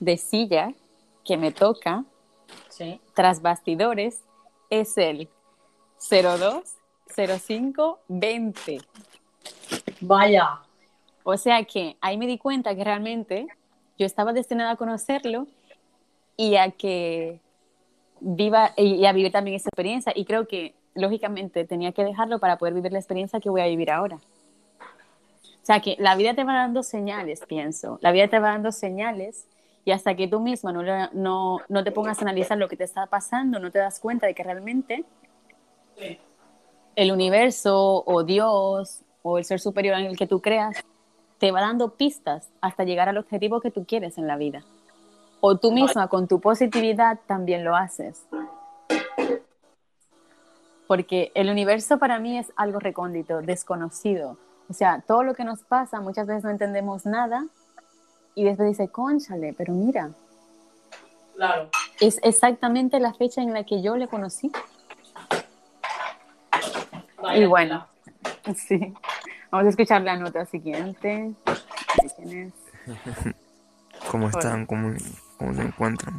[0.01, 0.73] de silla
[1.25, 2.05] que me toca
[3.13, 4.23] tras bastidores
[4.71, 5.29] es el
[6.11, 6.63] 02
[7.15, 8.79] 05 20.
[10.01, 10.61] Vaya.
[11.25, 13.47] O sea que ahí me di cuenta que realmente
[13.99, 15.47] yo estaba destinada a conocerlo
[16.37, 17.41] y a que
[18.21, 20.13] viva y a vivir también esa experiencia.
[20.15, 23.67] Y creo que lógicamente tenía que dejarlo para poder vivir la experiencia que voy a
[23.67, 24.17] vivir ahora.
[24.17, 27.99] O sea que la vida te va dando señales, pienso.
[28.01, 29.47] La vida te va dando señales
[29.85, 32.85] y hasta que tú misma no, no, no te pongas a analizar lo que te
[32.85, 35.05] está pasando, no te das cuenta de que realmente
[36.95, 40.85] el universo o Dios o el ser superior en el que tú creas
[41.39, 44.63] te va dando pistas hasta llegar al objetivo que tú quieres en la vida.
[45.41, 48.25] O tú misma con tu positividad también lo haces
[50.89, 54.39] porque el universo para mí es algo recóndito, desconocido.
[54.71, 57.45] O sea, todo lo que nos pasa, muchas veces no entendemos nada
[58.35, 60.11] y después dice, conchale, pero mira.
[61.37, 61.69] Claro.
[62.01, 64.51] Es exactamente la fecha en la que yo le conocí.
[67.35, 67.87] y bueno,
[68.57, 68.95] sí.
[69.51, 71.33] Vamos a escuchar la nota siguiente.
[74.11, 74.67] ¿Cómo están?
[74.67, 74.95] ¿Cómo,
[75.39, 76.19] ¿Cómo se encuentran?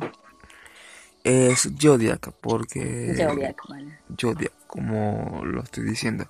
[1.24, 3.14] Es Zodiac, porque.
[3.16, 4.00] Zodiac, vale.
[4.20, 6.26] Zodiac, como lo estoy diciendo.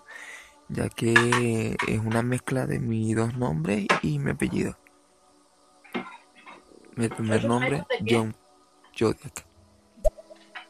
[0.67, 4.77] Ya que es una mezcla de mis dos nombres y mi apellido.
[6.95, 8.35] Mi primer nombre, John
[8.95, 9.45] Zodiac.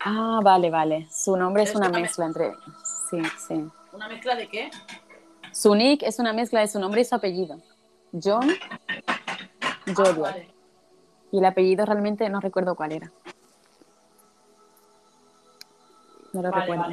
[0.05, 1.07] Ah, vale, vale.
[1.11, 2.53] Su nombre es una mezcla entre.
[3.09, 3.67] Sí, sí.
[3.91, 4.69] ¿Una mezcla de qué?
[5.59, 7.57] Su nick es una mezcla de su nombre y su apellido.
[8.13, 8.49] John.
[9.05, 10.35] Ah,
[11.33, 13.11] y el apellido realmente no recuerdo cuál era.
[16.31, 16.85] No lo recuerdo.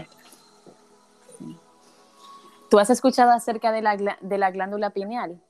[2.68, 5.40] ¿Tú has escuchado acerca de la, de la glándula pineal?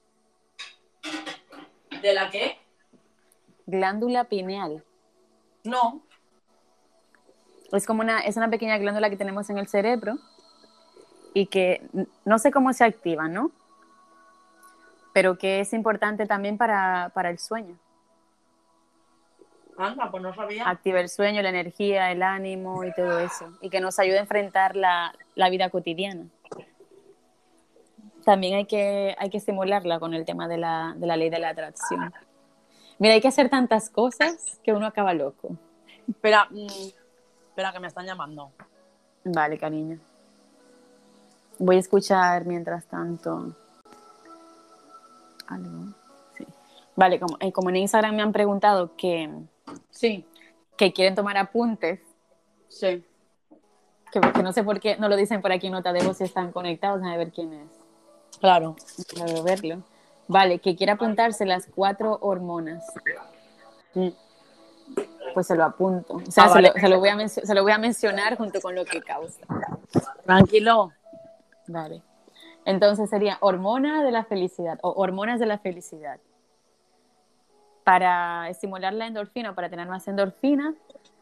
[2.03, 2.59] ¿De la qué?
[3.65, 4.85] Glándula pineal.
[5.65, 6.03] No.
[7.73, 10.19] Es como una, es una pequeña glándula que tenemos en el cerebro
[11.37, 11.83] y que
[12.25, 13.51] no sé cómo se activa, ¿no?
[15.13, 17.77] Pero que es importante también para, para el sueño.
[19.77, 20.67] Anda, pues no sabía.
[20.67, 23.53] Activa el sueño, la energía, el ánimo y todo eso.
[23.61, 25.13] Y que nos ayude a enfrentar la,
[25.51, 26.25] vida cotidiana.
[28.25, 31.39] También hay que, hay que estimularla con el tema de la, de la ley de
[31.39, 32.15] la atracción.
[32.99, 35.51] Mira, hay que hacer tantas cosas que uno acaba loco.
[36.09, 36.67] Espera, mm,
[37.51, 38.53] espera que me están llamando.
[39.23, 40.01] Vale, cariño.
[41.59, 43.55] Voy a escuchar mientras tanto
[45.47, 45.95] algo.
[46.37, 46.47] Sí.
[46.95, 49.31] Vale, como, eh, como en Instagram me han preguntado que,
[49.91, 50.25] Sí.
[50.77, 52.01] Que quieren tomar apuntes.
[52.69, 53.05] Sí.
[54.13, 56.53] Que, no sé por qué no lo dicen por aquí nota de voz si están
[56.53, 57.69] conectados, a ver quién es.
[58.41, 58.77] Claro.
[59.21, 59.83] A verlo.
[60.29, 62.85] Vale, que quiere apuntarse las cuatro hormonas.
[63.95, 64.09] Mm.
[65.35, 66.15] Pues se lo apunto.
[66.15, 68.61] O sea, ah, se, lo, se, lo voy a se lo voy a mencionar junto
[68.61, 69.41] con lo que causa.
[70.25, 70.93] Tranquilo.
[71.69, 72.03] Vale.
[72.65, 76.19] Entonces sería hormona de la felicidad o hormonas de la felicidad
[77.87, 80.75] para estimular la endorfina, para tener más endorfina,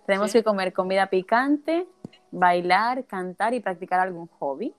[0.07, 1.87] tenemos que comer comida picante,
[2.31, 4.75] bailar, cantar y practicar algún hobby.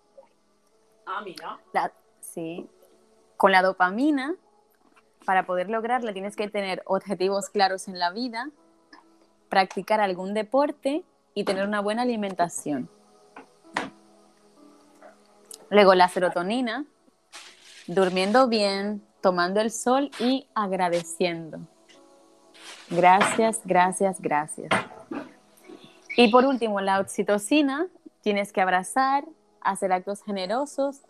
[1.06, 1.60] Ah, mira.
[2.22, 2.68] sí.
[3.38, 4.34] Con la dopamina,
[5.28, 8.50] para poder lograrla, tienes que tener objetivos claros en la vida,
[9.50, 11.04] practicar algún deporte
[11.36, 12.90] y tener una buena alimentación.
[15.70, 16.86] Luego la serotonina,
[17.88, 21.60] durmiendo bien, tomando el sol y agradeciendo.
[22.90, 24.70] Gracias, gracias, gracias.
[26.18, 27.88] Y por último, la oxitocina,
[28.22, 29.26] tienes que abrazar,
[29.62, 31.02] hacer actos generosos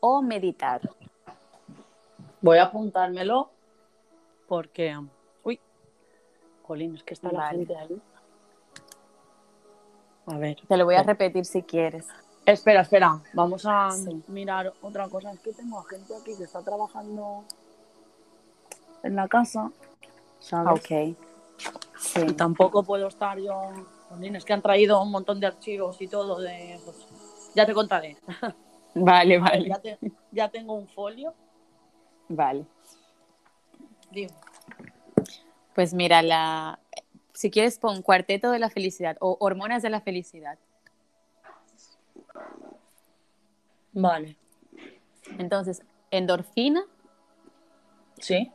[0.00, 0.82] o meditar.
[2.40, 3.50] Voy a apuntármelo
[4.46, 4.96] porque,
[5.42, 5.58] uy,
[6.62, 8.00] Colín, es que está la gente ahí.
[10.26, 10.58] A ver.
[10.68, 12.06] Te lo voy a repetir si quieres.
[12.46, 13.88] Espera, espera, vamos a
[14.28, 15.32] mirar otra cosa.
[15.32, 17.44] Es que tengo a gente aquí que está trabajando
[19.02, 19.70] en la casa
[20.52, 21.16] Ok.
[21.98, 22.26] Sí.
[22.36, 23.72] tampoco puedo estar yo.
[24.22, 26.78] Es que han traído un montón de archivos y todo de.
[26.84, 26.96] Pues,
[27.54, 28.16] ya te contaré.
[28.98, 29.70] Vale, vale.
[30.32, 31.34] Ya, tengo un folio.
[32.30, 32.64] Vale.
[34.10, 34.32] Dime.
[35.74, 36.78] Pues mira, la,
[37.34, 40.58] si quieres pon cuarteto de la felicidad o hormonas de la felicidad.
[43.92, 44.36] Vale.
[45.38, 46.84] Entonces, endorfina.
[48.18, 48.52] Sí.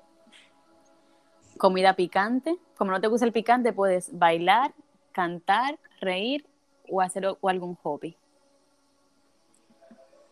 [1.58, 2.58] Comida picante.
[2.78, 4.74] Como no te gusta el picante, puedes bailar,
[5.12, 6.48] cantar, reír
[6.90, 8.18] o hacer o algún hobby.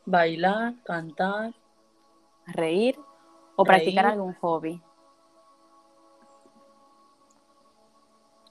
[0.05, 1.53] Bailar, cantar.
[2.47, 2.99] Reír
[3.55, 4.81] o practicar algún hobby.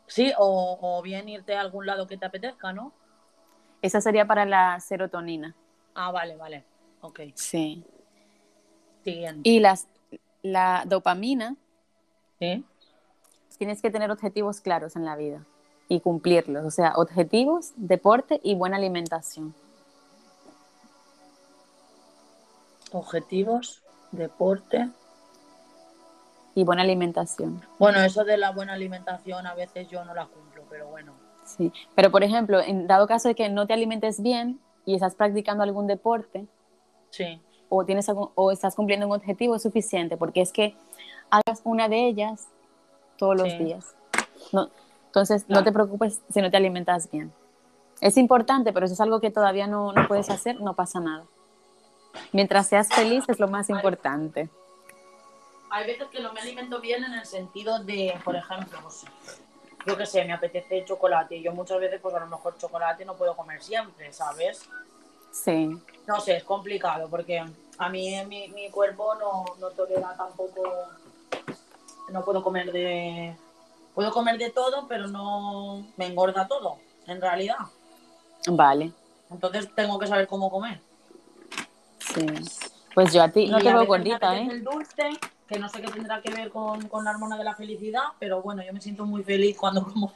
[0.06, 2.92] Sí, o, o bien irte a algún lado que te apetezca, ¿no?
[3.82, 5.54] Esa sería para la serotonina.
[5.94, 6.64] Ah, vale, vale.
[7.00, 7.20] Ok.
[7.34, 7.84] Sí.
[9.04, 9.48] Siguiente.
[9.48, 9.86] Y las,
[10.42, 11.56] la dopamina,
[12.38, 12.64] ¿Sí?
[13.58, 15.44] tienes que tener objetivos claros en la vida
[15.88, 16.64] y cumplirlos.
[16.64, 19.54] O sea, objetivos, deporte y buena alimentación.
[22.92, 23.82] Objetivos,
[24.12, 24.88] deporte.
[26.54, 27.62] Y buena alimentación.
[27.78, 31.27] Bueno, eso de la buena alimentación a veces yo no la cumplo, pero bueno.
[31.56, 31.72] Sí.
[31.94, 35.62] Pero, por ejemplo, en dado caso de que no te alimentes bien y estás practicando
[35.62, 36.46] algún deporte,
[37.10, 37.40] Sí.
[37.68, 40.76] o, tienes algún- o estás cumpliendo un objetivo es suficiente, porque es que
[41.30, 42.48] hagas una de ellas
[43.16, 43.94] todos los días.
[44.52, 44.70] No,
[45.06, 47.32] entonces, no te preocupes si no te alimentas bien.
[48.00, 51.24] Es importante, pero si es algo que todavía no, no puedes hacer, no pasa nada.
[52.32, 54.48] Mientras seas feliz es lo más importante.
[55.70, 59.04] Hay veces que no me alimento bien en el sentido de, por ejemplo, pues,
[59.86, 63.04] yo qué sé, me apetece chocolate y yo muchas veces pues a lo mejor chocolate
[63.04, 64.62] no puedo comer siempre, ¿sabes?
[65.30, 65.70] Sí,
[66.06, 67.44] No sé, es complicado porque
[67.78, 70.62] a mí mi, mi cuerpo no, no tolera tampoco,
[72.10, 73.36] no puedo comer de,
[73.94, 77.56] puedo comer de todo, pero no me engorda todo, en realidad.
[78.48, 78.92] vale.
[79.30, 80.80] Entonces tengo que saber cómo comer.
[81.98, 82.26] Sí.
[82.94, 84.48] Pues yo a ti no Y te veo gordita, ¿eh?
[84.50, 85.10] El dulce,
[85.48, 88.42] que no sé qué tendrá que ver con, con la hormona de la felicidad, pero
[88.42, 90.12] bueno, yo me siento muy feliz cuando como.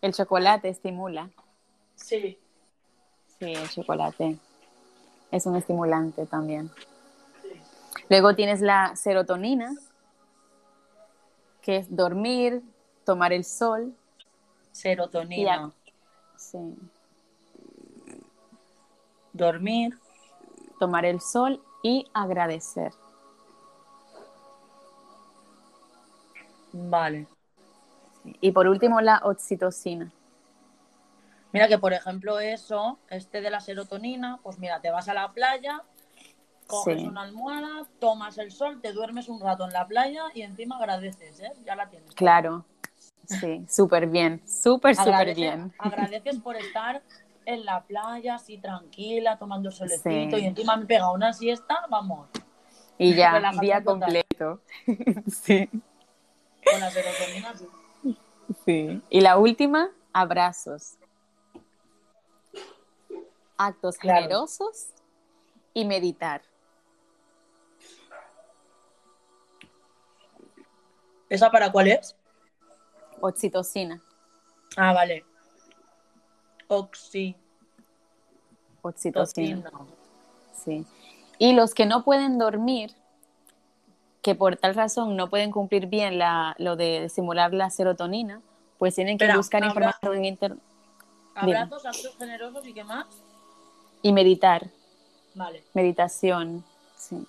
[0.00, 1.30] El chocolate estimula.
[1.94, 2.36] Sí.
[3.38, 4.36] Sí, el chocolate
[5.30, 6.70] es un estimulante también.
[8.08, 9.72] Luego tienes la serotonina,
[11.60, 12.62] que es dormir,
[13.04, 13.94] tomar el sol.
[14.72, 15.72] Serotonina.
[16.36, 16.58] Sí.
[19.32, 19.96] Dormir.
[20.80, 22.92] Tomar el sol y agradecer.
[26.72, 27.26] Vale.
[28.40, 30.10] Y por último, la oxitocina.
[31.52, 35.32] Mira que, por ejemplo, eso, este de la serotonina, pues mira, te vas a la
[35.32, 35.82] playa,
[36.66, 37.06] coges Sí.
[37.06, 41.40] una almohada, tomas el sol, te duermes un rato en la playa y encima agradeces,
[41.40, 41.52] ¿eh?
[41.66, 42.14] Ya la tienes.
[42.14, 42.64] Claro.
[43.26, 45.72] Sí, súper bien, súper, súper bien.
[45.78, 47.02] Agradeces por estar
[47.44, 50.42] en la playa, así tranquila, tomando solecito Sí.
[50.42, 52.28] y encima me pega una siesta, vamos,
[52.98, 53.84] Y ya, día total.
[53.84, 54.60] completo.
[55.30, 55.68] sí,
[56.64, 57.54] con la serotonina.
[57.56, 57.68] sí.
[58.64, 59.02] sí.
[59.10, 60.94] Y la última, abrazos.
[63.56, 64.22] Actos Claro.
[64.22, 64.88] generosos
[65.74, 66.42] y meditar.
[71.28, 72.16] ¿Esa para cuál es?
[73.20, 74.02] Oxitocina.
[74.76, 75.24] Ah, vale.
[76.68, 77.36] Oxi.
[78.82, 79.70] Oxitocina.
[80.52, 80.84] Sí.
[81.38, 82.94] Y los que no pueden dormir,
[84.22, 88.40] que por tal razón no pueden cumplir bien la, lo de simular la serotonina,
[88.78, 90.62] pues tienen que buscar información en internet
[91.34, 93.06] Abrazos, actos generosos y qué más.
[94.02, 94.68] y meditar.
[95.34, 95.64] Vale.
[95.72, 96.62] Meditación,
[96.96, 97.26] sí.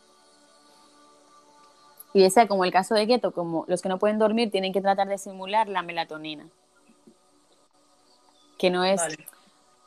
[2.13, 4.81] Y ese, como el caso de Keto, como los que no pueden dormir tienen que
[4.81, 6.45] tratar de simular la melatonina,
[8.59, 9.25] que no es, Vale.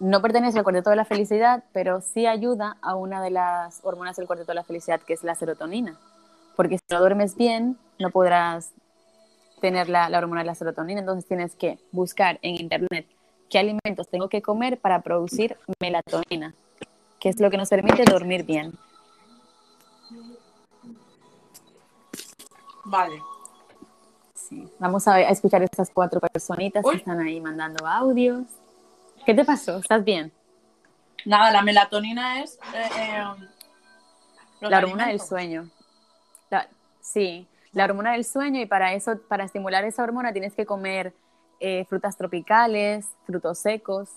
[0.01, 4.16] no pertenece al cuarteto de la felicidad, pero sí ayuda a una de las hormonas
[4.16, 5.97] del cuarteto de la felicidad, que es la serotonina.
[6.57, 8.73] Porque si no duermes bien, no podrás
[9.61, 13.07] tener la, la hormona de la serotonina, entonces tienes que buscar en internet
[13.49, 16.55] qué alimentos tengo que comer para producir melatonina,
[17.20, 18.73] que es lo que nos permite dormir bien.
[22.85, 23.23] Vale.
[24.35, 24.69] Sí.
[24.78, 26.93] Vamos a, a escuchar estas cuatro personitas Uy.
[26.93, 28.45] que están ahí mandando audios.
[29.24, 29.78] ¿Qué te pasó?
[29.78, 30.33] ¿Estás bien?
[31.24, 32.55] Nada, la melatonina es.
[32.74, 33.24] eh, eh,
[34.61, 35.69] los la hormona del sueño.
[37.07, 41.15] Sí, la hormona del sueño y para eso, para estimular esa hormona tienes que comer
[41.61, 44.11] eh, frutas tropicales, frutos secos.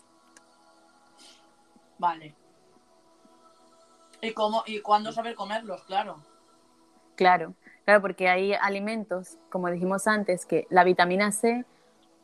[2.00, 2.34] Vale.
[4.22, 5.84] ¿Y cómo y cuándo saber comerlos?
[5.84, 6.18] Claro.
[7.16, 7.54] Claro,
[7.86, 11.66] claro, porque hay alimentos, como dijimos antes, que la vitamina C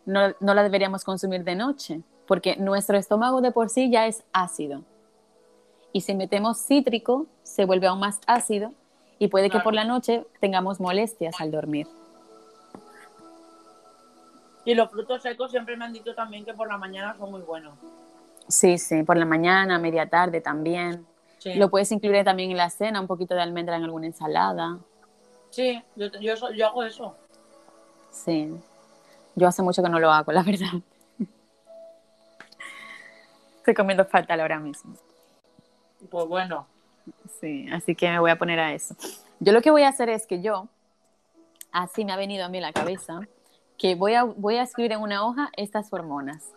[0.07, 4.23] no, no la deberíamos consumir de noche, porque nuestro estómago de por sí ya es
[4.33, 4.83] ácido.
[5.93, 8.73] Y si metemos cítrico, se vuelve aún más ácido
[9.19, 11.87] y puede que por la noche tengamos molestias al dormir.
[14.65, 17.41] Y los frutos secos siempre me han dicho también que por la mañana son muy
[17.41, 17.75] buenos.
[18.47, 21.05] Sí, sí, por la mañana, media tarde también.
[21.55, 24.79] Lo puedes incluir también en la cena, un poquito de almendra en alguna ensalada.
[25.51, 27.15] Sí, yo, yo, yo hago eso.
[28.09, 28.51] Sí.
[29.35, 30.81] Yo hace mucho que no lo hago, la verdad.
[33.57, 34.95] Estoy comiendo fatal ahora mismo.
[36.09, 36.67] Pues bueno.
[37.39, 38.95] Sí, así que me voy a poner a eso.
[39.39, 40.67] Yo lo que voy a hacer es que yo,
[41.71, 43.21] así me ha venido a mí la cabeza,
[43.77, 46.51] que voy a, voy a escribir en una hoja estas hormonas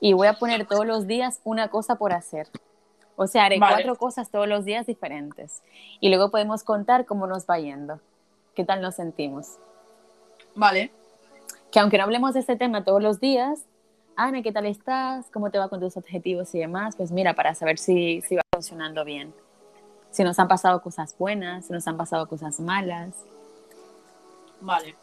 [0.00, 2.48] y voy a poner todos los días una cosa por hacer.
[3.16, 5.62] O sea, haré cuatro cosas todos los días diferentes.
[6.00, 8.00] Y luego podemos contar cómo nos va yendo.
[8.54, 9.58] ¿Qué tal nos sentimos?
[10.54, 10.90] Vale.
[11.70, 13.66] Que aunque no hablemos de este tema todos los días,
[14.16, 15.26] Ana, ¿qué tal estás?
[15.32, 16.96] ¿Cómo te va con tus objetivos y demás?
[16.96, 19.34] Pues mira, para saber si, si va funcionando bien.
[20.14, 23.12] Si nos han pasado cosas buenas, si nos han pasado cosas malas.
[24.60, 24.94] Vale.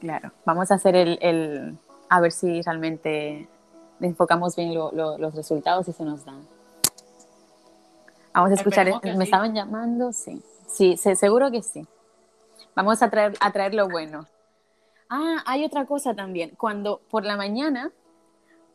[0.00, 1.78] Claro, vamos a hacer el,
[2.08, 3.48] a ver si realmente
[4.00, 6.44] enfocamos bien los resultados y se nos dan.
[8.34, 10.12] Vamos a escuchar, ¿me estaban llamando?
[10.12, 11.86] Sí, sí, seguro que sí.
[12.74, 14.26] Vamos a traer, a traer lo bueno.
[15.08, 16.56] Ah, hay otra cosa también.
[16.58, 17.92] Cuando por la mañana,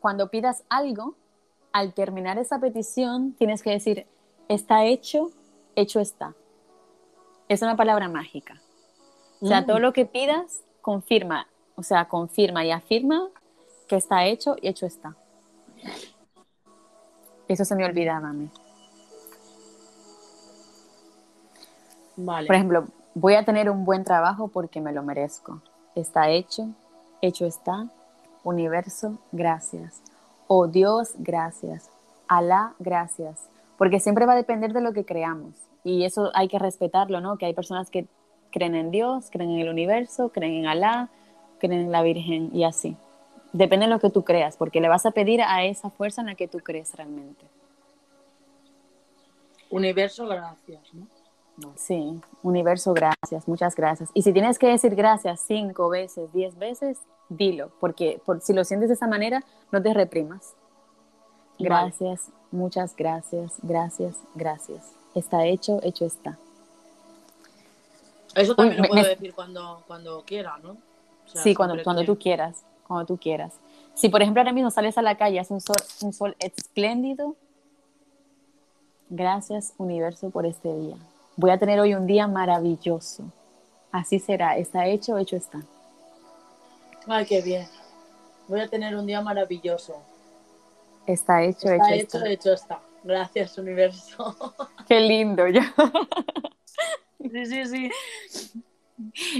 [0.00, 1.16] cuando pidas algo,
[1.72, 4.06] al terminar esa petición, tienes que decir,
[4.48, 5.30] está hecho,
[5.74, 6.34] hecho está.
[7.48, 8.60] Es una palabra mágica.
[9.40, 9.82] O sea, todo mm.
[9.82, 13.28] lo que pidas, confirma, o sea, confirma y afirma
[13.88, 15.16] que está hecho y hecho está.
[17.48, 18.48] Eso se me olvidaba a mí.
[22.16, 22.46] Vale.
[22.46, 22.84] Por ejemplo,
[23.14, 25.60] voy a tener un buen trabajo porque me lo merezco.
[25.94, 26.68] Está hecho,
[27.20, 27.88] hecho está.
[28.44, 30.02] Universo, gracias.
[30.54, 31.88] Oh Dios, gracias.
[32.28, 33.48] Alá, gracias.
[33.78, 35.54] Porque siempre va a depender de lo que creamos.
[35.82, 37.38] Y eso hay que respetarlo, ¿no?
[37.38, 38.06] Que hay personas que
[38.50, 41.08] creen en Dios, creen en el universo, creen en Alá,
[41.58, 42.98] creen en la Virgen y así.
[43.54, 46.26] Depende de lo que tú creas, porque le vas a pedir a esa fuerza en
[46.26, 47.46] la que tú crees realmente.
[49.70, 51.06] Universo, gracias, ¿no?
[51.76, 54.10] Sí, universo, gracias, muchas gracias.
[54.12, 56.98] Y si tienes que decir gracias cinco veces, diez veces,
[57.36, 60.54] dilo, porque por, si lo sientes de esa manera, no te reprimas.
[61.58, 64.92] Gracias, muchas gracias, gracias, gracias.
[65.14, 66.38] Está hecho, hecho está.
[68.34, 70.76] Eso también lo puedo decir cuando, cuando quiera, ¿no?
[71.34, 73.54] sí, cuando, cuando tú quieras, cuando tú quieras.
[73.94, 77.36] Si, por ejemplo, ahora mismo sales a la calle, es un sol, un sol espléndido,
[79.10, 80.96] gracias, universo, por este día.
[81.36, 83.24] Voy a tener hoy un día maravilloso.
[83.90, 85.60] Así será, está hecho, hecho está.
[87.06, 87.66] Ay, qué bien.
[88.48, 90.02] Voy a tener un día maravilloso.
[91.06, 92.80] Está hecho, está hecho, hecho, hecho está.
[93.02, 94.54] Gracias, universo.
[94.88, 95.74] Qué lindo, ya.
[97.20, 97.90] Sí, sí, sí.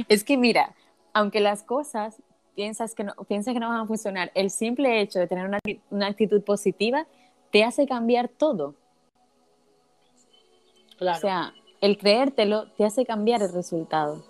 [0.09, 0.75] Es que mira,
[1.13, 2.23] aunque las cosas
[2.55, 5.59] piensas que no, piensas que no van a funcionar, el simple hecho de tener una,
[5.91, 7.07] una actitud positiva
[7.51, 8.75] te hace cambiar todo.
[10.97, 11.19] Claro.
[11.19, 14.25] O sea, el creértelo te hace cambiar el resultado.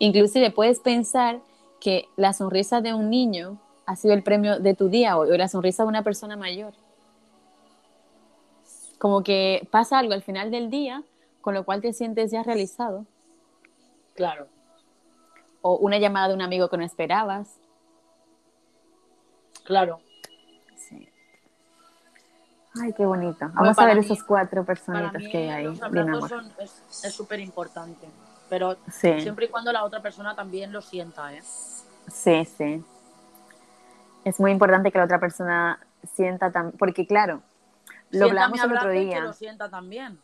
[0.00, 1.40] Inclusive puedes pensar
[1.78, 5.46] que la sonrisa de un niño ha sido el premio de tu día o la
[5.46, 6.72] sonrisa de una persona mayor.
[8.98, 11.02] Como que pasa algo al final del día,
[11.42, 13.04] con lo cual te sientes ya realizado.
[14.14, 14.48] Claro.
[15.60, 17.58] O una llamada de un amigo que no esperabas.
[19.64, 20.00] Claro.
[22.80, 23.50] Ay, qué bonito.
[23.52, 25.80] Vamos a ver esos cuatro personitas que hay ahí.
[25.90, 26.32] Los
[27.04, 28.08] es súper importante,
[28.50, 31.42] pero siempre y cuando la otra persona también lo sienta, ¿eh?
[32.08, 32.84] Sí, sí.
[34.24, 35.80] Es muy importante que la otra persona
[36.12, 37.40] sienta también, porque claro,
[38.10, 39.16] lo hablamos el otro día.
[39.16, 40.18] Que lo sienta también.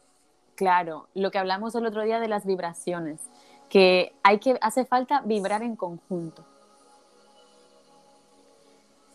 [0.57, 3.21] Claro, lo que hablamos el otro día de las vibraciones,
[3.71, 6.45] que hay que hace falta vibrar en conjunto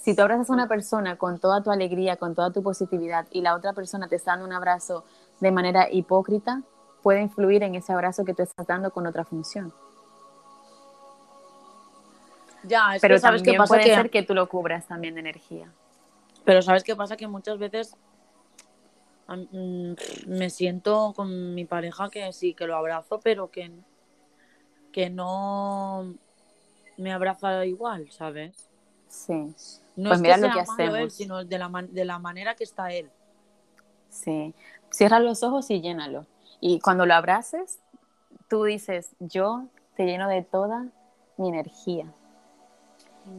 [0.02, 3.42] si tú abrazas a una persona con toda tu alegría, con toda tu positividad y
[3.42, 5.06] la otra persona te está dando un abrazo
[5.40, 6.64] de manera hipócrita,
[7.02, 9.74] puede influir en ese abrazo que tú estás dando con otra función.
[12.64, 13.96] Ya, es Pero que sabes también qué pasa puede que...
[13.96, 15.72] ser que tú lo cubras también de energía.
[16.46, 17.96] Pero sabes qué pasa que muchas veces
[19.28, 19.94] mm,
[20.28, 23.72] me siento con mi pareja que sí, que lo abrazo, pero que,
[24.92, 26.14] que no
[26.98, 28.70] me abraza igual, ¿sabes?
[29.08, 29.54] Sí.
[29.96, 31.00] No pues es mira que lo sea que malo hacemos.
[31.00, 33.10] él, sino de la, de la manera que está él.
[34.10, 34.54] Sí.
[34.90, 36.26] Cierra los ojos y llénalo.
[36.62, 37.80] Y cuando lo abraces,
[38.48, 39.66] tú dices, yo
[39.98, 40.86] te lleno de toda
[41.38, 42.06] mi energía.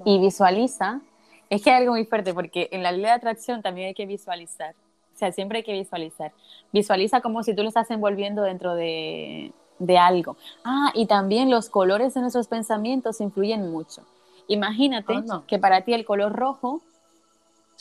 [0.04, 1.00] Y visualiza,
[1.48, 4.06] es que hay algo muy fuerte, porque en la ley de atracción también hay que
[4.06, 4.74] visualizar.
[5.14, 6.32] O sea, siempre hay que visualizar.
[6.72, 10.36] Visualiza como si tú lo estás envolviendo dentro de, de algo.
[10.64, 14.02] Ah, y también los colores de nuestros pensamientos influyen mucho.
[14.48, 16.82] Imagínate que para ti el color rojo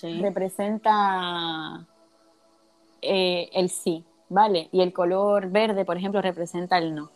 [0.02, 1.86] representa
[3.02, 4.70] eh, el sí, ¿vale?
[4.72, 7.12] Y el color verde, por ejemplo, representa el no.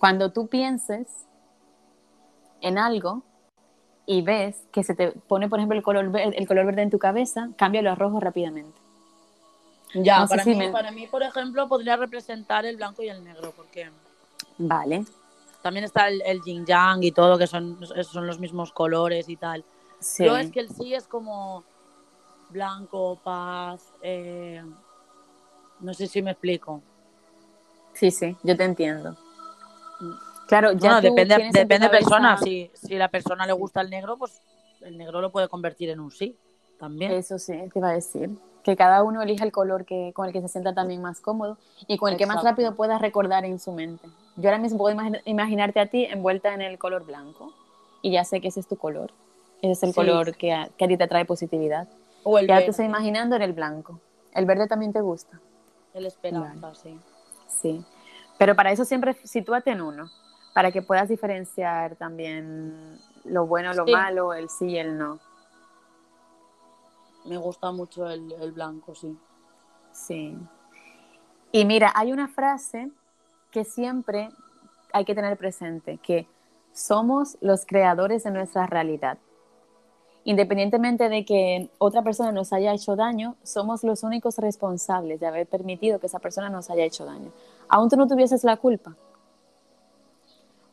[0.00, 1.06] Cuando tú pienses
[2.60, 3.22] en algo
[4.04, 6.90] y ves que se te pone, por ejemplo, el color verde, el color verde en
[6.90, 8.78] tu cabeza, cámbialo a rojo rápidamente.
[9.94, 13.88] Ya, para, mí, para mí, por ejemplo, podría representar el blanco y el negro, porque...
[14.58, 15.04] Vale.
[15.62, 19.36] También está el, el yin yang y todo, que son, son los mismos colores y
[19.36, 19.64] tal.
[20.00, 20.24] Sí.
[20.24, 21.64] Yo es que el sí es como
[22.50, 24.62] blanco, paz, eh,
[25.80, 26.82] no sé si me explico.
[27.92, 29.16] Sí, sí, yo te entiendo.
[30.46, 32.36] Claro, ya depende, depende de persona.
[32.38, 34.40] Si, si la persona le gusta el negro, pues
[34.82, 36.36] el negro lo puede convertir en un sí
[36.78, 37.12] también.
[37.12, 38.30] Eso sí, te iba a decir.
[38.62, 41.56] Que cada uno elija el color que, con el que se sienta también más cómodo
[41.86, 44.08] y con el que más rápido pueda recordar en su mente.
[44.36, 47.52] Yo ahora mismo puedo imaginarte a ti envuelta en el color blanco
[48.02, 49.12] y ya sé que ese es tu color.
[49.62, 51.88] Ese es el color que a, que a ti te trae positividad.
[52.24, 54.00] O el ya te estoy imaginando en el blanco.
[54.34, 55.40] ¿El verde también te gusta?
[55.96, 57.00] El esperanza, sí.
[57.48, 57.84] Sí.
[58.38, 60.10] Pero para eso siempre sitúate en uno,
[60.54, 65.18] para que puedas diferenciar también lo bueno, lo malo, el sí y el no.
[67.24, 69.18] Me gusta mucho el, el blanco, sí.
[69.90, 70.38] Sí.
[71.50, 72.90] Y mira, hay una frase
[73.50, 74.28] que siempre
[74.92, 76.28] hay que tener presente, que
[76.74, 79.16] somos los creadores de nuestra realidad
[80.26, 85.46] independientemente de que otra persona nos haya hecho daño, somos los únicos responsables de haber
[85.46, 87.30] permitido que esa persona nos haya hecho daño.
[87.68, 88.96] Aún tú no tuvieses la culpa.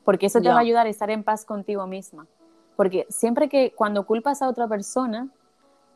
[0.03, 2.25] Porque eso te va a ayudar a estar en paz contigo misma.
[2.75, 5.29] Porque siempre que cuando culpas a otra persona,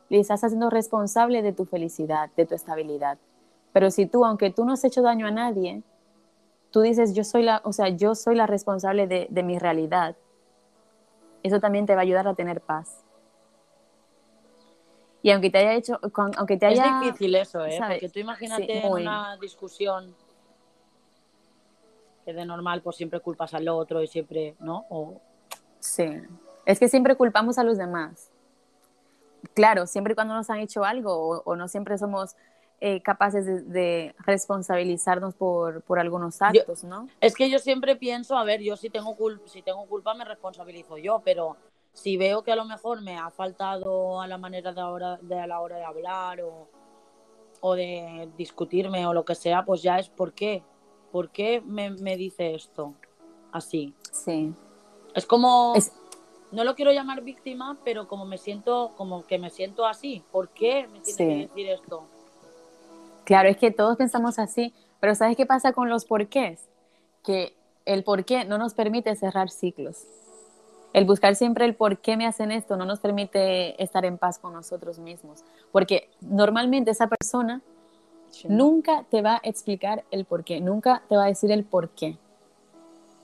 [0.08, 3.18] le estás haciendo responsable de tu felicidad, de tu estabilidad.
[3.72, 5.82] Pero si tú, aunque tú no has hecho daño a nadie,
[6.70, 10.14] tú dices, yo soy la, o sea, yo soy la responsable de, de mi realidad,
[11.42, 13.04] eso también te va a ayudar a tener paz.
[15.22, 15.98] Y aunque te haya hecho,
[16.36, 17.00] aunque te haya...
[17.00, 17.78] Es difícil eso, ¿eh?
[17.78, 20.14] Porque tú imagínate en una discusión
[22.24, 24.84] que de normal pues siempre culpas al otro y siempre, ¿no?
[24.90, 25.20] O...
[25.80, 26.04] Sí,
[26.66, 28.30] es que siempre culpamos a los demás.
[29.54, 32.36] Claro, siempre cuando nos han hecho algo o, no siempre somos
[32.80, 37.08] eh, capaces de, responsabilizarnos por, por algunos actos, ¿no?
[37.20, 39.16] Es que yo siempre pienso, a ver, yo si tengo,
[39.46, 41.56] si tengo culpa me responsabilizo yo, pero
[41.92, 45.38] si veo que a lo mejor me ha faltado a la manera de, ahora, de
[45.38, 46.68] a la hora de hablar o,
[47.60, 50.62] o, de discutirme o lo que sea, pues ya es por qué.
[51.10, 52.94] ¿Por qué me, me dice esto
[53.50, 53.94] así?
[54.12, 54.54] Sí.
[55.14, 55.74] Es como,
[56.52, 60.22] no lo quiero llamar víctima, pero como me siento, como que me siento así.
[60.30, 62.04] ¿Por qué me tiene que decir esto?
[63.24, 66.68] Claro, es que todos pensamos así, pero ¿sabes qué pasa con los porqués?
[67.22, 70.06] Que el porqué no nos permite cerrar ciclos
[70.92, 74.38] el buscar siempre el por qué me hacen esto no nos permite estar en paz
[74.38, 77.62] con nosotros mismos, porque normalmente esa persona
[78.44, 81.90] nunca te va a explicar el por qué, nunca te va a decir el por
[81.90, 82.16] qué.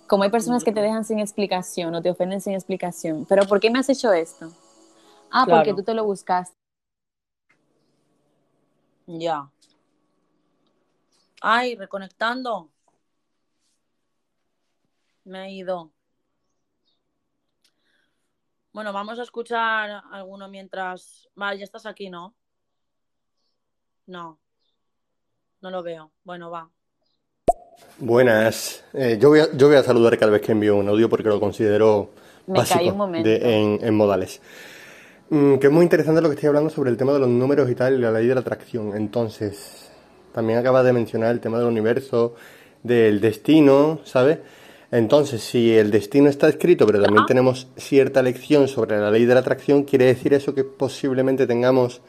[0.07, 3.59] Como hay personas que te dejan sin explicación o te ofenden sin explicación, pero ¿por
[3.61, 4.51] qué me has hecho esto?
[5.31, 6.55] Ah, porque tú te lo buscaste.
[9.07, 9.51] Ya.
[11.41, 12.71] Ay, reconectando.
[15.25, 15.91] Me ha ido.
[18.75, 21.29] Bueno, vamos a escuchar alguno mientras.
[21.37, 22.35] Vale, ya estás aquí, ¿no?
[24.09, 24.41] No.
[25.61, 26.11] No lo veo.
[26.25, 26.69] Bueno, va.
[28.01, 28.85] Buenas.
[28.93, 31.29] Eh, yo, voy a, yo voy a saludar cada vez que envío un audio porque
[31.29, 32.11] lo considero
[32.49, 34.43] básico en, modales.
[35.31, 37.71] Mm, que es muy interesante lo que estoy hablando sobre el tema de los números
[37.71, 38.97] y tal y la ley de la atracción.
[38.97, 39.89] Entonces,
[40.33, 42.35] también acaba de mencionar el tema del universo,
[42.83, 44.41] del destino, ¿sabes?
[44.95, 49.35] Entonces, si el destino está escrito, pero también tenemos cierta lección sobre la ley de
[49.35, 52.01] la atracción, ¿quiere decir eso que posiblemente tengamos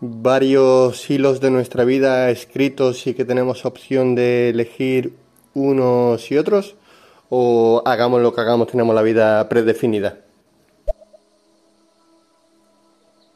[0.00, 5.16] varios hilos de nuestra vida escritos y que tenemos opción de elegir
[5.54, 6.74] unos y otros?
[7.30, 10.18] ¿O hagamos lo que hagamos, tenemos la vida predefinida?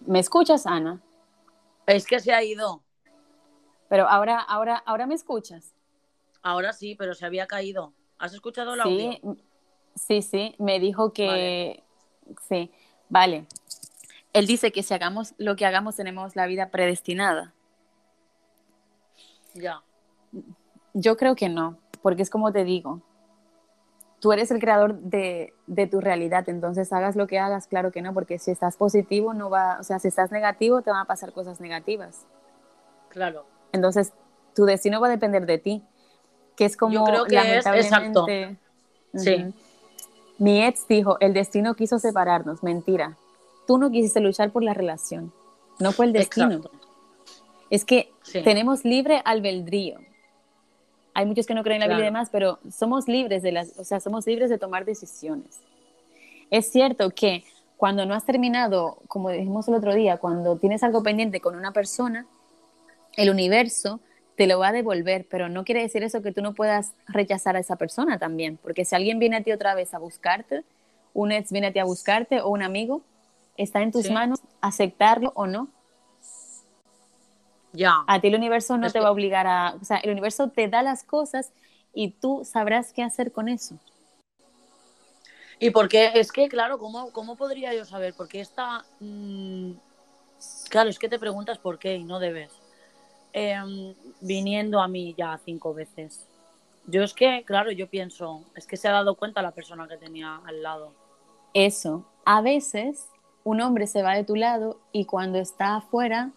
[0.04, 1.00] ¿Me escuchas, Ana?
[1.86, 2.82] Es que se ha ido.
[3.88, 5.72] Pero ahora, ahora, ahora me escuchas.
[6.42, 7.92] Ahora sí, pero se había caído.
[8.23, 9.36] ¿Has escuchado el audio?
[9.97, 11.82] Sí, sí, me dijo que...
[12.49, 12.70] Sí,
[13.09, 13.47] vale.
[14.32, 17.53] Él dice que si hagamos lo que hagamos tenemos la vida predestinada.
[19.55, 19.82] Ya.
[20.94, 23.03] Yo creo que no, porque es como te digo,
[24.20, 28.03] tú eres el creador de, de, tu realidad, entonces hagas lo que hagas, claro que
[28.03, 31.07] no, porque si estás positivo no va, o sea, si estás negativo te van a
[31.07, 32.24] pasar cosas negativas.
[33.09, 33.47] Claro.
[33.73, 34.12] Entonces,
[34.55, 35.82] tu destino va a depender de ti.
[36.56, 38.26] Que es como Yo creo que es exacto.
[38.26, 38.56] lamentablemente-
[39.14, 39.44] Sí.
[40.38, 43.16] Mi ex dijo, el destino quiso separarnos, mentira.
[43.66, 45.32] Tú no quisiste luchar por la relación,
[45.78, 46.52] no fue el destino.
[46.56, 46.70] Exacto.
[47.70, 48.42] Es que Sí.
[48.42, 49.98] tenemos libre albedrío.
[51.14, 53.78] Hay muchos que no creen en la vida y demás, pero somos libres de las,
[53.78, 55.60] o sea, somos libres de tomar decisiones.
[56.50, 57.44] Es cierto que
[57.76, 61.72] cuando no has terminado, como dijimos el otro día, cuando tienes algo pendiente con una
[61.72, 62.26] persona,
[63.16, 64.00] el universo
[64.43, 67.55] te lo va a devolver, pero no quiere decir eso que tú no puedas rechazar
[67.55, 70.64] a esa persona también, porque si alguien viene a ti otra vez a buscarte,
[71.14, 73.02] un ex viene a ti a buscarte o un amigo,
[73.56, 74.12] está en tus Sí.
[74.12, 75.69] manos aceptarlo o no.
[77.73, 78.02] Ya.
[78.09, 80.10] A ti el universo no Es te que- va a obligar a, o sea, el
[80.10, 81.52] universo te da las cosas
[81.94, 83.77] y tú sabrás qué hacer con eso.
[85.60, 88.12] Y porque es que, claro, ¿cómo, cómo podría yo saber?
[88.16, 88.85] Porque esta.
[88.98, 89.70] mm,
[90.69, 92.51] claro, es que te preguntas por qué y no debes.
[93.32, 96.26] Em, viniendo a mí ya cinco veces.
[96.86, 99.96] Yo es que, claro, yo pienso, es que se ha dado cuenta la persona que
[99.96, 100.92] tenía al lado.
[101.54, 103.06] Eso, a veces
[103.44, 106.30] un hombre se va de tu lado y cuando está afuera,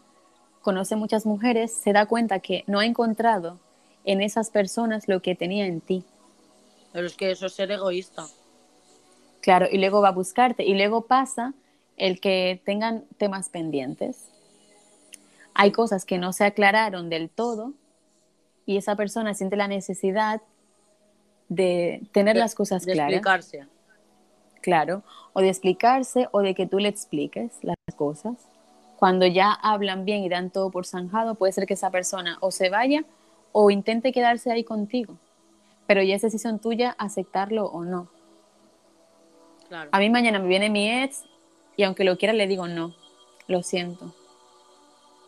[0.62, 3.60] conoce muchas mujeres, se da cuenta que no ha encontrado
[4.06, 6.04] en esas personas lo que tenía en ti.
[6.94, 8.26] Pero es que eso es ser egoísta.
[9.42, 11.54] Claro, y luego va a buscarte y luego pasa
[11.98, 14.30] el que tengan temas pendientes.
[15.56, 17.74] Hay cosas que no se aclararon del todo
[18.66, 20.42] y esa persona siente la necesidad
[21.50, 23.12] de tener De- las cosas de claras.
[23.14, 23.68] explicarse.
[24.62, 25.04] Claro,
[25.34, 28.34] o de explicarse o de que tú le expliques las cosas.
[28.98, 32.50] Cuando ya hablan bien y dan todo por zanjado, puede ser que esa persona o
[32.52, 33.04] se vaya
[33.52, 35.18] o intente quedarse ahí contigo.
[35.86, 38.08] Pero ya es decisión tuya aceptarlo o no.
[39.68, 39.90] Claro.
[39.94, 41.24] A mí mañana me viene mi ex
[41.78, 42.96] y aunque lo quiera le digo no,
[43.48, 44.14] lo siento.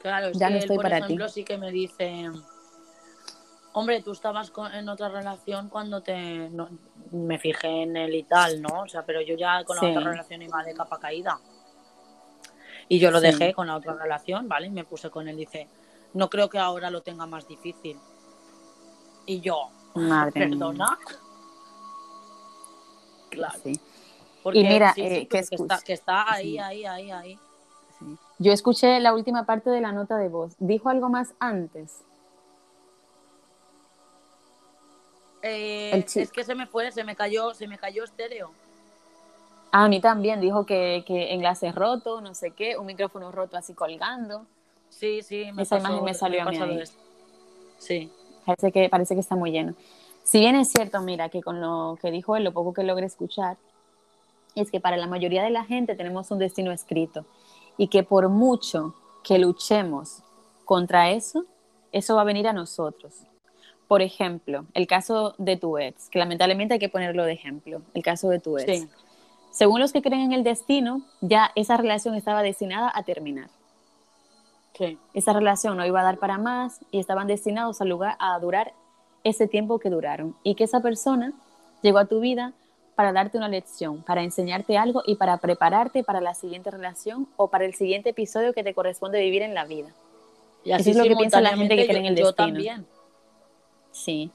[0.07, 1.03] Claro, es Ya que no él, estoy por para ti.
[1.03, 2.31] ejemplo, sí que me dice,
[3.73, 6.69] hombre, tú estabas con- en otra relación cuando te no-
[7.11, 8.83] me fijé en él y tal, ¿no?
[8.83, 9.87] O sea, pero yo ya con la Sí.
[9.87, 11.37] otra relación iba de capa caída.
[12.87, 13.25] Y yo lo Sí.
[13.27, 14.67] dejé con la otra relación, ¿vale?
[14.67, 15.67] Y me puse con él, dice,
[16.13, 17.99] no creo que ahora lo tenga más difícil.
[19.25, 20.49] Y yo, Madre mía.
[20.57, 20.97] perdona.
[23.29, 23.59] Claro.
[23.61, 23.77] Sí.
[24.41, 27.39] Porque, Y mira, eh, que está, que está ahí, ahí, ahí, ahí.
[28.39, 30.53] Yo escuché la última parte de la nota de voz.
[30.59, 32.03] ¿Dijo algo más antes?
[35.41, 38.51] Eh, es que se me fue, se me cayó, se me cayó estéreo.
[39.71, 40.39] Ah, a mí también.
[40.41, 44.45] Dijo que, que enlace roto, no sé qué, un micrófono roto así colgando.
[44.89, 46.83] Sí, sí, me Esa pasó- imagen me salió a mí.
[47.77, 48.11] Sí,
[48.45, 49.73] Parece que, parece que está muy lleno.
[50.23, 53.05] Si bien es cierto, mira, que con lo que dijo él, lo poco que logré
[53.05, 53.57] escuchar,
[54.55, 57.25] es que para la mayoría de la gente tenemos un destino escrito
[57.77, 58.93] y que por mucho
[59.23, 60.23] que luchemos
[60.65, 61.45] contra eso,
[61.91, 63.23] eso va a venir a nosotros.
[63.87, 68.03] Por ejemplo, el caso de tu ex, que lamentablemente hay que ponerlo de ejemplo, el
[68.03, 68.65] caso de tu ex.
[68.69, 68.89] sí,
[69.51, 73.49] Según los que creen en el destino, ya esa relación estaba destinada a terminar.
[74.73, 74.97] sí.
[75.13, 78.73] Esa relación no iba a dar para más y estaban destinados a, lugar, a durar
[79.23, 80.35] ese tiempo que duraron.
[80.43, 81.33] Y que esa persona
[81.81, 82.53] llegó a tu vida
[82.97, 87.47] para darte una lección, para enseñarte algo y para prepararte para la siguiente relación o
[87.47, 89.89] para el siguiente episodio que te corresponde vivir en la vida.
[90.63, 92.47] Y así Eso es lo que piensa la gente que cree en el yo- destino.
[92.47, 92.87] también.
[93.91, 94.31] Sí.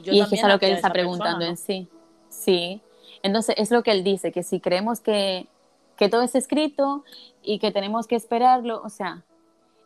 [0.00, 1.88] Yo y es que es a lo que él está preguntando persona, en sí.
[2.28, 2.80] Sí.
[3.24, 5.48] Entonces es lo que él dice, que si creemos que,
[5.96, 7.02] que todo es escrito
[7.42, 9.24] y que tenemos que esperarlo, o sea,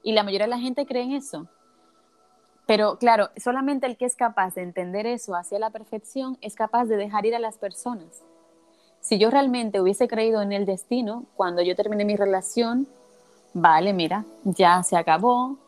[0.03, 1.47] y la mayoría de la gente cree en eso.
[2.67, 6.87] Pero claro, solamente el que es capaz de entender eso hacia la perfección es capaz
[6.87, 8.23] de dejar ir a las personas.
[9.01, 12.89] Si yo realmente hubiese creído en el destino, cuando yo terminé mi relación,
[13.55, 15.59] vale, mira, ya se acabó,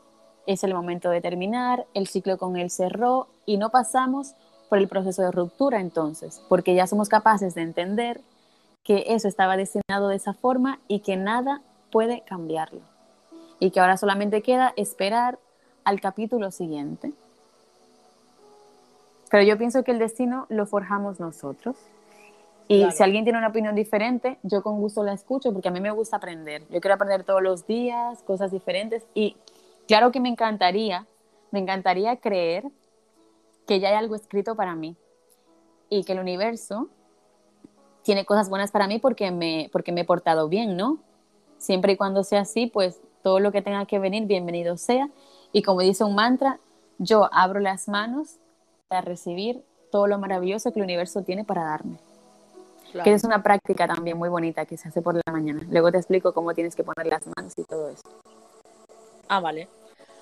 [0.47, 4.35] es el momento de terminar, el ciclo con él cerró y no pasamos
[4.69, 8.21] por el proceso de ruptura entonces, porque ya somos capaces de entender
[8.83, 11.63] que eso estaba destinado de esa forma y que nada
[11.93, 12.81] puede cambiarlo.
[13.61, 15.39] Y que ahora solamente queda esperar
[15.89, 17.13] al capítulo siguiente.
[19.31, 21.77] Pero yo pienso que el destino lo forjamos nosotros.
[22.69, 22.93] Y Claro.
[22.93, 25.91] si alguien tiene una opinión diferente, yo con gusto la escucho porque a mí me
[25.91, 26.61] gusta aprender.
[26.69, 29.07] Yo quiero aprender todos los días, cosas diferentes.
[29.15, 29.37] Y
[29.87, 31.07] claro que me encantaría,
[31.53, 32.65] me encantaría creer
[33.67, 34.95] que ya hay algo escrito para mí
[35.89, 36.89] y que el universo
[38.03, 40.99] tiene cosas buenas para mí porque me, porque me he portado bien, ¿no?
[41.57, 45.09] Siempre y cuando sea así, pues todo lo que tenga que venir, bienvenido sea.
[45.53, 46.59] Y como dice un mantra,
[46.99, 48.37] yo abro las manos
[48.89, 51.99] para recibir todo lo maravilloso que el universo tiene para darme.
[52.93, 53.05] Claro.
[53.05, 55.61] Que es una práctica también muy bonita que se hace por la mañana.
[55.71, 58.03] Luego te explico cómo tienes que poner las manos y todo eso.
[59.29, 59.69] Ah, vale.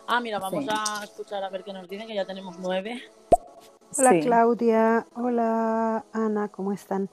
[0.08, 0.70] Ah, mira, vamos Sí.
[0.70, 3.02] a escuchar a ver qué nos dicen, que ya tenemos nueve.
[3.98, 7.08] Hola Claudia, hola Ana, ¿cómo están?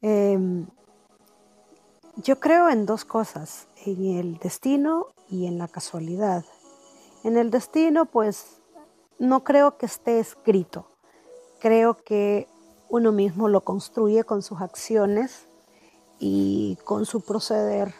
[0.00, 0.66] Em,
[2.16, 6.44] yo creo en dos cosas, en el destino y en la casualidad.
[7.24, 8.60] En el destino, pues
[9.18, 10.88] no creo que esté escrito.
[11.60, 12.48] Creo que
[12.88, 15.48] uno mismo lo construye con sus acciones
[16.18, 17.94] y con su proceder.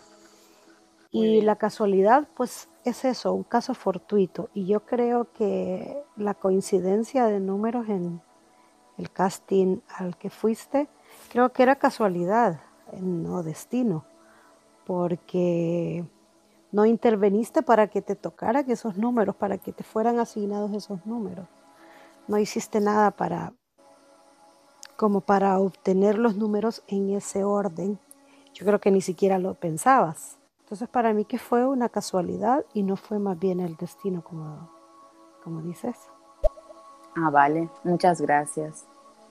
[1.13, 4.51] Y la casualidad, pues es eso, un caso fortuito.
[4.55, 8.21] Y yo creo que la coincidencia de números en
[8.99, 10.89] el casting al que fuiste,
[11.31, 12.61] creo que era casualidad,
[13.01, 14.05] no destino,
[14.85, 16.05] porque
[16.73, 21.47] no interveniste para que te tocaran esos números, para que te fueran asignados esos números.
[22.27, 23.53] No hiciste nada para
[24.97, 27.99] como para obtener los números en ese orden.
[28.55, 30.39] Yo creo que ni siquiera lo pensabas.
[30.61, 34.71] Entonces para mí que fue una casualidad y no fue más bien el destino como,
[35.43, 35.97] como dices.
[37.17, 37.69] Ah, vale.
[37.85, 38.87] Muchas gracias.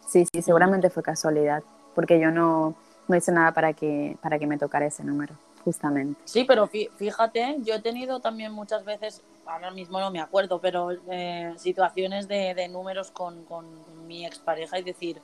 [0.05, 1.63] Sí, sí, seguramente fue casualidad,
[1.95, 2.75] porque yo no,
[3.07, 6.19] no hice nada para que, para que me tocara ese número, justamente.
[6.25, 10.91] Sí, pero fíjate, yo he tenido también muchas veces, ahora mismo no me acuerdo, pero
[11.09, 13.65] eh, situaciones de, de números con, con
[14.07, 15.21] mi expareja y decir,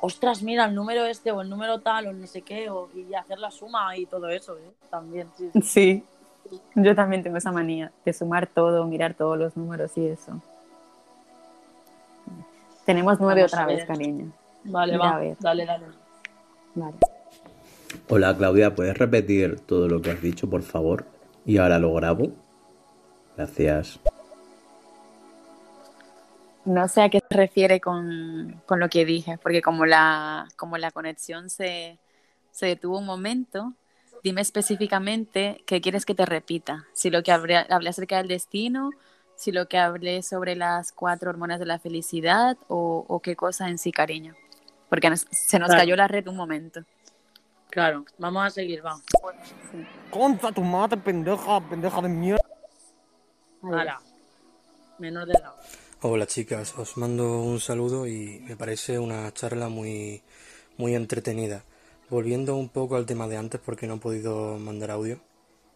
[0.00, 3.14] ostras, mira, el número este o el número tal o no sé qué, o, y
[3.14, 4.72] hacer la suma y todo eso, ¿eh?
[4.90, 5.50] También, sí.
[5.62, 6.04] Sí,
[6.74, 10.40] yo también tengo esa manía de sumar todo, mirar todos los números y eso.
[12.84, 14.30] Tenemos nueve otra vez, cariño.
[14.64, 15.86] Vale, va, dale, dale.
[16.74, 16.96] Vale.
[18.08, 21.06] Hola Claudia, ¿puedes repetir todo lo que has dicho, por favor?
[21.44, 22.32] Y ahora lo grabo.
[23.36, 24.00] Gracias.
[26.64, 30.78] No sé a qué se refiere con, con, lo que dije, porque como la, como
[30.78, 31.98] la conexión se,
[32.50, 33.74] se detuvo un momento,
[34.22, 36.86] dime específicamente qué quieres que te repita.
[36.94, 38.90] Si lo que hablé, hablé acerca del destino,
[39.36, 43.68] si lo que hablé sobre las cuatro hormonas de la felicidad o, o qué cosa
[43.68, 44.34] en sí, cariño.
[44.88, 46.84] Porque se nos cayó la red un momento.
[47.74, 48.94] Claro, vamos a seguir, va.
[50.08, 52.48] Contra tu madre, pendeja, pendeja de mierda.
[53.64, 54.00] Hala,
[55.00, 55.54] menor de edad.
[56.00, 60.22] Hola chicas, os mando un saludo y me parece una charla muy,
[60.76, 61.64] muy entretenida.
[62.10, 65.18] Volviendo un poco al tema de antes porque no he podido mandar audio,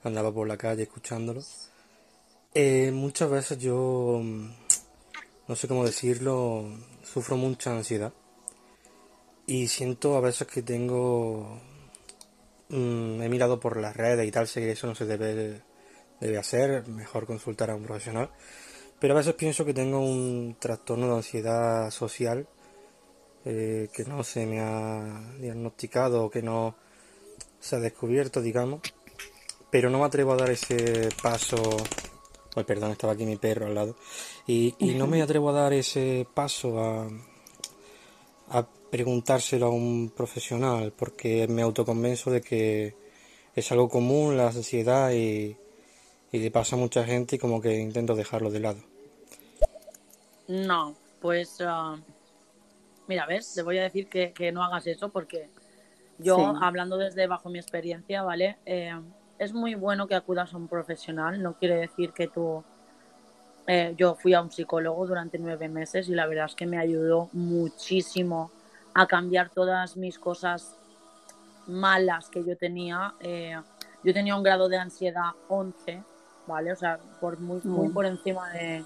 [0.04, 1.42] andaba por la calle escuchándolo.
[2.54, 4.22] Eh, muchas veces yo,
[5.48, 6.64] no sé cómo decirlo,
[7.02, 8.12] sufro mucha ansiedad
[9.48, 11.58] y siento a veces que tengo,
[12.68, 15.62] mm, he mirado por las redes y tal, sé que eso no se debe,
[16.20, 18.30] debe hacer, mejor consultar a un profesional
[18.98, 22.48] pero a veces pienso que tengo un trastorno de ansiedad social
[23.44, 26.74] eh, que no se me ha diagnosticado o que no
[27.60, 28.80] se ha descubierto, digamos.
[29.70, 31.76] Pero no me atrevo a dar ese paso.
[32.56, 33.96] Ay, perdón, estaba aquí mi perro al lado.
[34.46, 37.08] Y, no me atrevo a dar ese paso a,
[38.50, 42.94] a preguntárselo a un profesional porque me autoconvenzo de que
[43.54, 45.56] es algo común la ansiedad y,
[46.32, 48.78] y le pasa a mucha gente y como que intento dejarlo de lado.
[50.46, 51.98] No, pues ah,
[53.06, 55.50] mira, ves, te voy a decir que, no hagas eso porque
[56.18, 58.56] yo, hablando desde bajo mi experiencia, ¿vale?
[58.64, 58.98] Eh,
[59.38, 62.64] es muy bueno que acudas a un profesional, no quiere decir que tú...
[63.70, 66.78] Eh, yo fui a un psicólogo durante nueve meses y la verdad es que me
[66.78, 68.50] ayudó muchísimo
[68.98, 70.76] a cambiar todas mis cosas
[71.68, 73.14] malas que yo tenía.
[73.20, 73.56] Eh,
[74.02, 76.02] yo tenía un grado de ansiedad 11,
[76.48, 76.72] ¿vale?
[76.72, 78.84] O sea, por muy, muy por encima de,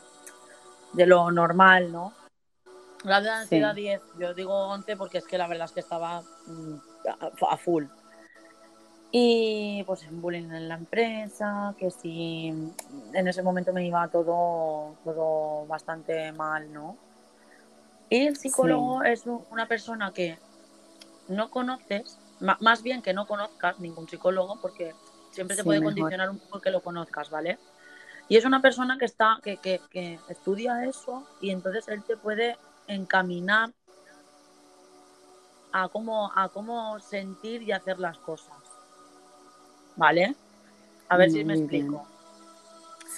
[0.93, 2.13] de lo normal, ¿no?
[3.05, 6.21] La de ansiedad 10, yo digo 11 porque es que la verdad es que estaba
[6.21, 6.75] mm,
[7.49, 7.85] a, full.
[9.11, 14.95] Y pues en bullying en la empresa, que si en ese momento me iba todo,
[15.05, 16.99] todo bastante mal, ¿no?
[18.13, 20.39] Y el psicólogo es una persona que
[21.29, 24.95] no conoces, más bien que no conozcas ningún psicólogo, porque
[25.31, 27.59] siempre te puede condicionar un poco que lo conozcas, ¿vale?
[28.29, 32.19] Y es una persona que está, que, que, que estudia eso y entonces él te
[32.19, 33.71] puede encaminar
[35.73, 38.59] a cómo, a cómo sentir y hacer las cosas.
[39.97, 40.37] ¿Vale?
[41.09, 42.07] A ver si me explico.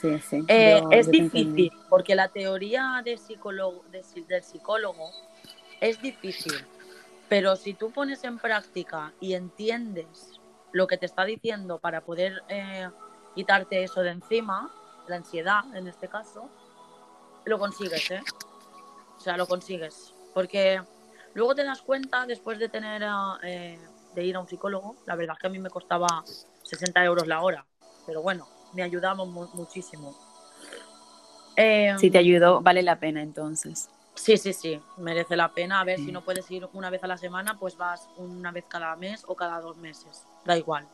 [0.01, 0.45] Sí, sí.
[0.49, 5.11] Eh, es difícil, porque la teoría de psicólogo, del psicólogo
[5.81, 6.53] es difícil.
[7.29, 10.41] Pero si tú pones en práctica y entiendes
[10.73, 12.89] lo que te está diciendo para poder eh,
[13.35, 14.71] quitarte eso de encima,
[15.07, 16.49] la ansiedad en este caso,
[17.45, 18.23] lo consigues, ¿eh?
[19.17, 20.13] O sea, lo consigues.
[20.35, 20.83] Porque
[21.35, 23.03] luego te das cuenta, después de tener
[23.43, 23.79] eh,
[24.15, 26.25] de ir a un psicólogo, la verdad es que a mí me costaba
[26.65, 27.65] 60 euros la hora,
[28.07, 30.15] pero bueno, me ayudaba muchísimo.
[31.99, 33.89] si te ayudó, vale la pena entonces.
[34.15, 35.81] Sí, sí, sí, merece la pena.
[35.81, 38.65] A ver, si no puedes ir una vez a la semana, pues vas una vez
[38.69, 40.87] cada mes o cada dos meses, da igual.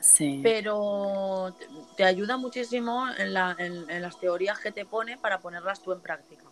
[0.00, 0.40] Sí.
[0.42, 1.54] Pero
[1.96, 6.44] te ayuda muchísimo en, las teorías que te pone para ponerlas tú en práctica.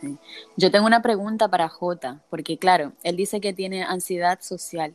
[0.00, 0.18] Sí.
[0.56, 4.94] Yo tengo una pregunta para Jota, porque claro, él dice que tiene ansiedad social,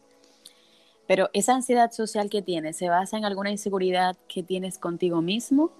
[1.08, 5.72] pero esa ansiedad social que tiene, ¿se basa en alguna inseguridad que tienes contigo mismo?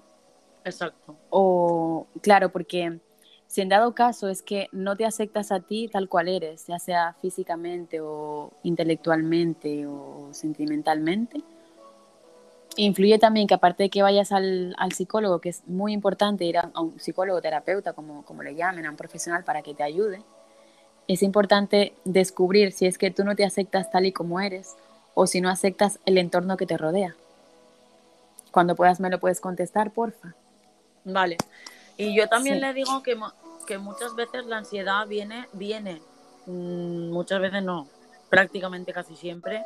[0.64, 1.16] Exacto.
[1.30, 3.00] O, claro, porque
[3.46, 6.78] si en dado caso es que no te aceptas a ti tal cual eres, ya
[6.78, 11.42] sea físicamente o intelectualmente o sentimentalmente,
[12.76, 16.58] influye también que aparte de que vayas al, al psicólogo, que es muy importante ir
[16.58, 20.22] a, un psicólogo terapeuta, como, como le llamen, a un profesional para que te ayude,
[21.08, 24.76] es importante descubrir si es que tú no te aceptas tal y como eres
[25.18, 27.16] o si no aceptas el entorno que te rodea.
[28.52, 30.34] Cuando puedas me lo puedes contestar, porfa.
[31.04, 31.38] Vale.
[31.96, 33.18] Y yo también le digo que,
[33.66, 36.02] que muchas veces la ansiedad viene, viene,
[36.44, 37.88] mm, muchas veces no,
[38.28, 39.64] prácticamente casi siempre,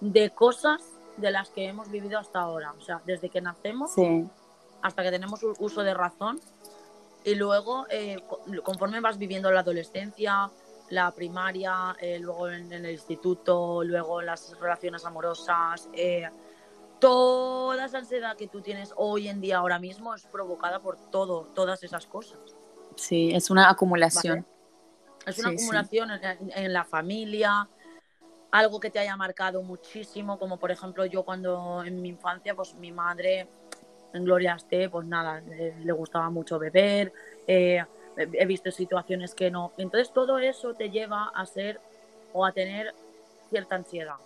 [0.00, 0.82] de cosas
[1.16, 2.72] de las que hemos vivido hasta ahora.
[2.76, 3.92] O sea, desde que nacemos
[4.82, 6.40] hasta que tenemos uso de razón.
[7.22, 8.16] Y luego, eh,
[8.64, 10.50] conforme vas viviendo la adolescencia,
[10.90, 16.28] la primaria, eh, luego en, el instituto, luego las relaciones amorosas, eh,
[16.98, 21.48] toda esa ansiedad que tú tienes hoy en día, ahora mismo, es provocada por todo,
[21.54, 22.38] todas esas cosas.
[22.96, 24.46] Sí, es una acumulación.
[25.26, 26.10] Es una acumulación
[26.54, 27.68] en, la familia,
[28.50, 32.74] algo que te haya marcado muchísimo, como por ejemplo yo cuando en mi infancia, pues
[32.74, 33.46] mi madre,
[34.14, 37.12] en Gloria esté, pues nada, le, gustaba mucho beber,
[37.46, 37.84] eh,
[38.18, 39.72] he visto situaciones que no.
[39.78, 41.80] Entonces todo eso te lleva a ser
[42.32, 42.94] o a tener
[43.50, 44.16] cierta ansiedad,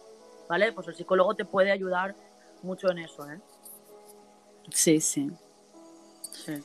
[0.48, 0.72] ¿vale?
[0.72, 2.14] Pues el psicólogo te puede ayudar
[2.62, 3.40] mucho en eso, ¿eh?
[4.70, 5.30] Sí, sí.
[6.32, 6.62] Sí.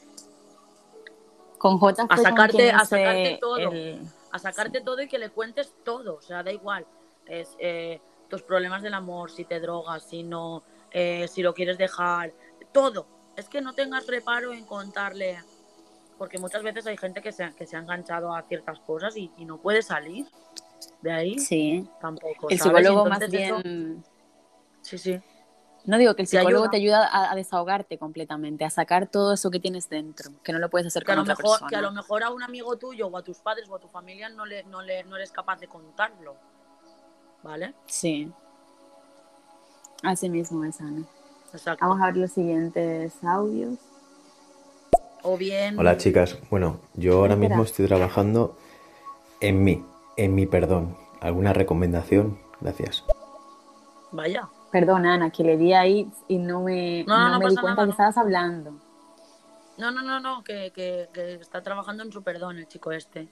[1.58, 3.72] Con J a sacarte, a sacarte todo,
[4.32, 6.86] a sacarte todo y que le cuentes todo, o sea, da igual,
[7.26, 7.99] es eh,
[8.30, 12.32] tus problemas del amor, si te drogas, si no, eh, si lo quieres dejar,
[12.72, 13.08] todo.
[13.36, 15.40] Es que no tengas reparo en contarle,
[16.18, 19.31] porque muchas veces hay gente que se, que se ha enganchado a ciertas cosas y,
[19.45, 20.27] no puede salir
[21.02, 21.39] de ahí.
[21.39, 21.88] Sí.
[22.02, 22.49] Tampoco.
[22.49, 24.03] El psicólogo más bien.
[24.81, 25.22] Sí, sí.
[25.85, 29.60] No digo que el psicólogo te ayuda a, desahogarte completamente, a sacar todo eso que
[29.60, 31.69] tienes dentro, que no lo puedes hacer que con a otra mejor, persona.
[31.69, 33.88] Que a lo mejor a un amigo tuyo o a tus padres o a tu
[33.88, 36.35] familia no, le, no, le, no eres capaz de contarlo.
[37.41, 37.73] ¿Vale?
[37.85, 38.30] Sí.
[40.03, 41.06] Así mismo es, Ana.
[41.53, 41.85] Exacto.
[41.85, 43.80] Vamos a ver los siguientes audios.
[45.23, 45.77] O bien.
[45.80, 46.38] Hola, chicas.
[46.49, 48.57] Bueno, yo ahora mismo estoy trabajando
[49.41, 49.84] en mí,
[50.15, 50.95] en mi perdón.
[51.22, 52.39] ¿Alguna recomendación?
[52.61, 53.03] Gracias.
[54.11, 54.49] Vaya.
[54.72, 58.18] Perdona, Ana, que le di ahí y no me, no, me di cuenta que estabas
[58.18, 58.73] hablando.
[59.77, 61.07] No, no, no, no, que, que,
[61.39, 63.27] está trabajando en su perdón el chico este.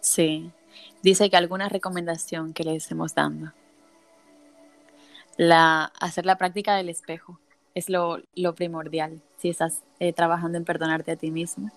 [0.00, 0.50] Sí,
[1.02, 3.52] dice que alguna recomendación que le estemos dando.
[5.36, 7.38] La, hacer la práctica del espejo
[7.74, 11.70] es lo, lo primordial si estás eh, trabajando en perdonarte a ti mismo.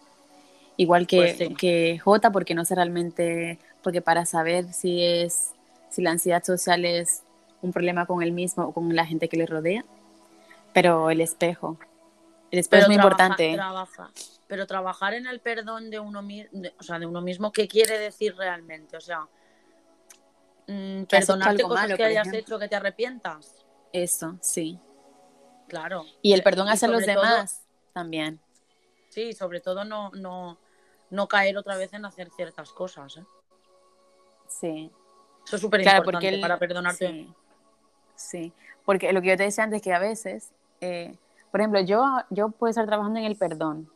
[0.77, 5.53] Igual que, pues que J, porque no sé realmente, porque para saber si es,
[5.89, 7.23] si la ansiedad social es
[7.61, 9.85] un problema con él mismo o con la gente que le rodea.
[10.73, 11.77] Pero el espejo,
[12.49, 13.57] el espejo es muy importante.
[14.47, 17.99] pero trabajar en el perdón de uno mismo, o sea, de uno mismo, ¿qué quiere
[17.99, 18.97] decir realmente?
[18.97, 19.27] O sea,
[20.67, 23.55] mm, perdonarte cosas que hayas hecho que te arrepientas.
[23.93, 24.79] Eso, sí.
[25.71, 26.03] Claro.
[26.21, 28.41] Y el perdón hacia los demás también.
[29.07, 30.57] Sí, sobre todo no, no,
[31.09, 33.15] no caer otra vez en hacer ciertas cosas.
[33.15, 33.23] ¿eh?
[34.49, 34.91] Sí.
[35.45, 37.29] Eso es súper importante para perdonarte.
[38.15, 38.51] Sí,
[38.83, 41.15] porque lo que yo te decía antes es que a veces, eh,
[41.51, 43.89] por ejemplo, yo, yo puedo estar trabajando en el perdón,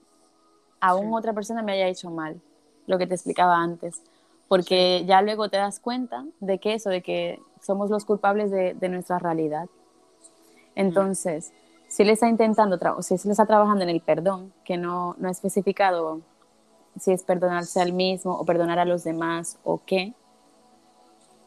[0.80, 2.40] aún otra persona me haya hecho mal,
[2.88, 4.02] lo que te explicaba antes,
[4.48, 8.90] porque ya luego te das cuenta de que eso, de que somos los culpables de,
[8.90, 9.68] nuestra realidad.
[10.76, 11.52] Entonces,
[11.88, 15.32] si él está intentando, si él está trabajando en el perdón, que no, no ha
[15.32, 16.22] especificado
[17.00, 20.14] si es perdonarse al mismo o perdonar a los demás o qué,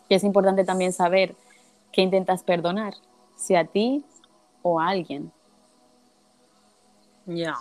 [0.09, 1.35] y es importante también saber
[1.93, 2.95] ¿Qué intentas perdonar?
[3.37, 4.05] Si a ti
[4.63, 5.33] o a alguien.
[7.27, 7.57] Ya.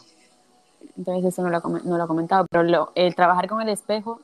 [0.98, 4.20] Entonces eso no lo, no lo he comentado, pero el trabajar con el espejo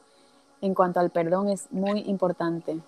[0.62, 2.80] en cuanto al perdón es muy importante.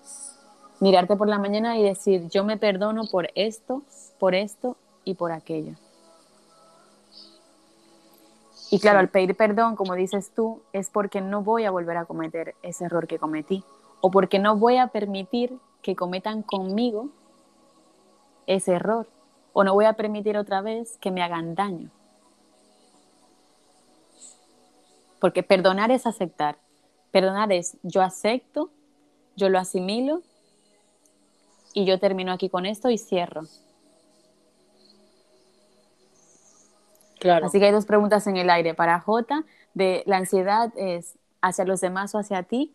[0.80, 3.82] Mirarte por la mañana y decir, yo me perdono por esto,
[4.18, 4.76] por esto
[5.06, 5.72] y por aquello.
[8.70, 12.04] Y claro, al pedir perdón, como dices tú, es porque no voy a volver a
[12.04, 13.64] cometer ese error que cometí
[14.02, 17.08] o porque no voy a permitir que cometan conmigo
[18.46, 19.06] ese error
[19.54, 21.90] o no voy a permitir otra vez que me hagan daño.
[25.20, 26.58] Porque perdonar es aceptar,
[27.16, 28.68] Perdonar es yo acepto,
[29.36, 30.20] yo lo asimilo
[31.72, 33.44] y yo termino aquí con esto y cierro.
[37.18, 37.46] Claro.
[37.46, 38.74] Así que hay dos preguntas en el aire.
[38.74, 39.44] Para J,
[39.74, 42.74] de la ansiedad es hacia los demás o hacia ti.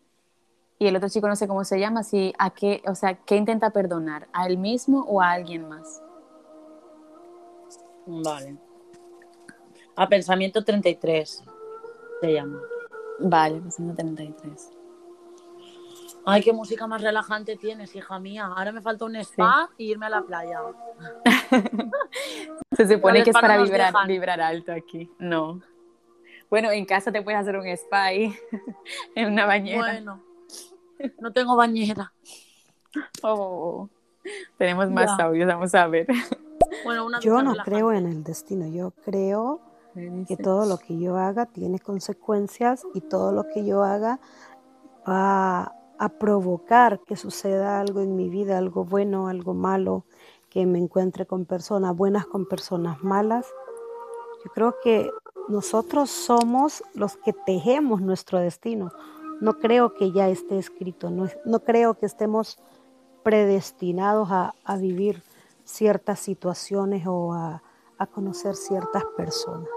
[0.80, 3.36] Y el otro chico no sé cómo se llama, si a qué, o sea, ¿qué
[3.36, 4.28] intenta perdonar?
[4.34, 6.02] ¿A él mismo o a alguien más?
[8.08, 8.58] Vale.
[9.96, 11.44] A pensamiento 33
[12.22, 12.60] se llama.
[13.20, 14.72] Vale, pensamiento 33.
[16.26, 18.46] Ay, qué música más relajante tienes, hija mía.
[18.46, 20.60] Ahora me falta un spa y irme a la playa.
[22.78, 23.58] Se supone que es no para
[24.06, 25.10] vibrar, alto aquí.
[25.20, 25.62] No.
[26.50, 28.36] Bueno, en casa te puedes hacer un spa ahí,
[29.16, 29.80] en una bañera.
[29.82, 30.22] Bueno,
[31.20, 32.14] no tengo bañera.
[33.24, 33.90] Oh,
[34.58, 35.26] tenemos más Ya.
[35.26, 36.08] audios, vamos a ver.
[36.86, 37.70] Bueno, una Yo no relajante.
[37.72, 39.60] creo en el destino, yo creo
[40.26, 44.20] que todo lo que yo haga tiene consecuencias y todo lo que yo haga
[45.08, 50.04] va a provocar que suceda algo en mi vida, algo bueno, algo malo,
[50.50, 53.46] que me encuentre con personas buenas, con personas malas.
[54.44, 55.12] Yo creo que
[55.48, 58.92] nosotros somos los que tejemos nuestro destino.
[59.42, 62.58] No creo que ya esté escrito, no, no creo que estemos
[63.22, 65.22] predestinados a, a vivir
[65.66, 67.62] ciertas situaciones o a,
[68.00, 69.70] a conocer ciertas personas.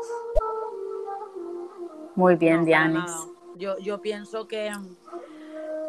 [2.14, 3.12] Muy bien, Dianis.
[3.56, 4.72] Yo, yo pienso que,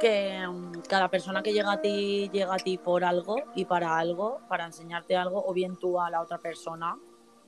[0.05, 3.97] que mm, cada persona que llega a ti llega a ti por algo y para
[3.97, 6.97] algo, para enseñarte algo, o bien tú a la otra persona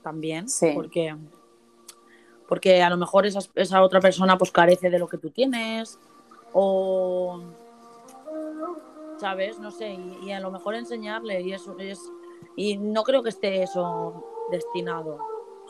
[0.02, 0.72] también, Sí.
[0.74, 1.14] porque,
[2.48, 5.98] porque a lo mejor esa, esa otra persona pues carece de lo que tú tienes,
[6.52, 7.40] o
[9.18, 12.00] sabes, no sé, y, y a lo mejor enseñarle, y eso es,
[12.56, 15.18] y no creo que esté eso destinado,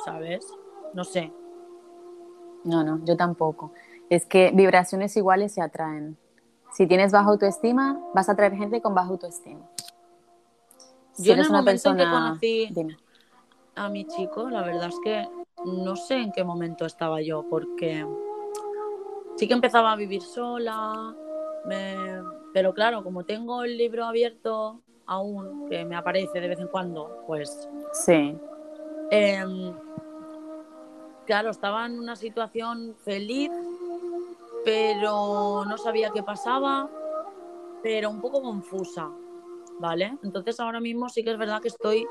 [0.04, 0.46] ¿sabes?
[0.94, 1.32] No sé.
[2.64, 3.72] No, no, yo tampoco.
[4.08, 6.16] Es que vibraciones iguales se atraen.
[6.72, 9.60] Si tienes baja autoestima, vas a atraer gente con baja autoestima.
[11.12, 12.96] Si Yo en el una momento en que persona- conocí Dime.
[13.74, 15.28] a mi chico, la verdad es que
[15.64, 18.06] no sé en qué momento estaba yo, porque
[19.36, 21.14] sí que empezaba a vivir sola,
[21.64, 22.22] me-
[22.52, 27.24] pero claro, como tengo el libro abierto aún, que me aparece de vez en cuando,
[27.26, 28.36] pues Sí,
[29.10, 29.72] Em,
[31.24, 33.50] claro, estaba en una situación feliz,
[34.64, 36.88] pero no sabía qué pasaba,
[37.82, 39.10] pero un poco confusa,
[39.78, 40.18] ¿vale?
[40.22, 42.06] Entonces ahora mismo sí que es verdad que estoy,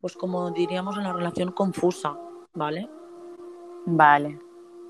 [0.00, 2.16] pues como diríamos, en la relación confusa,
[2.54, 2.88] ¿vale?
[3.86, 4.40] vale.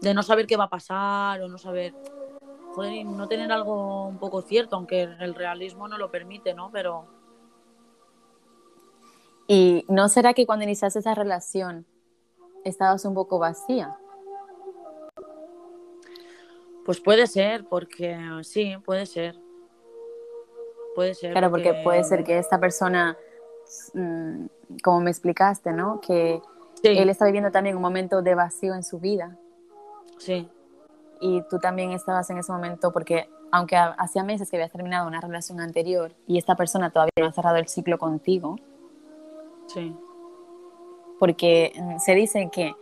[0.01, 1.95] De no saber qué va a pasar o no saber,
[2.75, 6.71] joder, no tener algo un poco cierto, aunque el realismo no lo permite, ¿no?
[6.71, 7.07] Pero
[9.49, 11.87] ¿Y no será que cuando iniciaste esa relación
[12.65, 13.97] estabas un poco vacía?
[16.87, 19.37] Pues puede ser, porque sí, puede ser.
[20.95, 21.33] Puede ser.
[21.33, 23.19] Claro, porque puede ser que esta persona,
[23.93, 24.47] mm,
[24.83, 26.01] como me explicaste, ¿no?
[26.01, 26.41] Que
[26.83, 26.89] Sí.
[26.97, 29.37] él está viviendo también un momento de vacío en su vida.
[30.19, 30.49] Sí.
[31.21, 35.07] Y tú también estabas en ese momento, porque aunque ha- hacía meses que habías terminado
[35.07, 38.57] una relación anterior y esta persona todavía no ha cerrado el ciclo contigo,
[39.67, 39.95] Sí.
[41.19, 42.75] porque mm, se dice que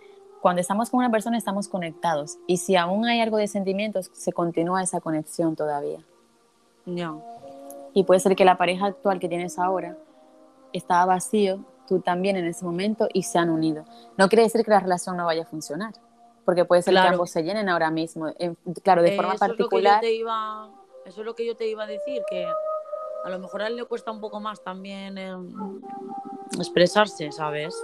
[0.44, 4.30] cuando estamos con una persona estamos conectados y si aún hay algo de sentimientos, se
[4.30, 6.00] continúa esa conexión todavía.
[6.84, 7.14] Ya.
[7.94, 9.96] Y puede ser que la pareja actual que tienes ahora
[10.74, 13.86] estaba vacío, tú también en ese momento y se han unido.
[14.18, 15.94] No quiere decir que la relación no vaya a funcionar,
[16.44, 17.12] porque puede ser que Claro.
[17.14, 18.28] ambos se llenen ahora mismo.
[18.38, 20.00] En- claro, de forma Eso es lo que yo particular.
[20.02, 20.68] te iba,
[21.06, 22.44] eso es lo que yo te iba a decir, que
[23.24, 25.32] a lo mejor a él le cuesta un poco más también eh,
[26.58, 27.74] expresarse, ¿sabes?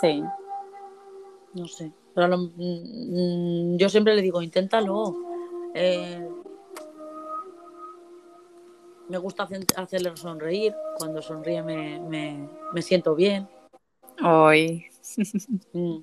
[0.00, 0.24] Sí.
[1.54, 1.92] No sé.
[2.14, 5.16] Pero lo- mm, yo siempre le digo, inténtalo.
[5.74, 6.28] Eh,
[9.08, 10.74] me gusta hacer- hacerle sonreír.
[10.98, 13.48] Cuando sonríe me, me, me siento bien.
[14.24, 14.84] Hoy.
[15.72, 15.98] Mm,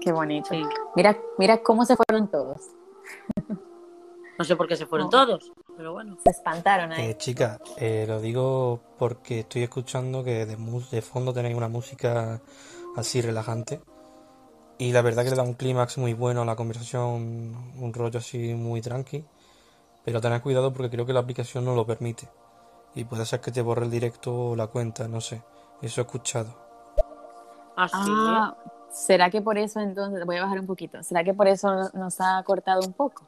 [0.00, 0.48] Qué bonito.
[0.50, 0.62] sí.
[0.94, 2.60] Mira, mira cómo se fueron todos.
[4.38, 6.18] No sé por qué se fueron todos, pero bueno.
[6.22, 7.06] Se espantaron ahí.
[7.10, 11.68] Eh, chica, eh, lo digo porque estoy escuchando que de, mus- de fondo tenéis una
[11.68, 12.42] música
[12.96, 13.80] así relajante.
[14.78, 18.18] Y la verdad que le da un clímax muy bueno a la conversación, un rollo
[18.18, 19.24] así muy tranqui.
[20.04, 22.28] Pero tened cuidado porque creo que la aplicación no lo permite.
[22.94, 25.42] Y puede ser que te borre el directo o la cuenta, no sé.
[25.82, 26.54] Eso he escuchado.
[27.76, 27.94] Así.
[27.98, 28.56] Ah,
[28.90, 32.20] ¿será que por eso entonces, voy a bajar un poquito, ¿será que por eso nos
[32.20, 33.26] ha cortado un poco?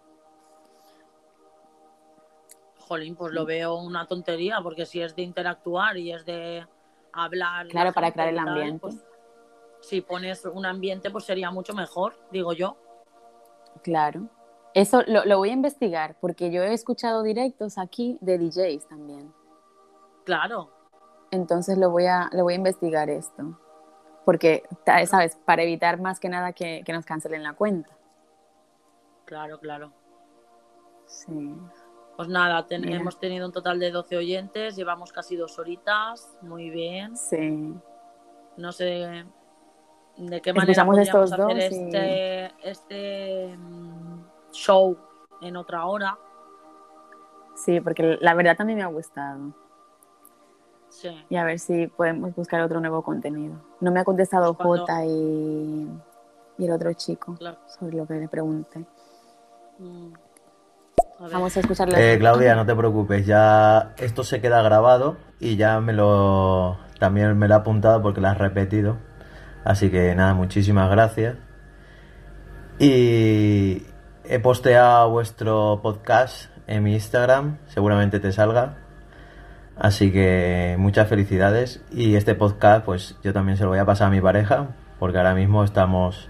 [2.78, 6.66] Jolín, pues lo veo una tontería, porque si es de interactuar y es de
[7.12, 7.66] hablar.
[7.66, 8.78] la Claro, para crear el ambiente.
[8.80, 8.96] pues,
[9.88, 12.76] si pones un ambiente, pues sería mucho mejor, digo yo.
[13.82, 14.28] Claro.
[14.74, 19.32] Eso lo, lo, voy a investigar porque yo he escuchado directos aquí de DJs también.
[20.24, 20.70] Claro.
[21.30, 23.58] Entonces lo voy a, lo voy a investigar esto.
[24.24, 24.62] Porque,
[25.06, 25.38] ¿sabes?
[25.46, 27.96] Para evitar más que nada que, que nos cancelen la cuenta.
[29.24, 29.92] Claro, claro.
[31.06, 31.56] Sí.
[32.16, 37.16] Pues nada, hemos tenido un total de 12 oyentes, llevamos casi dos horitas, muy bien.
[37.16, 37.74] Sí.
[38.56, 39.24] No sé
[40.18, 44.22] de qué manera podríamos hacer este, este mm,
[44.52, 44.96] show
[45.40, 46.18] en otra hora.
[47.54, 49.52] Sí, porque la verdad también me ha gustado.
[50.88, 51.08] Sí.
[51.28, 53.54] Y a ver si podemos buscar otro nuevo contenido.
[53.80, 55.88] No me ha contestado pues Jota y,
[56.58, 57.36] y, el otro chico
[57.78, 58.84] sobre lo que le pregunté.
[59.78, 60.12] Mm.
[61.20, 62.14] Vamos a escucharle.
[62.14, 67.36] Eh, Claudia, no te preocupes, ya esto se queda grabado y ya me lo también
[67.36, 68.98] me lo he apuntado porque lo has repetido.
[69.64, 71.36] Así que nada, muchísimas gracias.
[72.78, 73.82] Y
[74.24, 78.76] he posteado vuestro podcast en mi Instagram, seguramente te salga.
[79.76, 84.08] Así que muchas felicidades y este podcast pues yo también se lo voy a pasar
[84.08, 84.68] a mi pareja
[84.98, 86.28] porque ahora mismo estamos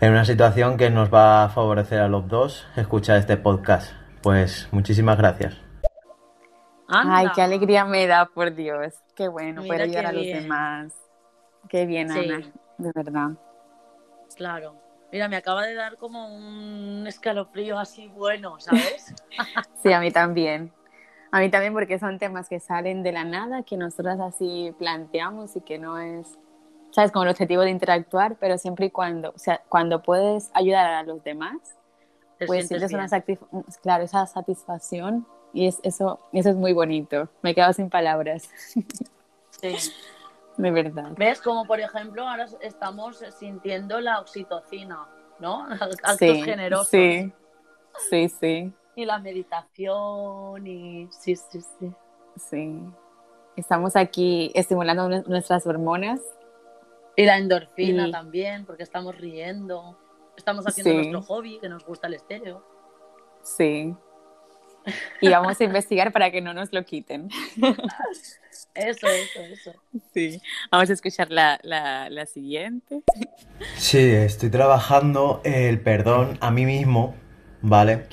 [0.00, 3.92] en una situación que nos va a favorecer a los dos escuchar este podcast.
[4.22, 5.56] Pues muchísimas gracias.
[6.88, 8.94] Ay, qué alegría me da, por Dios.
[9.14, 10.94] Qué bueno poder ayudar a los demás.
[11.68, 12.40] Qué bien, Ana,
[12.78, 13.30] de verdad.
[14.36, 14.74] Claro.
[15.10, 19.14] Mira, me acaba de dar como un escalofrío así bueno, ¿sabes?
[19.82, 20.72] sí, a mí también.
[21.30, 25.56] A mí también porque son temas que salen de la nada, que nosotras así planteamos
[25.56, 26.38] y que no es
[26.90, 27.12] ¿sabes?
[27.12, 31.02] Con el objetivo de interactuar, pero siempre y cuando, o sea, cuando puedes ayudar a
[31.02, 31.56] los demás,
[32.46, 33.08] pues sientes una
[33.82, 37.28] claro, esa satisfacción y es, eso, eso es muy bonito.
[37.42, 38.48] Me he quedado sin palabras.
[39.60, 39.76] Sí.
[40.58, 41.12] De verdad.
[41.16, 41.40] ¿Ves?
[41.40, 45.08] Como por ejemplo, ahora estamos sintiendo la oxitocina,
[45.38, 45.66] ¿no?
[45.80, 46.88] Actos sí, generosos.
[46.88, 47.32] Sí,
[48.10, 48.72] sí, sí.
[48.96, 51.92] Y la meditación y sí, sí, sí.
[52.36, 52.80] Sí.
[53.56, 56.20] Estamos aquí estimulando nuestras hormonas
[57.16, 59.98] y la endorfina también, porque estamos riendo.
[60.36, 62.64] Estamos haciendo nuestro hobby, que nos gusta el estéreo.
[63.42, 63.94] Sí.
[65.20, 67.28] Y vamos a investigar para que no nos lo quiten.
[68.74, 69.72] Eso, eso, eso.
[70.14, 70.40] Sí.
[70.70, 73.02] Vamos a escuchar la, la, siguiente.
[73.76, 77.14] Sí, estoy trabajando el perdón a mí mismo,
[77.60, 78.06] ¿vale?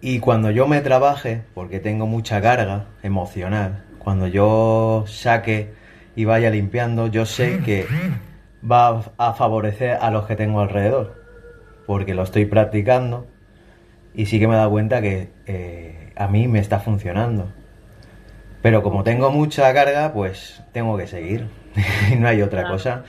[0.00, 5.72] Y cuando yo me trabaje, porque tengo mucha carga emocional, cuando yo saque
[6.16, 7.86] y vaya limpiando, yo sé que
[8.68, 11.24] va a favorecer a los que tengo alrededor,
[11.86, 13.26] porque lo estoy practicando
[14.14, 17.52] y sí que me he dado cuenta que eh, a mí me está funcionando.
[18.62, 21.48] Pero como tengo mucha carga, pues tengo que seguir,
[22.18, 23.04] no hay otra cosa.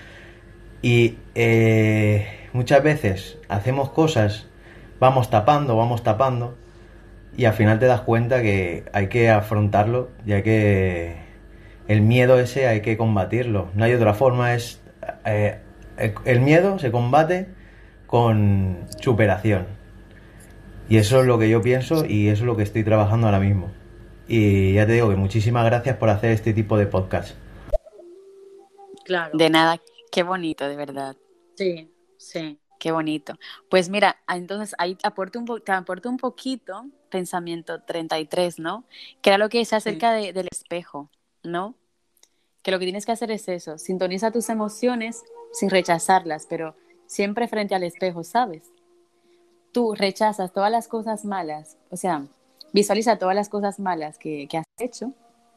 [0.82, 4.48] Y eh, muchas veces hacemos cosas,
[5.00, 6.56] vamos tapando, vamos tapando,
[7.36, 11.16] y al final te das cuenta que hay que afrontarlo y hay que
[11.88, 13.70] el miedo ese hay que combatirlo.
[13.76, 14.82] No hay otra forma, es
[15.26, 15.60] eh,
[16.26, 17.48] el miedo se combate
[18.08, 19.66] con superación.
[20.90, 23.40] Y eso es lo que yo pienso y eso es lo que estoy trabajando ahora
[23.40, 23.72] mismo.
[24.34, 27.36] Y ya te digo que muchísimas gracias por hacer este tipo de podcast.
[29.04, 29.38] Claro.
[29.38, 31.18] De nada, qué bonito, de verdad.
[31.56, 32.58] Sí, sí.
[32.80, 33.38] Qué bonito.
[33.70, 38.86] Pues mira, entonces ahí aporto un te aporto un poquito pensamiento 33, ¿no?
[39.22, 41.10] Que era lo que es acerca del espejo,
[41.44, 41.76] ¿no?
[42.62, 46.76] que lo que tienes que hacer es eso, sintoniza tus emociones sin rechazarlas, pero
[47.08, 48.72] siempre frente al espejo, ¿sabes?
[49.72, 52.26] Tú rechazas todas las cosas malas, o sea,
[52.74, 55.14] visualiza todas las cosas malas que, has hecho,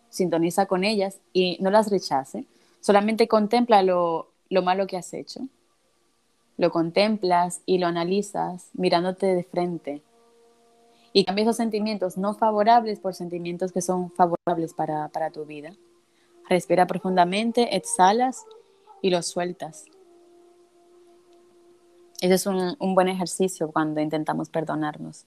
[0.08, 2.44] sintoniza con ellas y no las rechace,
[2.80, 5.48] solamente contempla lo, lo malo que has hecho.
[6.56, 10.02] Lo contemplas y lo analizas mirándote de frente.
[11.12, 15.72] Y cambia esos sentimientos no favorables por sentimientos que son favorables para, tu vida.
[16.48, 18.44] Respira profundamente, exhalas
[19.00, 19.84] y lo sueltas.
[22.20, 25.24] Ese es un, buen ejercicio cuando intentamos perdonarnos.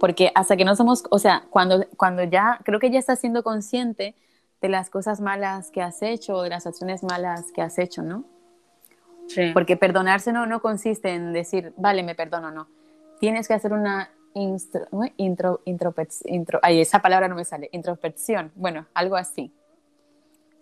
[0.00, 3.44] Porque hasta que no somos, o sea, cuando, cuando ya, creo que ya estás siendo
[3.44, 4.16] consciente
[4.62, 8.02] de las cosas malas que has hecho o de las acciones malas que has hecho,
[8.02, 8.24] ¿no?
[9.28, 9.50] Sí.
[9.52, 12.66] Porque perdonarse no, no consiste en decir, vale, me perdono, no.
[13.20, 19.16] Tienes que hacer una intro, intro, ay, esa palabra no me sale, introspección, bueno, algo
[19.16, 19.52] así.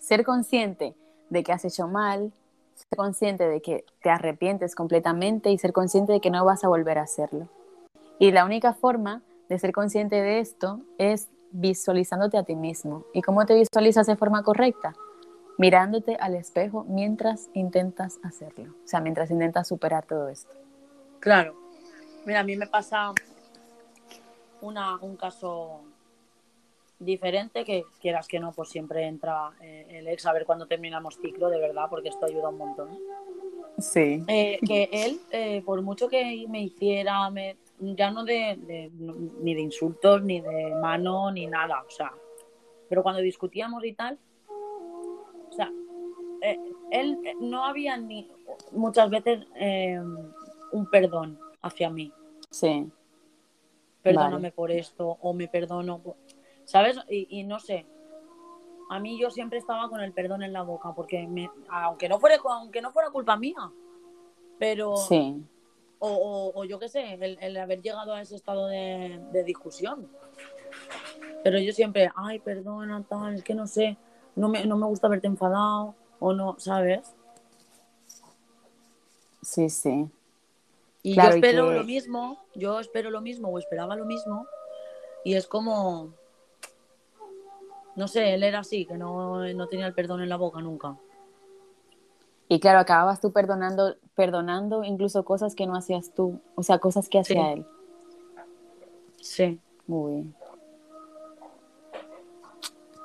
[0.00, 0.94] Ser consciente
[1.30, 2.32] de que has hecho mal,
[2.74, 6.68] ser consciente de que te arrepientes completamente y ser consciente de que no vas a
[6.68, 7.48] volver a hacerlo.
[8.18, 13.04] Y la única forma de ser consciente de esto es visualizándote a ti mismo.
[13.14, 14.94] ¿Y cómo te visualizas de forma correcta?
[15.56, 20.52] Mirándote al espejo mientras intentas hacerlo, o sea, mientras intentas superar todo esto.
[21.20, 21.56] Claro.
[22.24, 23.12] Mira, a mí me pasa
[24.60, 25.80] una, un caso
[26.98, 31.16] diferente que quieras que no, pues siempre entra eh, el ex a ver cuándo terminamos
[31.16, 32.98] ciclo, de verdad, porque esto ayuda un montón.
[33.78, 34.24] Sí.
[34.26, 38.90] Eh, que él, eh, por mucho que me hiciera, me, ya no de, de-
[39.40, 42.12] ni de insultos, ni de mano, ni nada, o sea,
[42.88, 44.18] pero cuando discutíamos y tal,
[44.48, 45.70] o sea,
[46.42, 46.58] eh,
[46.90, 48.30] él eh, no había ni
[48.72, 50.00] muchas veces eh,
[50.72, 52.12] un perdón hacia mí.
[52.50, 52.90] Sí.
[54.02, 54.52] Perdóname Vale.
[54.52, 56.16] por esto, o me perdono, por-
[56.64, 56.98] ¿sabes?
[57.10, 57.86] Y, y no sé.
[58.90, 62.18] A mí yo siempre estaba con el perdón en la boca, porque me, aunque no
[62.18, 63.70] fuera aunque no fuera culpa mía,
[64.58, 65.42] pero Sí.
[66.00, 69.44] O, o- o yo qué sé, el, el haber llegado a ese estado de, de
[69.44, 70.08] discusión.
[71.44, 73.96] Pero yo siempre, ay, perdona, tal, es que no sé,
[74.36, 77.14] no me, no me gusta verte enfadado, o no, ¿sabes?
[79.42, 80.08] Sí, sí.
[81.02, 84.04] Y Claro, yo y espero que- lo mismo, yo espero lo mismo, o esperaba lo
[84.04, 84.46] mismo,
[85.24, 86.12] y es como,
[87.96, 90.96] no sé, él era así, que no, no tenía el perdón en la boca nunca.
[92.48, 97.08] Y claro, acababas tú perdonando, perdonando incluso cosas que no hacías tú, o sea, cosas
[97.08, 97.50] que hacía Sí.
[97.52, 97.66] él.
[99.20, 99.60] Sí.
[99.86, 100.32] Uy.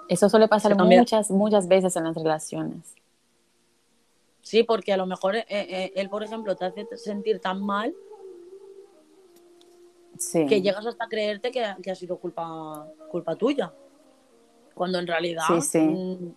[0.08, 2.96] Eso suele pasar muchas, muchas veces en las relaciones.
[4.42, 7.94] Sí, porque a lo mejor eh, eh, él, por ejemplo, te hace sentir tan mal
[10.18, 10.46] Sí.
[10.46, 13.74] que llegas hasta creerte que, que ha sido culpa, culpa tuya.
[14.76, 15.80] Cuando en realidad Sí, sí.
[15.80, 16.34] mm,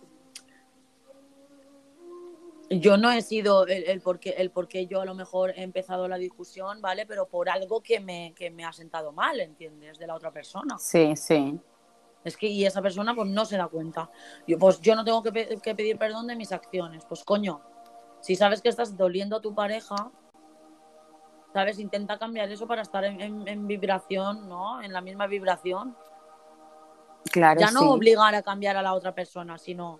[2.69, 5.51] yo no he sido el, el por qué, el por qué yo a lo mejor
[5.51, 7.05] he empezado la discusión, ¿vale?
[7.05, 9.97] Pero por algo que me, que me ha sentado mal, ¿entiendes?
[9.97, 10.77] De la otra persona.
[10.77, 11.59] Sí, sí.
[12.23, 14.09] Es que y esa persona pues no se da cuenta.
[14.45, 17.05] Yo, pues yo no tengo que, pe- que pedir perdón de mis acciones.
[17.05, 17.61] Pues coño,
[18.19, 20.11] si sabes que estás doliendo a tu pareja,
[21.53, 21.79] ¿sabes?
[21.79, 24.81] Intenta cambiar eso para estar en, en- en vibración, ¿no?
[24.81, 25.95] En la misma vibración.
[27.31, 27.85] Claro, ya no sí.
[27.87, 29.99] obligar a cambiar a la otra persona, sino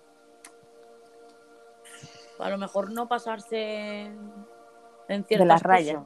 [2.38, 4.02] a lo mejor no pasarse
[5.08, 5.62] en ciertas de las cosas.
[5.62, 6.02] rayas.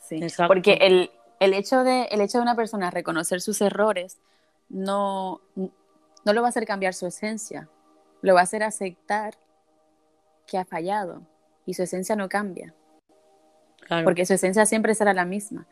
[0.00, 0.16] Sí.
[0.22, 0.48] Exacto.
[0.52, 1.10] Porque el,
[1.40, 4.18] el, hecho de, el hecho de una persona reconocer sus errores
[4.68, 7.68] no, no lo va a hacer cambiar su esencia,
[8.22, 9.34] lo va a hacer aceptar
[10.46, 11.22] que ha fallado
[11.64, 12.74] y su esencia no cambia,
[13.80, 14.04] Claro.
[14.04, 15.66] porque su esencia siempre será la misma.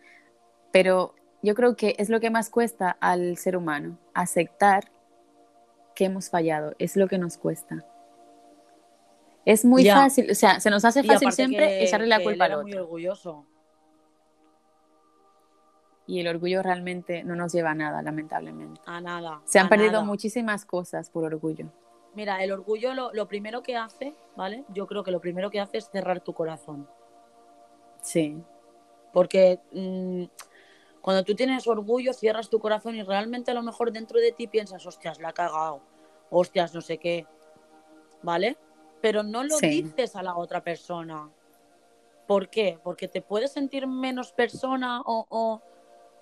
[0.72, 4.90] Pero yo creo que es lo que más cuesta al ser humano, aceptar
[5.94, 7.84] que hemos fallado, es lo que nos cuesta.
[9.44, 9.96] Es muy Ya.
[9.96, 12.50] fácil, o sea, se nos hace fácil siempre que- echarle la que él culpa al
[12.52, 12.68] era otro.
[12.68, 13.46] muy orgulloso.
[16.06, 18.80] Y el orgullo realmente no nos lleva a nada, lamentablemente.
[18.86, 19.40] A nada.
[19.44, 20.04] Se han perdido nada.
[20.04, 21.70] muchísimas cosas por orgullo.
[22.14, 24.64] Mira, el orgullo lo, lo primero que hace, ¿vale?
[24.68, 26.88] Yo creo que lo primero que hace es cerrar tu corazón.
[28.02, 28.36] Sí,
[29.14, 30.24] Porque mm,
[31.00, 34.46] cuando tú tienes orgullo, cierras tu corazón y realmente a lo mejor dentro de ti
[34.46, 35.80] piensas, hostias, la ha cagado,
[36.30, 37.26] hostias, no sé qué,
[38.22, 38.58] ¿vale?
[39.04, 39.82] Pero no lo Sí.
[39.82, 41.28] dices a la otra persona.
[42.26, 42.78] ¿Por qué?
[42.82, 45.60] Porque te puedes sentir menos persona o, o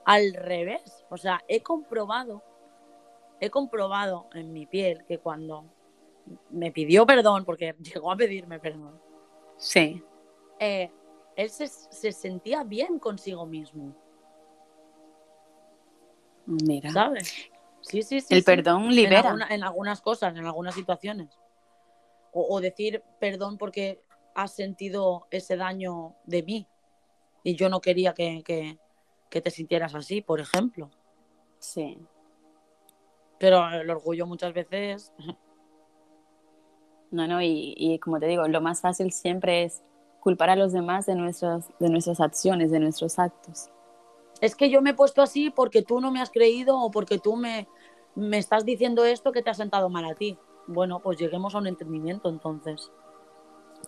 [0.04, 1.04] al revés.
[1.09, 2.42] O sea, he comprobado,
[3.38, 5.64] he comprobado en mi piel que cuando
[6.50, 9.00] me pidió perdón, porque llegó a pedirme perdón,
[9.59, 10.02] sí,
[10.59, 10.90] eh,
[11.36, 13.94] él se, se sentía bien consigo mismo,
[16.46, 16.90] mira.
[16.90, 17.28] ¿sabes?
[17.80, 18.34] Sí, sí, sí.
[18.34, 18.44] El sí.
[18.44, 19.20] perdón En, libera.
[19.30, 21.28] alguna- en algunas cosas, en algunas situaciones.
[22.32, 24.02] O, o decir perdón porque
[24.34, 26.66] has sentido ese daño de mí
[27.44, 28.78] y yo no quería que, que-
[29.30, 30.90] que te sintieras así, por ejemplo.
[31.59, 31.98] Sí.
[33.38, 35.12] Pero el orgullo muchas veces...
[37.10, 39.82] No, no, y, y como te digo, lo más fácil siempre es
[40.20, 43.68] culpar a los demás de nuestras, de nuestras acciones, de nuestros actos.
[44.40, 47.18] Es que yo me he puesto así porque tú no me has creído o porque
[47.18, 47.68] tú me,
[48.14, 50.38] me estás diciendo esto que te ha sentado mal a ti.
[50.66, 52.90] Bueno, pues lleguemos a un entendimiento entonces.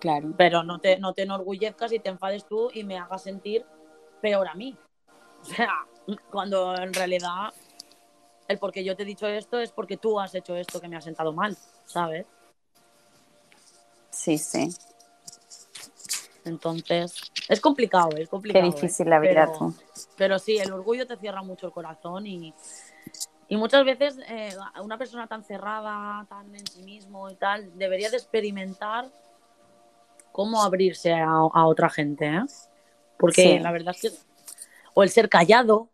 [0.00, 0.32] Claro.
[0.36, 3.64] Pero no te, no te enorgullezcas y te enfades tú y me hagas sentir
[4.20, 4.76] peor a mí.
[5.40, 5.86] O sea,
[6.30, 7.52] cuando en realidad
[8.48, 10.88] el por qué yo te he dicho esto es porque tú has hecho esto que
[10.88, 11.56] me ha sentado mal,
[11.86, 12.26] ¿sabes?
[14.10, 14.68] Sí, sí.
[16.44, 18.62] Entonces, es complicado, es complicado.
[18.64, 18.72] Qué ¿eh?
[18.72, 19.74] difícil la vida, Pero- tú.
[20.16, 22.54] Pero sí, el orgullo te cierra mucho el corazón y,
[23.48, 28.10] y muchas veces eh, una persona tan cerrada, tan en sí mismo y tal, debería
[28.10, 29.06] de experimentar
[30.32, 32.44] cómo abrirse a, a otra gente, ¿eh?
[33.18, 33.58] Porque Sí.
[33.60, 34.18] la verdad es que
[34.94, 35.88] o el ser callado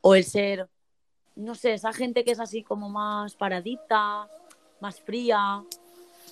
[0.00, 0.68] o el ser,
[1.36, 4.28] no sé, esa gente que es así como más paradita,
[4.80, 5.62] más fría,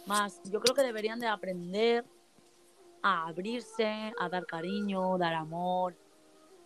[0.07, 2.05] más, yo creo que deberían de aprender
[3.03, 5.95] a abrirse, a dar cariño, dar amor,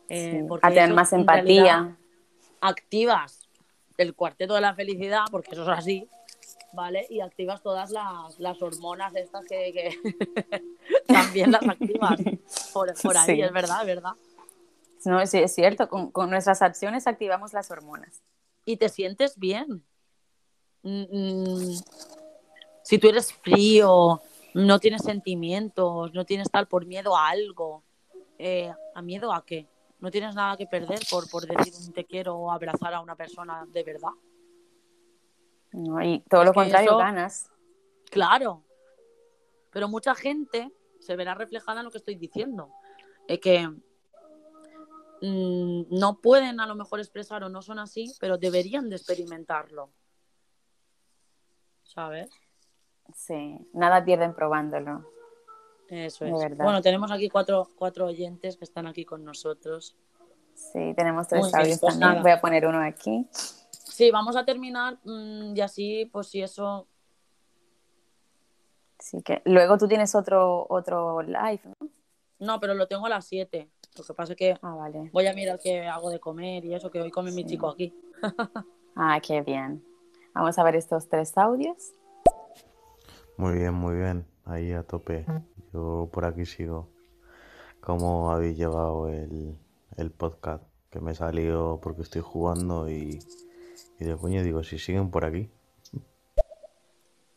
[0.09, 1.97] Eh, a tener más empatía.
[2.61, 3.46] Activas
[3.97, 6.09] el cuarteto de la felicidad, porque eso es así,
[6.73, 7.07] ¿vale?
[7.11, 9.99] Y activas todas las, hormonas estas que,
[11.07, 12.21] también las activas
[12.73, 14.13] por, ahí, es verdad, es verdad.
[15.05, 18.23] No, sí, es cierto, con, con, nuestras acciones activamos las hormonas.
[18.65, 19.85] Y te sientes bien.
[20.83, 21.79] Mm, mm,
[22.83, 24.21] si tú eres frío,
[24.55, 27.83] no tienes sentimientos, no tienes tal por miedo a algo,
[28.39, 29.67] eh, ¿a miedo a qué?
[29.99, 33.17] No tienes nada que perder por, por decir un te quiero o abrazar a una
[33.17, 34.11] persona de verdad.
[35.73, 37.51] No, y todo lo contrario, ganas.
[38.11, 38.63] Claro.
[39.71, 42.71] Pero mucha gente se verá reflejada en lo que estoy diciendo.
[43.27, 43.69] Es que
[45.23, 49.91] mm, no pueden a lo mejor expresar o no son así, pero deberían de experimentarlo.
[51.83, 52.31] ¿Sabes?
[53.15, 55.16] Sí, nada pierden probándolo.
[55.89, 56.57] Eso es.
[56.57, 59.97] Bueno, tenemos aquí cuatro, cuatro oyentes que están aquí con nosotros.
[60.55, 62.23] Sí, tenemos tres audios pues también.
[62.23, 63.27] Voy a poner uno aquí.
[63.71, 66.87] Sí, vamos a terminar mm, y así, pues si eso.
[68.99, 71.89] Sí, que luego tú tienes otro, otro live, ¿no?
[72.39, 73.71] No, pero lo tengo a las 7.
[73.97, 75.11] Lo que pasa es que ah, vale.
[75.13, 77.95] voy a mirar qué hago de comer y eso, que hoy come mi chico aquí.
[78.97, 79.83] ah, qué bien.
[80.35, 81.93] Vamos a ver estos tres audios.
[83.39, 84.27] Muy bien, muy bien.
[84.47, 85.27] Ahí a tope.
[85.73, 86.89] Yo por aquí sigo.
[87.81, 90.65] ¿Cómo habéis llevado el, podcast?
[90.91, 93.19] Que me he salido porque estoy jugando y,
[94.01, 95.51] y de coño digo, si siguen por aquí.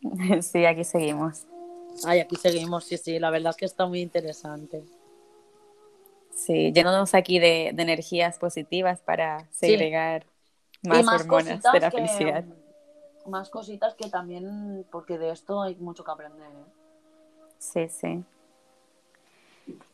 [0.42, 1.46] Sí, aquí seguimos.
[2.06, 4.84] Ay, aquí seguimos, sí, sí, la verdad es que está muy interesante.
[6.34, 10.26] Sí, llenándonos aquí de, energías positivas para segregar
[10.84, 12.46] más, hormonas de la felicidad
[13.30, 16.48] más cositas que también, porque de esto hay mucho que aprender.
[16.48, 16.79] ¿eh?
[17.60, 18.24] Sí, sí.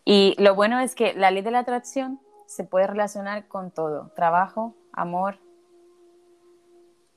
[0.05, 4.11] Y lo bueno es que la ley de la atracción se puede relacionar con todo,
[4.15, 5.39] trabajo, amor,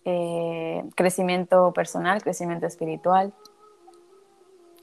[0.04, 3.34] eh, crecimiento personal, crecimiento espiritual.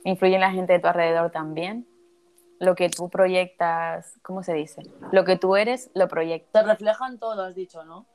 [0.03, 1.87] Influye en la gente de tu alrededor también.
[2.59, 4.83] Lo que tú proyectas, ¿cómo se dice?
[5.11, 6.63] Lo que tú eres, lo proyectas.
[6.63, 8.05] Se refleja en todo, has dicho, ¿no?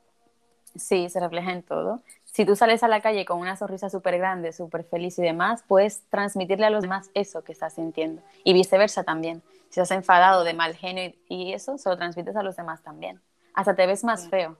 [0.75, 2.01] Sí, se refleja en todo
[2.31, 5.65] si tú sales a la calle con una sonrisa súper grande, súper feliz y demás,
[5.67, 8.21] puedes transmitirle a los demás eso que estás sintiendo.
[8.45, 9.43] Y viceversa también.
[9.69, 13.21] Si estás enfadado, de mal genio y eso, se lo transmites a los demás también.
[13.53, 14.57] Hasta te ves más feo.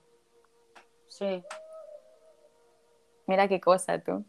[1.08, 1.42] Sí.
[3.26, 4.22] Mira qué cosa tú.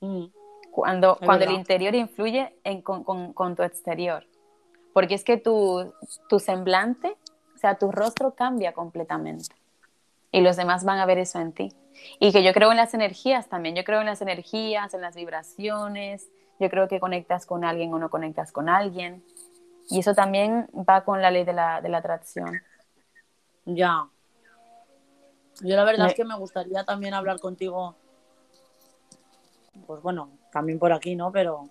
[0.00, 0.26] Mm.
[0.72, 4.26] Cuando, cuando el interior influye en, con, con, tu exterior.
[4.92, 5.92] Porque es que tu,
[6.28, 7.16] tu semblante,
[7.54, 9.54] o sea, tu rostro cambia completamente.
[10.30, 11.72] Y los demás van a ver eso en ti.
[12.20, 15.16] Y que yo creo en las energías también, yo creo en las energías, en las
[15.16, 16.28] vibraciones,
[16.58, 19.24] yo creo que conectas con alguien o no conectas con alguien.
[19.90, 22.60] Y eso también va con la ley de la, de la atracción.
[23.64, 24.08] Ya.
[25.60, 27.96] Yo la verdad es que me gustaría también hablar contigo,
[29.86, 31.32] pues bueno, también por aquí, ¿no?
[31.32, 31.68] Pero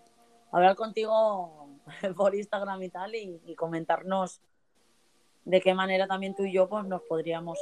[0.52, 1.70] hablar contigo
[2.16, 4.42] por Instagram y tal y, comentarnos
[5.46, 7.60] de qué manera también tú y yo pues nos podríamos...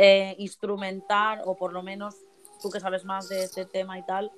[0.00, 2.14] Eh, instrumentar, o por lo menos
[2.62, 4.30] tú que sabes más de este tema y tal,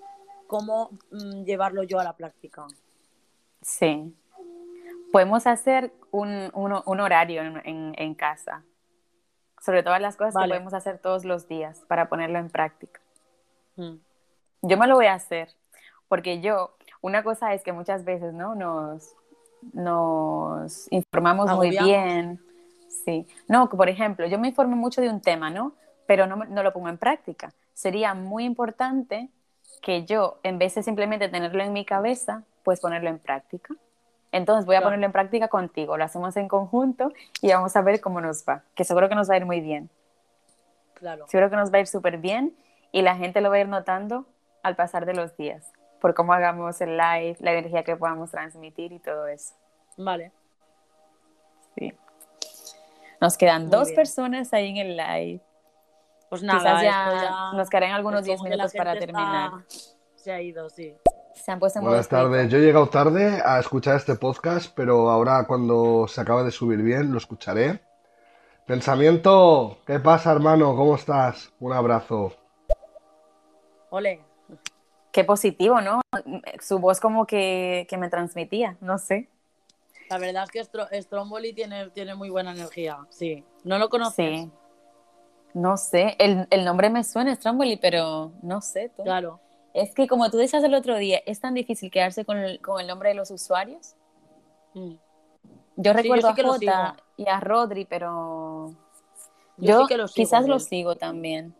[0.46, 2.66] cómo mm, llevarlo yo a la práctica.
[3.60, 4.16] Sí.
[5.12, 8.64] Podemos hacer un, un, horario en, en, casa,
[9.60, 13.02] sobre todas las cosas que podemos hacer todos los días para ponerlo en práctica.
[13.76, 13.96] Mm.
[14.62, 15.50] Yo me lo voy a hacer,
[16.08, 18.54] porque yo, una cosa es que muchas veces, ¿no?
[18.54, 19.14] Nos,
[19.74, 22.40] nos informamos muy bien,
[23.04, 23.26] Sí.
[23.48, 25.74] No, por ejemplo, yo me informo mucho de un tema, ¿no?
[26.06, 27.52] Pero no, no lo pongo en práctica.
[27.72, 29.30] Sería muy importante
[29.80, 33.74] que yo, en vez de simplemente tenerlo en mi cabeza, pues ponerlo en práctica.
[34.32, 38.00] Entonces voy a ponerlo en práctica contigo, lo hacemos en conjunto y vamos a ver
[38.00, 39.90] cómo nos va, que seguro que nos va a ir muy bien.
[40.94, 41.26] Claro.
[41.28, 42.54] Seguro que nos va a ir súper bien
[42.92, 44.26] y la gente lo va a ir notando
[44.62, 48.92] al pasar de los días, por cómo hagamos el live, la energía que podamos transmitir
[48.92, 49.54] y todo eso.
[49.96, 50.30] Vale.
[51.76, 51.92] Sí.
[53.20, 55.40] Nos quedan dos personas ahí en el live.
[56.30, 59.50] Pues nada, ya, nos quedarán algunos 10 minutos para terminar.
[60.14, 60.94] Se ha ido, sí.
[61.34, 62.48] Se han puesto Buenas tardes.
[62.50, 66.82] Yo he llegado tarde a escuchar este podcast, pero ahora cuando se acabe de subir
[66.82, 67.80] bien lo escucharé.
[68.66, 70.76] Pensamiento, ¿qué pasa, hermano?
[70.76, 71.52] ¿Cómo estás?
[71.58, 72.32] Un abrazo.
[73.90, 74.20] Ole.
[75.10, 76.00] Qué positivo, ¿no?
[76.60, 79.28] Su voz como que, que me transmitía, no sé.
[80.10, 83.44] La verdad es que Stromboli tiene, tiene muy buena energía, sí.
[83.62, 84.40] ¿No lo conoces?
[84.40, 84.50] Sí.
[85.54, 88.90] No sé, el, el nombre me suena Stromboli, pero no sé.
[89.02, 89.40] Claro.
[89.72, 92.80] Es que como tú decías el otro día, es tan difícil quedarse con el, con
[92.80, 93.94] el nombre de los usuarios.
[94.74, 94.94] Mm.
[95.76, 98.74] Yo recuerdo sí a Jota y a Rodri, pero
[99.58, 101.54] Yo yo, sí que lo sigo quizás a lo sigo también.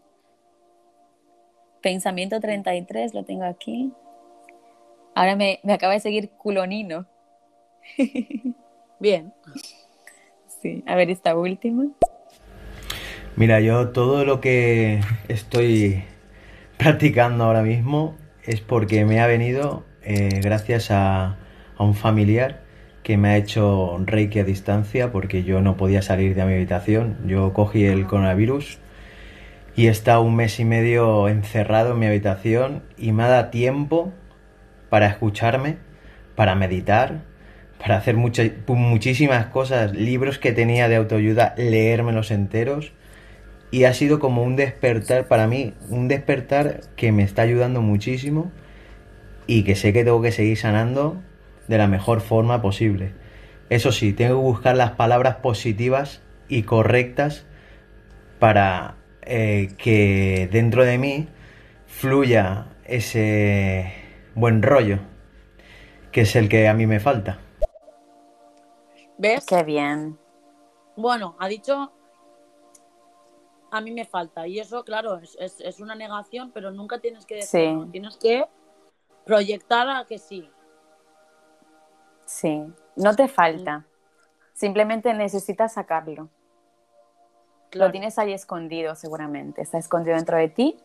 [1.82, 3.92] Pensamiento 33, lo tengo aquí.
[5.14, 7.06] Ahora me, me acaba de seguir Culonino.
[9.00, 9.32] Bien.
[10.62, 11.86] Sí, a ver esta última.
[13.36, 16.04] Mira, yo todo lo que estoy
[16.76, 21.38] practicando ahora mismo es porque me ha venido eh, gracias a,
[21.76, 22.62] a un familiar
[23.02, 27.16] que me ha hecho reiki a distancia porque yo no podía salir de mi habitación.
[27.26, 28.78] Yo cogí el coronavirus
[29.76, 33.50] y he estado un mes y medio encerrado en mi habitación y me ha dado
[33.50, 34.12] tiempo
[34.90, 35.78] para escucharme,
[36.34, 37.22] para meditar,
[37.80, 42.92] para hacer mucha- muchísimas cosas, libros que tenía de autoayuda, leérmelos enteros.
[43.70, 48.50] Y ha sido como un despertar para mí, un despertar que me está ayudando muchísimo
[49.46, 51.22] y que sé que tengo que seguir sanando
[51.68, 53.12] de la mejor forma posible.
[53.70, 57.46] Eso sí, tengo que buscar las palabras positivas y correctas
[58.40, 61.28] para eh, que dentro de mí
[61.86, 63.92] fluya ese
[64.34, 64.98] buen rollo,
[66.10, 67.38] que es el que a mí me falta.
[69.20, 69.44] ¿Ves?
[69.44, 70.18] Qué bien.
[70.96, 71.92] Bueno, ha dicho
[73.70, 74.46] a mí me falta.
[74.48, 77.72] Y eso, claro, es, es- es una negación, pero nunca tienes que decir, Sí.
[77.72, 77.86] no.
[77.90, 78.44] tienes que
[79.24, 80.50] proyectar a que sí.
[82.24, 82.64] Sí,
[82.96, 83.84] no te falta.
[84.54, 86.28] Simplemente necesitas sacarlo.
[87.70, 87.88] Claro.
[87.88, 89.62] Lo tienes ahí escondido, seguramente.
[89.62, 90.76] Está escondido dentro de ti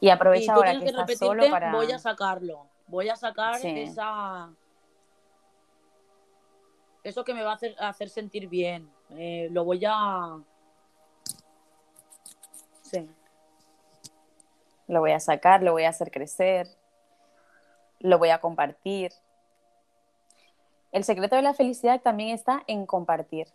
[0.00, 1.72] y Y aprovecha tú ahora que que estás solo para.
[1.72, 2.66] voy a sacarlo.
[2.88, 3.70] Voy a sacar Sí.
[3.80, 4.50] esa...
[7.06, 8.90] Eso que me va a hacer, hacer sentir bien.
[9.10, 10.40] Eh, lo voy a...
[12.82, 13.08] Sí.
[14.88, 16.66] Lo voy a sacar, lo voy a hacer crecer,
[18.00, 19.12] lo voy a compartir.
[20.90, 23.46] El secreto de la felicidad también está en compartir.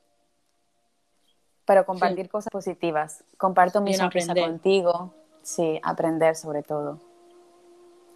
[1.66, 3.26] Pero compartir cosas positivas.
[3.38, 5.14] Comparto mi sonrisa contigo.
[5.42, 7.00] Sí, aprender sobre todo.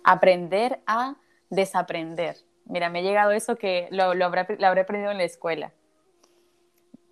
[0.06, 1.16] Aprender a
[1.49, 2.38] desaprender.
[2.66, 5.72] Mira, me ha llegado eso que lo, lo habré, lo habré aprendido en la escuela.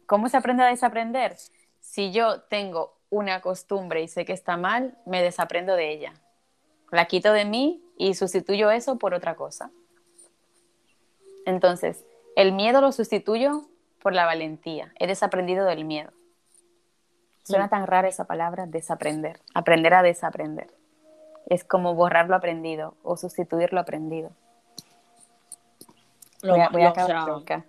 [0.06, 1.36] ¿Cómo se aprende a desaprender?
[1.80, 6.14] Si yo tengo una costumbre y sé que está mal, me desaprendo de ella.
[6.92, 9.72] La quito de mí y sustituyo eso por otra cosa.
[11.46, 12.06] Entonces,
[12.36, 13.68] el miedo lo sustituyo
[14.02, 14.92] por la valentía.
[15.00, 16.12] He desaprendido del miedo.
[17.44, 19.42] Suena tan rara esa palabra, desaprender.
[19.54, 20.74] Aprender a desaprender.
[21.48, 24.32] Es como borrar lo aprendido o sustituir lo aprendido.
[26.44, 27.66] Lo voy a, voy o acabar sea, loca.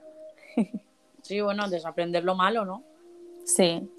[1.22, 2.82] Sí, bueno, desaprender lo malo, ¿no?
[3.44, 3.90] Sí.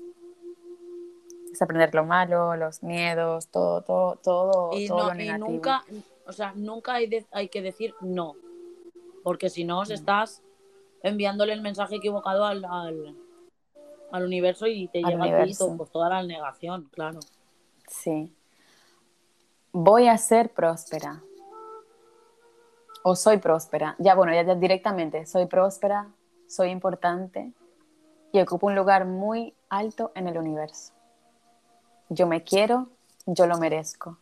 [1.50, 5.84] Desaprender lo malo, los miedos, todo, todo, todo, y, todo no, lo y nunca,
[6.28, 8.36] o sea, nunca hay, de- hay que decir no,
[9.24, 10.42] porque si no, os estás
[11.02, 13.16] enviándole el mensaje equivocado al, al,
[14.12, 15.76] al universo y te Al llega a ti universo.
[15.78, 17.20] pues, toda la negación, claro.
[17.88, 18.34] Sí.
[19.72, 21.22] Voy a ser próspera.
[23.08, 23.96] O soy próspera.
[24.00, 25.28] Ya, bueno, ya, ya directamente.
[25.28, 26.08] Soy próspera,
[26.48, 27.52] soy importante
[28.32, 30.92] y ocupo un lugar muy alto en el universo.
[32.10, 32.90] Yo me quiero,
[33.28, 34.18] yo lo merezco.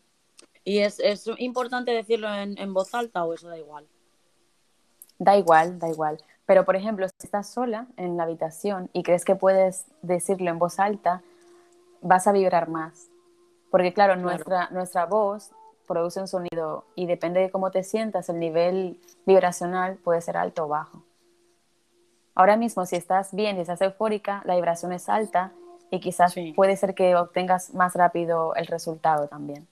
[0.65, 3.87] ¿Y es, es importante decirlo en, en voz alta o eso da igual?
[5.17, 6.21] Da igual, da igual.
[6.45, 10.59] Pero, por ejemplo, si estás sola en la habitación y crees que puedes decirlo en
[10.59, 11.21] voz alta,
[12.01, 13.07] vas a vibrar más.
[13.71, 14.27] Porque, claro, Claro.
[14.27, 15.51] Nuestra, nuestra voz
[15.87, 20.65] produce un sonido y depende de cómo te sientas, el nivel vibracional puede ser alto
[20.65, 21.03] o bajo.
[22.35, 25.51] Ahora mismo, si estás bien y estás eufórica, la vibración es alta
[25.91, 29.67] y quizás puede ser que obtengas más rápido el resultado también.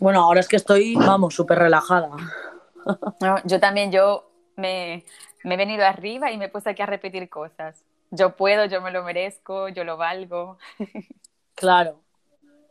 [0.00, 2.10] Bueno, ahora es que estoy, vamos, súper relajada.
[3.20, 5.04] No, yo también, yo me,
[5.44, 7.82] me he venido arriba y me he puesto aquí a repetir cosas.
[8.10, 10.58] Yo puedo, yo me lo merezco, yo lo valgo.
[11.56, 12.05] Claro.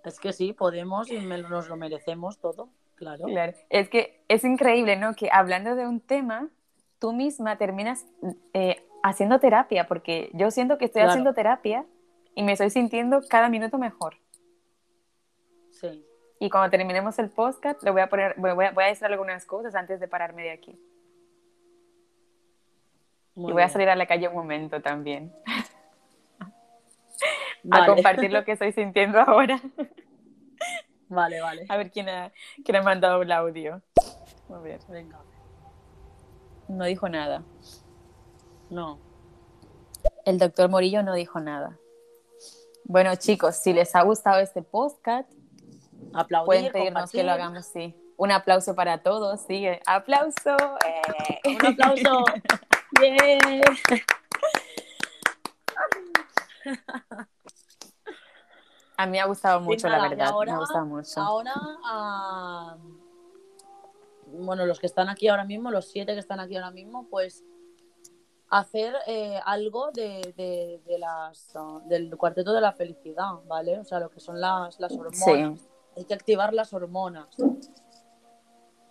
[0.05, 3.25] Es que sí, podemos y me- nos lo merecemos todo, claro.
[3.25, 3.53] Claro.
[3.69, 5.13] Es que es increíble, ¿no?
[5.15, 6.49] Que hablando de un tema,
[6.99, 8.05] tú misma terminas
[8.53, 11.11] eh, haciendo terapia, porque yo siento que estoy Claro.
[11.11, 11.85] haciendo terapia
[12.35, 14.15] y me estoy sintiendo cada minuto mejor.
[15.71, 16.05] Sí.
[16.39, 19.45] Y cuando terminemos el podcast, le voy a poner, voy a, voy a decir algunas
[19.45, 20.79] cosas antes de pararme de aquí.
[23.35, 25.33] Muy y voy a salir a la calle un momento también.
[27.71, 29.61] a compartir lo que estoy sintiendo ahora.
[31.07, 31.65] Vale, vale.
[31.69, 32.31] A ver quién ha,
[32.63, 33.79] quién ha mandado el audio.
[34.49, 34.79] A ver.
[34.89, 35.19] Venga.
[36.67, 37.43] No dijo nada.
[38.71, 38.99] No.
[40.25, 41.77] El doctor Morillo no dijo nada.
[42.85, 45.31] Bueno, chicos, si les ha gustado este podcast,
[46.13, 47.95] Aplaudir, pueden pedirnos que lo hagamos, sí.
[48.17, 49.81] Un aplauso para todos, sigue.
[49.85, 50.55] ¡Aplauso!
[50.85, 51.55] ¡Eh!
[51.55, 52.25] Un aplauso.
[52.99, 53.61] Bien.
[58.97, 60.33] A mí me ha gustado mucho, la verdad.
[60.45, 61.19] me ha gustado mucho.
[61.19, 61.53] Ahora,
[61.83, 62.77] ah,
[64.27, 67.43] bueno, los que están aquí ahora mismo, los siete que están aquí ahora mismo, pues
[68.49, 71.53] hacer eh, algo de, las,
[71.85, 73.79] del cuarteto de la felicidad, ¿vale?
[73.79, 75.61] O sea, lo que son las, las hormonas.
[75.97, 77.27] Hay que activar las hormonas.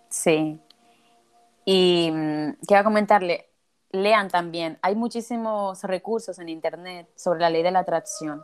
[0.08, 0.60] Sí.
[1.64, 3.50] Y mm, quiero comentarle,
[3.90, 8.42] lean también, hay muchísimos recursos en Internet sobre la ley de la atracción.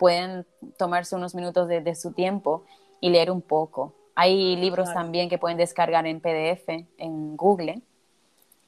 [0.00, 0.44] Pueden
[0.76, 2.64] tomarse unos minutos de, su tiempo
[3.00, 3.94] y leer un poco.
[4.16, 6.68] Hay libros también que pueden descargar en PDF
[6.98, 7.82] en Google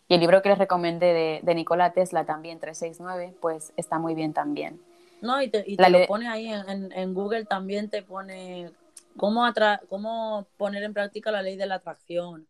[0.08, 4.14] y el libro que les recomendé de, de Nikola Tesla también, 369, pues está muy
[4.14, 4.78] bien también.
[5.22, 8.70] No, y te, lo pone ahí en, Google también, te pone
[9.16, 9.50] cómo,
[9.88, 12.46] cómo poner en práctica la ley de la atracción.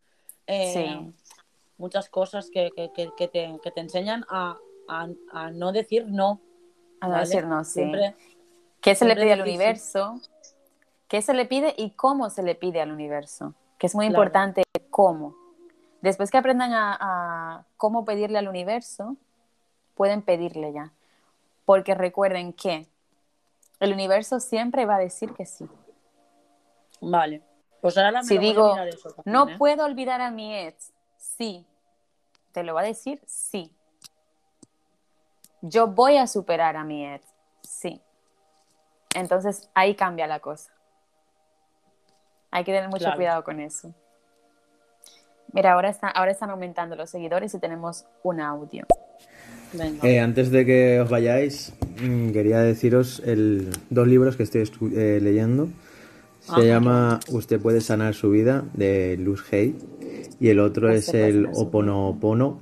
[0.46, 1.14] Eh, sí.
[1.78, 4.56] Muchas cosas que, que, que, te, que te enseñan a,
[4.88, 6.40] a, no decir no.
[7.00, 7.82] A no decir no, sí.
[8.82, 10.20] ¿Qué se le pide al universo?
[11.06, 13.54] ¿Qué se le pide y cómo se le pide al universo?
[13.78, 15.36] Que es muy importante cómo.
[16.00, 19.16] Después que aprendan a, cómo pedirle al universo,
[19.94, 20.92] pueden pedirle ya.
[21.64, 22.88] Porque recuerden que
[23.78, 25.68] el universo siempre va a decir que sí.
[27.00, 27.40] Vale.
[27.80, 28.74] Pues ahora me si digo,
[29.24, 29.58] no ¿eh?
[29.58, 31.64] puedo olvidar a mi ex, sí.
[32.50, 33.72] Te lo va a decir sí.
[35.60, 37.24] Yo voy a superar a mi ex,
[37.62, 38.02] sí.
[39.14, 40.72] Entonces ahí cambia la cosa.
[42.50, 43.94] Hay que tener mucho cuidado con eso.
[45.52, 48.86] Mira, ahora, está, ahora están aumentando los seguidores y tenemos un audio.
[50.02, 51.72] Eh, antes de que os vayáis,
[52.02, 54.64] mm, quería deciros el, dos libros que estoy
[54.94, 55.68] eh, leyendo.
[56.40, 59.76] Se llama Usted puede sanar su vida de Luz Hay
[60.40, 62.60] y el otro es el Oponopono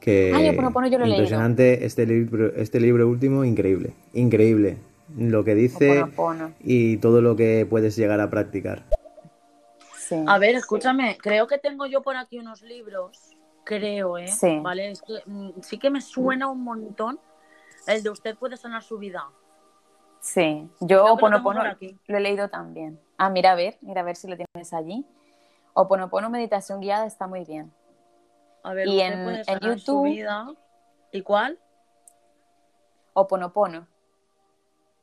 [0.00, 4.78] que Ay, Oponopono yo lo impresionante este libro este libro último increíble increíble
[5.16, 6.04] lo que dice
[6.60, 8.84] y todo lo que puedes llegar a practicar
[10.26, 14.28] a ver, escúchame, creo que tengo yo por aquí unos libros, creo, ¿eh?
[14.28, 14.58] Sí.
[14.60, 14.94] ¿Vale?
[15.26, 17.20] Mm, sí que me suena un montón
[17.86, 19.28] el de Usted puede sanar su vida.
[20.20, 23.00] Sí, yo Oponopono lo, lo he leído también.
[23.16, 25.06] Ah, mira a ver, mira a ver si lo tienes allí.
[25.72, 27.72] Oponopono Meditación Guiada está muy bien.
[28.62, 29.78] A ver, y en, en YouTube.
[29.78, 30.46] Su vida.
[31.10, 31.58] ¿Y cuál?
[33.14, 33.86] Oponopono.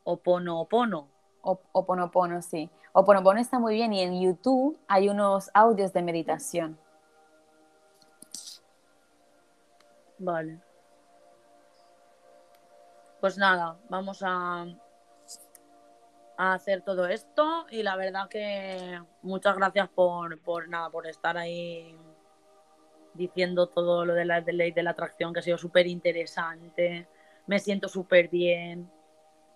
[0.10, 1.10] Oponopono.
[1.42, 2.70] Oponopono, sí.
[2.94, 6.80] Oponopono está muy bien y en YouTube hay unos audios de meditación.
[10.18, 10.62] Vale.
[13.20, 14.66] Pues nada, vamos a,
[16.38, 21.38] a hacer todo esto y la verdad que muchas gracias por, por nada, por estar
[21.38, 22.00] ahí
[23.14, 27.10] diciendo todo lo de la ley de la atracción que ha sido súper interesante.
[27.46, 28.90] Me siento súper bien.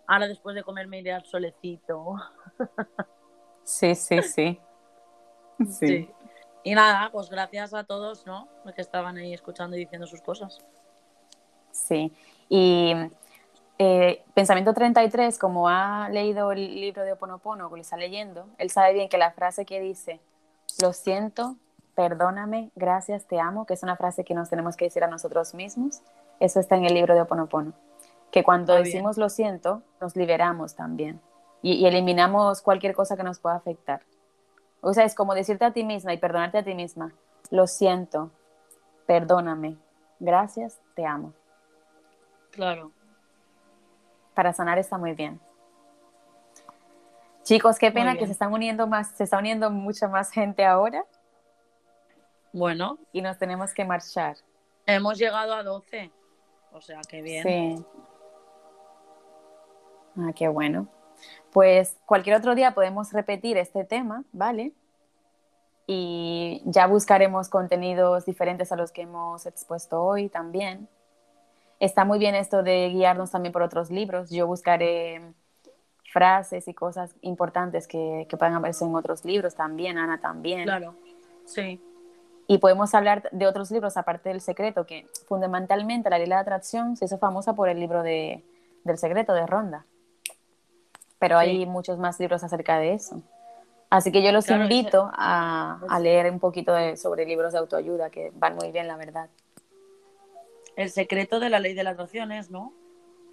[0.07, 2.15] Ahora después de comer me iré al solecito.
[3.63, 4.59] Sí, sí, sí.
[5.69, 6.09] Sí.
[6.63, 8.47] Y nada, pues gracias a todos, ¿no?
[8.75, 10.59] Que estaban ahí escuchando y diciendo sus cosas.
[11.71, 12.11] Sí.
[12.49, 12.93] Y
[13.79, 18.69] eh, Pensamiento 33, como ha leído el libro de Oponopono, que lo está leyendo, él
[18.69, 20.19] sabe bien que la frase que dice,
[20.81, 21.55] lo siento,
[21.95, 25.55] perdóname, gracias, te amo, que es una frase que nos tenemos que decir a nosotros
[25.55, 26.01] mismos,
[26.39, 27.73] eso está en el libro de Oponopono.
[28.31, 31.21] Que cuando decimos lo siento, nos liberamos también
[31.61, 34.01] y, eliminamos cualquier cosa que nos pueda afectar.
[34.81, 37.13] O sea, es como decirte a ti misma y perdonarte a ti misma,
[37.51, 38.31] lo siento,
[39.05, 39.77] perdóname,
[40.19, 41.33] gracias, te amo.
[42.51, 42.91] Claro.
[44.33, 45.39] Para sanar está muy bien.
[47.43, 51.05] Chicos, qué pena que se están uniendo más, se está uniendo mucha más gente ahora.
[52.53, 52.97] Bueno.
[53.11, 54.37] Y nos tenemos que marchar.
[54.85, 56.11] Hemos llegado a 12.
[56.73, 57.43] O sea, qué bien.
[57.43, 57.85] Sí.
[60.17, 60.87] Ah, qué bueno.
[61.51, 64.73] Pues cualquier otro día podemos repetir este tema, ¿vale?
[65.87, 70.87] Y ya buscaremos contenidos diferentes a los que hemos expuesto hoy también.
[71.79, 74.29] Está muy bien esto de guiarnos también por otros libros.
[74.29, 75.33] Yo buscaré
[76.11, 80.63] frases y cosas importantes que, que puedan aparecer en otros libros también, Ana también.
[80.63, 80.95] Claro,
[81.45, 81.81] sí.
[82.47, 86.39] Y podemos hablar de otros libros aparte del secreto, que fundamentalmente la ley de la
[86.39, 88.43] atracción se hizo famosa por el libro de,
[88.83, 89.85] del secreto de Ronda
[91.21, 93.21] pero hay muchos más libros acerca de eso.
[93.91, 98.31] Así que yo los invito a, a, leer un poquito sobre libros de autoayuda que
[98.33, 99.29] van muy bien, la verdad.
[100.75, 102.73] El secreto de la ley de las atracción ¿no?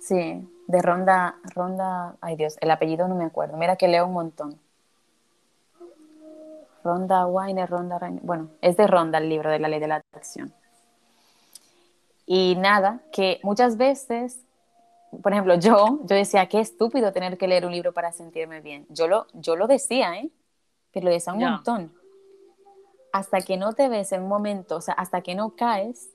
[0.01, 3.57] Sí, de Ronda, Ronda, ay Dios, el apellido no me acuerdo.
[3.57, 4.61] Mira que leo un montón.
[6.85, 10.53] Ronda Weiner, Ronda, bueno, es de Ronda el libro de la ley de la atracción.
[12.27, 14.43] Y nada, que muchas veces
[15.23, 18.87] por ejemplo, yo, yo decía, qué estúpido tener que leer un libro para sentirme bien.
[18.89, 20.31] Yo lo, yo lo decía, ¿eh?
[20.93, 21.93] Pero lo decía un montón.
[23.13, 26.11] Hasta que no te ves en un momento, o sea, hasta que no caes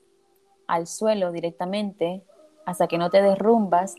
[0.66, 2.22] al suelo directamente,
[2.66, 3.96] hasta que no te derrumbas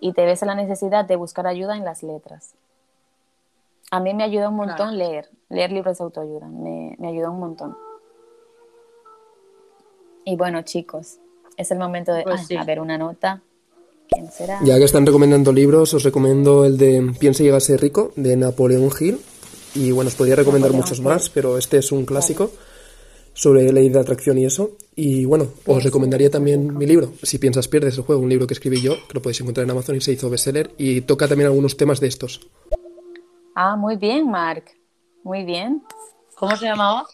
[0.00, 2.54] y te ves en la necesidad de buscar ayuda en las letras.
[3.90, 7.40] A mí me ayuda un montón leer, leer libros de autoayuda, me, me ayuda un
[7.40, 7.76] montón.
[10.24, 11.18] Y bueno, chicos,
[11.56, 12.56] es el momento de Pues sí.
[12.56, 13.42] a ver una nota.
[14.16, 14.60] ¿Quién será?
[14.64, 18.90] Ya que están recomendando libros, os recomiendo el de Piensa y ser rico, de Napoleón
[18.98, 19.20] Hill.
[19.74, 21.04] Y bueno, os podría recomendar Napoleón muchos Hill.
[21.04, 22.50] más, pero este es un clásico
[23.34, 24.70] sobre ley de atracción y eso.
[24.94, 28.54] Y bueno, os recomendaría también mi libro, Si piensas pierdes el juego, un libro que
[28.54, 30.70] escribí yo, que lo podéis encontrar en Amazon y se hizo bestseller.
[30.78, 32.48] Y toca también algunos temas de estos.
[33.54, 34.64] Ah, muy bien, Mark.
[35.24, 35.82] Muy bien.
[36.36, 37.06] ¿Cómo se llamaba?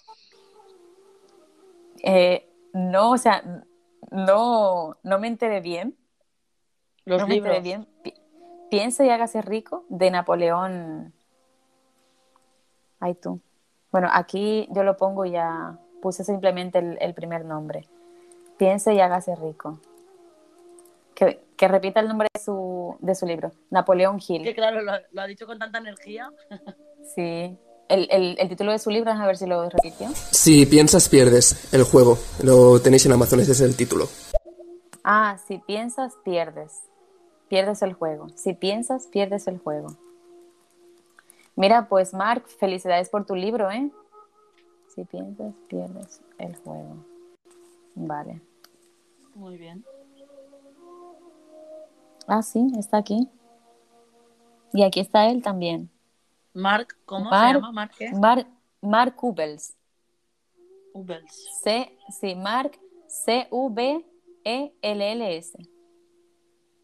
[2.05, 3.65] Eh, no, o sea,
[4.13, 5.97] no, no me enteré bien.
[7.05, 7.63] Los no libros.
[7.63, 7.87] bien.
[8.03, 8.15] Pi-
[8.71, 11.13] Piensa y hágase rico de Napoleón.
[13.01, 13.41] Ay, tú.
[13.91, 17.87] Bueno, aquí yo lo pongo y ya puse simplemente el, el primer nombre.
[18.57, 19.79] Piense y hágase rico.
[21.15, 23.53] Que, que repita el nombre de su, de su libro.
[23.71, 24.43] Napoleón Hill.
[24.43, 26.31] Que claro, lo, lo ha dicho con tanta energía.
[27.15, 27.57] Sí.
[27.89, 30.09] El, el- el título de su libro, a ver si lo repitió.
[30.31, 34.07] Si piensas pierdes el juego, lo tenéis en Amazon, ese es el título.
[35.05, 36.81] Ah, si piensas, pierdes.
[37.53, 38.31] Pierdes el juego.
[38.31, 39.89] Si piensas, pierdes el juego.
[41.55, 43.91] Mira, pues Mark, felicidades por tu libro, ¿eh?
[44.95, 47.05] Si piensas, pierdes el juego.
[47.95, 48.41] Vale.
[49.35, 49.85] Muy bien.
[52.27, 53.29] Ah, sí, está aquí.
[54.73, 55.91] Y aquí está él también.
[56.55, 57.71] Mark, ¿cómo Mark- se llama?
[57.73, 58.13] Mark, ¿qué?
[58.13, 58.47] Mark,
[58.81, 59.77] Mark Ubels.
[60.95, 61.61] Ubels.
[61.63, 64.09] C, sí, Mark E C-U-B-E-L-L-S.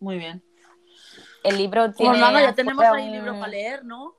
[0.01, 0.43] Muy bien.
[1.45, 2.19] El libro tiene.
[2.19, 4.15] Ya tenemos ahí un- libro para leer, ¿no?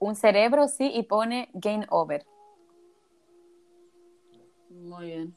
[0.00, 2.24] Un cerebro, sí, y pone Game Over.
[4.70, 5.36] Muy bien.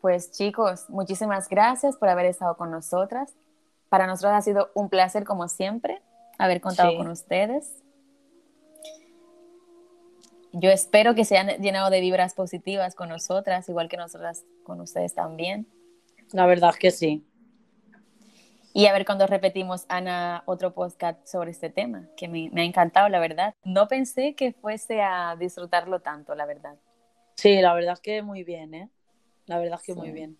[0.00, 3.34] Pues chicos, muchísimas gracias por haber estado con nosotras.
[3.88, 6.00] Para nosotros ha sido un placer, como siempre,
[6.38, 6.96] haber contado Sí.
[6.96, 7.82] con ustedes.
[10.52, 14.80] Yo espero que se hayan llenado de vibras positivas con nosotras, igual que nosotras con
[14.80, 15.66] ustedes también.
[16.32, 17.26] La verdad es que sí.
[18.76, 22.64] Y a ver cuando repetimos, Ana, otro podcast sobre este tema, que me, me ha
[22.64, 23.54] encantado, la verdad.
[23.64, 26.76] No pensé que fuese a disfrutarlo tanto, la verdad.
[27.36, 28.90] Sí, la verdad es que muy bien, ¿eh?
[29.46, 30.12] La verdad es que muy Sí.
[30.12, 30.36] bien.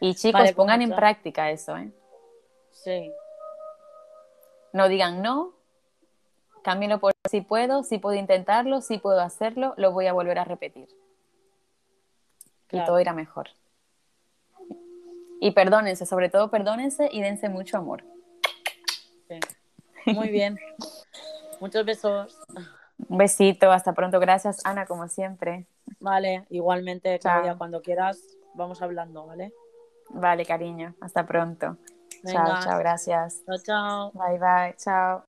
[0.00, 1.92] Y chicos, Vale, pues pongan en práctica eso, ¿eh?
[2.70, 3.12] Sí.
[4.72, 5.52] No digan no,
[6.62, 10.44] cámbienlo por si puedo, si puedo intentarlo, si puedo hacerlo, lo voy a volver a
[10.44, 10.88] repetir.
[10.88, 12.86] Y Claro.
[12.86, 13.50] todo irá mejor.
[15.40, 18.04] Y perdónense, sobre todo perdónense y dense mucho amor.
[19.28, 19.38] sí.
[20.06, 20.58] Muy bien.
[21.60, 22.38] Muchos besos.
[23.08, 24.20] Un besito, hasta pronto.
[24.20, 25.66] Gracias, Ana, como siempre.
[26.00, 27.32] Vale, igualmente, Chao.
[27.32, 28.20] Claudia, cuando quieras,
[28.54, 29.52] vamos hablando, ¿vale?
[30.10, 31.76] Vale, cariño, hasta pronto.
[32.22, 32.44] Venga.
[32.46, 33.42] Chao, chao, gracias.
[33.44, 34.12] Chao, chao.
[34.12, 35.25] Bye, bye, chao.